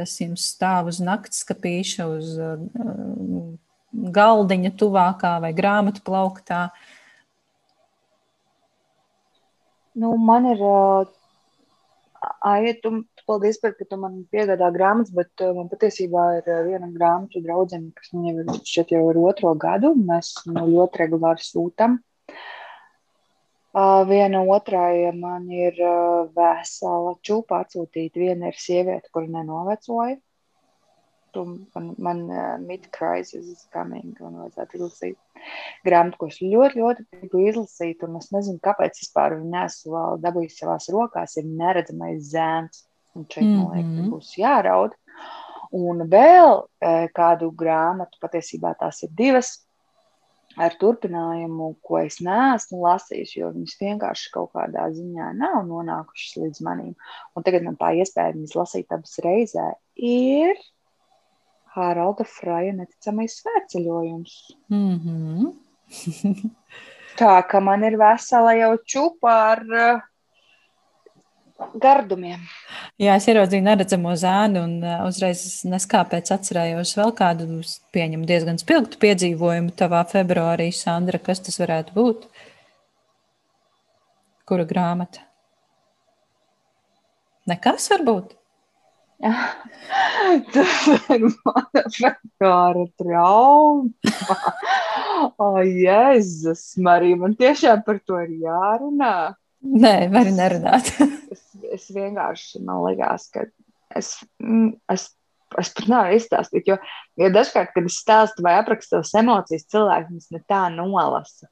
[0.00, 2.32] Kas jums stāv uz naktas skapīša, uz
[4.16, 6.68] galdiņa tuvākā vai grāmatu plauktā?
[10.00, 10.62] Nu, man ir
[12.20, 12.90] Aija, tu,
[13.28, 17.40] paldies par ka tu man piegādā grāmatas, bet uh, man patiesībā ir uh, viena grāmatu
[17.44, 19.94] draudzene, kas man jau ir šeit jau ir otro gadu.
[20.10, 21.96] Mēs nu, ļoti regulāri sūtam.
[24.10, 25.76] Viena otrai man ir
[26.34, 28.18] vesela čūpa atsūtīta.
[28.18, 30.18] Viena ir sieviete, kur nenovecoja
[31.32, 31.44] tu
[31.74, 32.20] man, man
[32.66, 35.46] mid-crisis is coming, un vajadzētu izlasīt
[35.86, 40.20] grāmatu, ko es ļoti, ļoti gribu izlasīt, un es nezinu, kāpēc vispār viņu nesu vēl
[40.24, 42.84] dabūjis savās rokās, ir neredzamais zēns,
[43.14, 43.64] un šeit, mm -hmm.
[43.64, 44.10] man liekas, mhm.
[44.14, 44.96] būs jāraud.
[45.70, 46.64] Un vēl
[47.14, 49.52] kādu grāmatu, patiesībā tās ir divas,
[50.60, 56.64] ar turpinājumu, ko es neesmu lasījis, jo viņas vienkārši kaut kādā ziņā nav nonākušas līdz
[56.66, 56.92] manim.
[57.34, 59.70] Un tagad man tā iespēja viņas lasīt abas reizē
[60.10, 60.60] ir
[61.76, 64.36] Hāralda Fraja neticamais svētceļojums.
[64.72, 65.50] Mm -hmm.
[67.20, 69.64] Tā ka man ir vesela jau čupa ar,
[71.80, 72.42] gardumiem.
[73.00, 77.62] Jā, es ieraudzīju neredzamo zēnu, un uzreiz neskāpēc atcerējos vēl kādu
[77.94, 81.20] pieņemu diezgan spilgtu piedzīvojumu tavā februārī, Sandra.
[81.22, 82.28] Kas tas varētu būt?
[84.50, 85.24] Kura grāmata?
[87.50, 88.36] Nekas varbūt.
[90.54, 90.76] Tas
[91.12, 91.26] ir
[91.98, 93.90] februāra trauma.
[95.20, 99.34] O, Jēzus, Marija, man tiešām par to ir jārunā.
[99.60, 100.92] Nē, var nerunāt.
[101.34, 101.46] es,
[101.76, 103.44] es vienkārši man liekas, ka
[103.96, 105.10] es, mm, es,
[105.60, 106.78] es pat nevaru izstāstīt, jo,
[107.20, 111.50] jo dažkārt, kad es stāstu vai aprakstu savas emocijas, cilvēki viņas ne tā nolasa.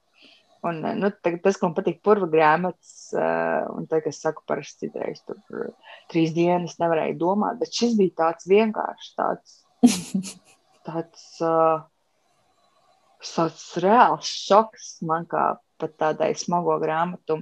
[0.65, 5.21] Un, nu, tas, ko man patīk, purva grāmatas, uh, un tā, es saku, parasti citreiz
[5.23, 5.69] tur
[6.11, 9.55] trīs dienas nevarēju domāt, bet šis bija tāds vienkārši tāds,
[10.89, 11.85] tāds, uh,
[13.23, 17.39] tāds reāls šoks man kā pat tādai smago grāmatu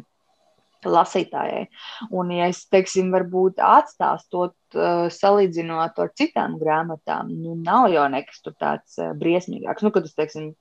[0.93, 1.65] lasītājai.
[2.11, 8.43] Un, ja es, teiksim, varbūt atstāstot, uh, salīdzinot ar citām grāmatām, nu, nav jau nekas
[8.45, 9.85] tur tāds uh, briesmīgāks.
[9.85, 10.51] Nu, kad es, teiksim,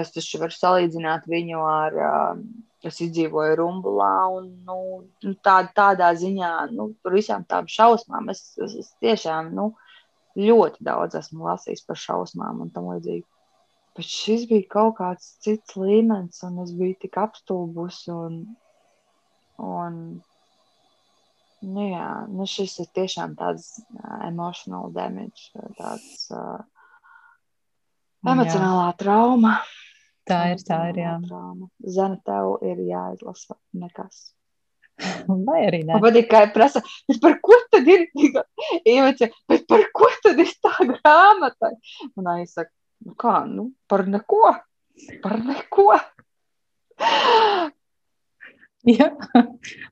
[0.00, 2.44] es taču varu salīdzināt viņu ar, uh,
[2.84, 4.78] es izdzīvoju Rumbulā, un, nu,
[5.24, 9.70] nu tā, tādā ziņā, nu, tur visām tām šausmām, es, es, es tiešām, nu,
[10.38, 13.24] ļoti daudz esmu lasījis par šausmām un tam līdzīgi.
[13.94, 18.40] Bet šis bija kaut kāds cits līmenis, un es biju tik apstulbusi un
[19.62, 19.98] Un,
[21.62, 26.62] nu jā, nu šis ir tiešām tāds uh, emotional damage, tāds uh,
[28.26, 28.98] emocionālā jā.
[29.04, 29.58] trauma.
[30.24, 31.18] Tā ir, tā ir, jā.
[31.28, 31.68] Trauma.
[31.84, 34.30] Zana, tev ir jāizlasa nekas.
[35.26, 35.96] Vai arī nē?
[35.96, 38.06] Man patīk, kā prasa, bet par ko tad ir,
[38.94, 41.72] Ievace, bet par ko tad ir tā grāmata?
[42.14, 42.70] Un aizsaka,
[43.04, 44.54] nu kā, nu, par neko,
[45.24, 45.88] par neko.
[48.98, 49.08] Ja,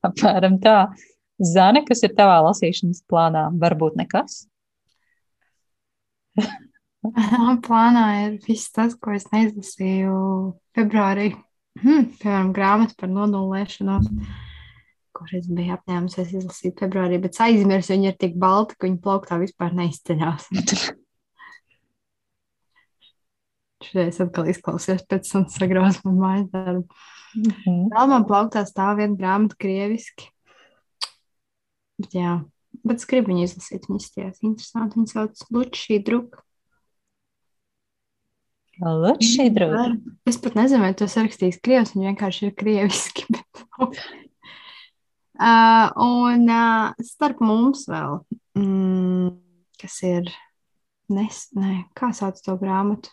[0.05, 0.93] apmēram tā.
[1.41, 3.47] Zane, kas ir tavā lasīšanas plānā?
[3.57, 4.43] Varbūt nekas?
[7.65, 10.15] plānā ir viss tas, ko es neizlasīju
[10.77, 11.33] februārī.
[11.81, 14.11] Hmm, piemēram, grāmata par nodulēšanos,
[15.17, 19.41] kur es biju apņēmusies izlasīt februārī, bet aizmirsu, viņa ir tik balta, ka viņa plauktā
[19.41, 20.43] vispār neizceļās.
[23.83, 26.85] Šodien es atkal izklausījos pēc sagrauzt man mājas darbu.
[27.35, 27.89] Mm -hmm.
[27.93, 30.29] Vēl man plauktā stāv viena grāmata krieviski.
[31.99, 32.33] Bet, jā,
[32.85, 33.89] bet es gribu viņu izlasīt.
[33.89, 34.97] Viņas tās interesanti.
[34.99, 36.43] Viņa sauc Lučī Druka.
[38.81, 39.97] Lučī Druka.
[40.27, 41.95] Es pat nezinu, vai tas rakstīs krievs.
[41.95, 43.27] Viņa vienkārši ir krieviski.
[43.33, 43.65] Bet...
[45.41, 48.21] uh, un uh, starp mums vēl,
[48.59, 49.29] mm,
[49.81, 50.33] kas ir,
[51.09, 53.09] nes, ne, kā sauc to grāmatu?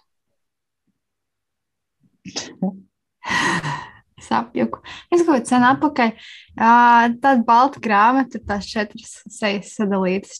[4.25, 4.81] sapjuku.
[5.11, 10.39] Es kaut kādā sen atpakaļ, uh, tāda balta grāmata, tās četras sejas sadalītas.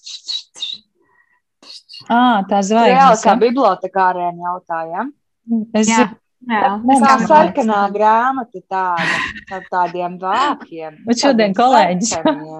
[2.07, 2.95] Ah, tā zvaigznes.
[2.95, 5.14] Jā, kā bibliotekāriem jautājām.
[5.76, 6.07] Es jā.
[6.47, 11.01] Jā, tā ir sarkanā grāmata, tāda ar tādiem vākiem.
[11.07, 12.14] Man šodien kolēģis,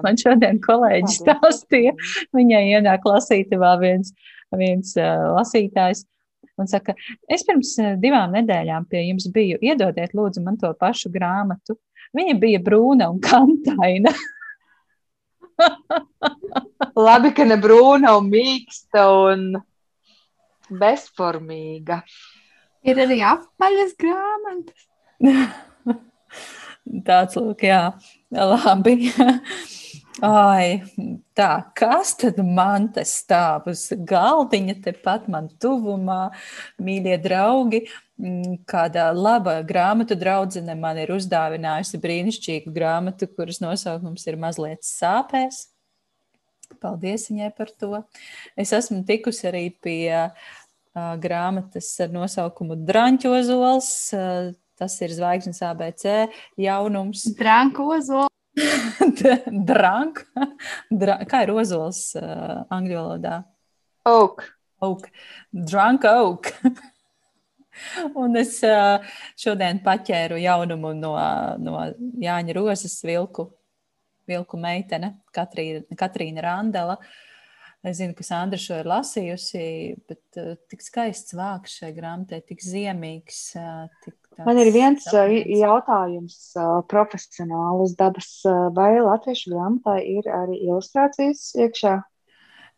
[0.04, 1.94] man šodien kolēģis stāstīja,
[2.36, 4.12] viņai ienāk lasīt vēl viens,
[4.52, 6.04] viens uh, lasītājs
[6.60, 6.94] un saka,
[7.28, 11.76] es pirms eh, divām nedēļām pie jums biju, iedodiet lūdzu man to pašu grāmatu.
[12.16, 14.12] Viņa bija brūna un kantaina.
[17.06, 19.46] Labi, ka ne brūna un mīksta un
[20.80, 22.00] bezformīga.
[22.86, 24.86] Ir arī apaļas grāmatas.
[27.06, 27.82] Tāds lūk, jā,
[28.32, 29.10] labi.
[30.20, 30.82] Ai,
[31.32, 36.28] tā, kas tad man te stāv uz galdiņa, tepat man tuvumā,
[36.82, 37.80] mīļie draugi?
[38.68, 45.70] Kāda laba grāmatu draudzene man ir uzdāvinājusi brīnišķīgu grāmatu, kuras nosaukums ir mazliet sāpēs.
[46.84, 48.02] Paldies viņai par to.
[48.60, 53.94] Es esmu tikusi arī pie uh, grāmatas ar nosaukumu Drāņķozols.
[54.14, 56.28] Uh, tas ir zvaigznes ABC
[56.60, 57.24] jaunums.
[57.40, 58.29] Drāņķozols.
[59.70, 60.24] Drunk.
[60.90, 63.36] Dra kā ir ozols uh, angļu valodā?
[64.08, 64.46] Oak.
[64.80, 65.10] Oak.
[65.52, 66.52] Drunk oak.
[68.20, 68.98] Un es uh,
[69.38, 71.14] šodien paķēru jaunumu no,
[71.62, 71.82] no
[72.20, 73.46] Jāņa Rozes vilku,
[74.28, 76.98] vilku meitene, Katrīna, Katrīna Randela.
[77.86, 79.62] Es zinu, ka Sandra šo ir lasījusi,
[80.10, 85.48] bet uh, tik skaists vārks šai grāmatai, tik ziemīgs, uh, tik Man ir viens tāpēc.
[85.60, 86.36] jautājums,
[86.90, 88.30] profesionāls dabas,
[88.76, 91.98] vai latviešu grāmatā ir arī ilustrācijas iekšā?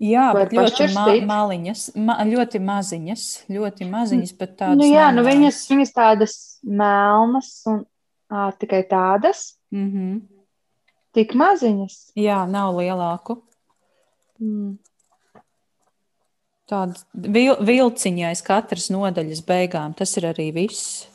[0.02, 4.80] Jā, Vai bet ļoti ma maliņas, ma ļoti maziņas, ļoti maziņas, bet tādas.
[4.80, 6.34] Nu, jā, nu viņas, viņas tādas
[6.66, 7.84] melnas un
[8.32, 9.52] ā, tikai tādas.
[9.70, 10.16] Mm -hmm.
[11.12, 12.12] Tik maziņas?
[12.16, 13.42] Jā, nav lielāku.
[14.40, 14.78] Mm.
[16.66, 19.94] Tāda vil, vilciņa aiz katras nodaļas beigām.
[19.94, 21.11] Tas ir arī viss.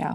[0.00, 0.14] Jā.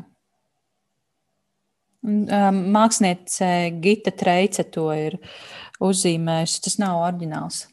[2.00, 3.50] Um, māksliniece
[3.84, 5.18] Gita Treice to ir
[5.84, 6.64] uzzīmējusi.
[6.64, 7.66] Tas nav oriģināls.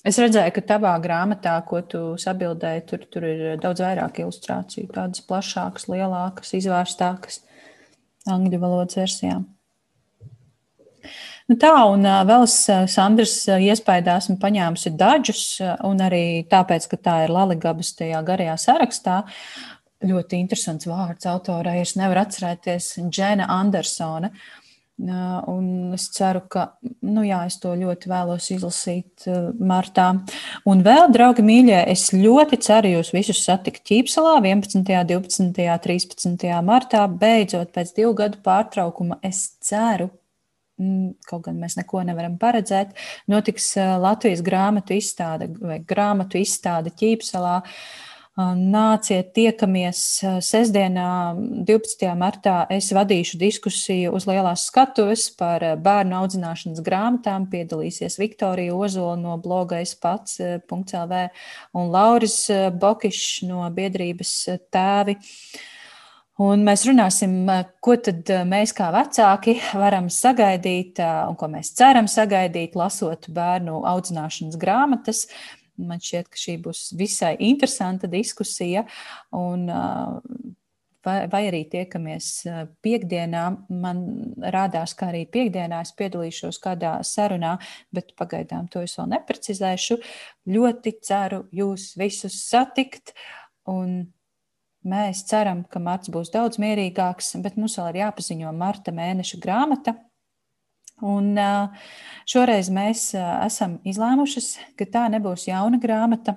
[0.00, 5.20] Es redzēju, ka tavā grāmatā, ko tu sabildēji, tur, tur ir daudz vairāk ilustrāciju, tādas
[5.28, 7.42] plašākas, lielākas, izvērstākas
[8.30, 9.44] angļu valodas versijām.
[11.50, 12.54] Nu tā, un vēl es
[12.92, 15.42] Sandras iespējā esmu paņēmusi dažus,
[15.84, 19.16] un arī tāpēc, ka tā ir Laligabas tajā garajā sarakstā.
[20.00, 21.82] Ļoti interesants vārds autorai.
[21.82, 24.30] Es nevaru atcerēties Džena Andersona.
[25.00, 26.66] Un es ceru, ka
[27.08, 29.24] nu jā, es to ļoti vēlos izlasīt
[29.56, 30.10] martā.
[30.68, 35.52] Un vēl, draugi, mīļie, es ļoti ceru jūs visus satikt Ķīpselā 11., 12.,
[35.86, 36.50] 13.
[36.64, 37.06] martā.
[37.08, 40.10] Beidzot, pēc divu gadu pārtraukuma, es ceru,
[41.28, 42.92] kaut gan mēs neko nevaram paredzēt,
[43.28, 47.58] notiks Latvijas grāmatu izstāde vai grāmatu izstāde Ķīpselā.
[47.60, 48.06] Uh,
[48.38, 50.00] Nāciet, tiekamies
[50.46, 51.34] sestdienā,
[51.66, 52.06] 12.
[52.14, 52.60] martā.
[52.70, 57.48] Es vadīšu diskusiju uz lielās skatuves par bērnu audzināšanas grāmatām.
[57.50, 61.24] Piedalīsies Viktorija Ozola no blogais pats.lv
[61.74, 62.38] un Lauris
[62.78, 64.32] Bokišs no biedrības
[64.70, 65.18] tēvi.
[66.40, 67.34] Un mēs runāsim,
[67.84, 74.56] ko tad mēs kā vecāki varam sagaidīt un ko mēs ceram sagaidīt, lasot bērnu audzināšanas
[74.56, 75.26] grāmatas.
[75.80, 78.84] Man šķiet, ka šī būs visai interesanta diskusija.
[79.36, 79.68] Un,
[81.06, 82.28] vai, vai arī tiekamies
[82.84, 83.44] piekdienā.
[83.72, 84.04] Man
[84.54, 87.56] rādās, ka arī piekdienā es piedalīšos kādā sarunā,
[87.94, 90.00] bet pagaidām to es vēl neprecizēšu.
[90.50, 93.14] Ļoti ceru jūs visus satikt.
[93.70, 94.10] Un
[94.88, 99.96] mēs ceram, ka marts būs daudz mierīgāks, bet mums vēl ir jāpaziņo marta mēneša grāmata
[101.06, 101.32] Un
[102.28, 106.36] šoreiz mēs esam izlēmušas, ka tā nebūs jauna grāmata,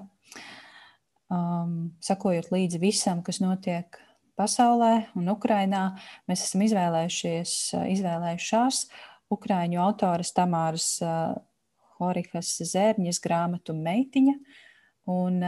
[1.28, 4.00] um, sakojot līdzi visam, kas notiek
[4.40, 5.84] pasaulē un Ukrainā.
[6.30, 7.58] Mēs esam izvēlējušies,
[7.96, 8.86] izvēlējušās
[9.34, 10.88] Ukrāņu autoras Tamāras
[11.98, 14.36] Horihas Zērņas grāmatu Meitiņa.
[15.14, 15.40] Un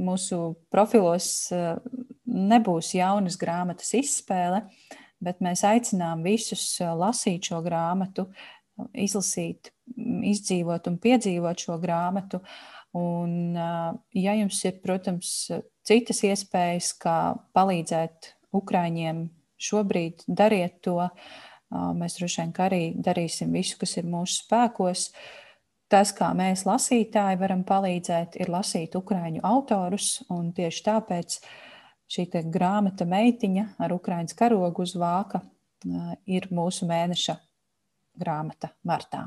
[0.00, 0.40] mūsu
[0.72, 1.28] profilos
[2.24, 4.64] nebūs jaunas grāmatas izspēle,
[5.24, 8.28] bet mēs aicinām visus uh, lasīt šo grāmatu,
[8.98, 9.70] izlasīt,
[10.30, 12.42] izdzīvot un piedzīvot šo grāmatu.
[12.94, 15.32] Un, uh, ja jums ir, protams,
[15.86, 17.18] citas iespējas, kā
[17.56, 19.24] palīdzēt Ukraiņiem
[19.58, 21.00] šobrīd, dariet to.
[21.02, 25.08] Uh, mēs droši vien arī darīsim visu, kas ir mūsu spēkos.
[25.90, 31.73] Tas, kā mēs lasītāji varam palīdzēt, ir lasīt ukraiņu autorus, un tieši tāpēc uh,
[32.14, 35.42] šī grāmata meitiņa ar Ukraiņas karogu uz vāka
[36.30, 37.36] ir mūsu mēneša
[38.20, 39.26] grāmata martā.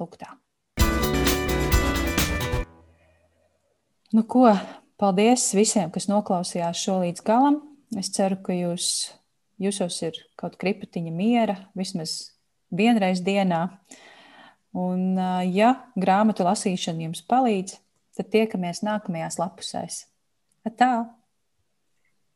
[0.00, 0.34] Lūk tā.
[4.10, 4.48] Nu, ko,
[4.98, 7.60] paldies visiem, kas noklausījās šo līdz galam.
[7.98, 8.86] Es ceru, ka jūs,
[9.62, 12.32] jūsos ir kaut kripatiņa miera, vismaz
[12.74, 13.66] vienreiz dienā.
[14.76, 15.16] Un,
[15.50, 17.78] ja grāmatu lasīšana jums palīdz,
[18.18, 20.04] tad tiekamies nākamajās lapusēs.
[20.78, 21.19] Tā!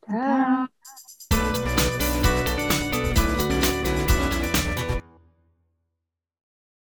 [0.08, 0.66] Tā.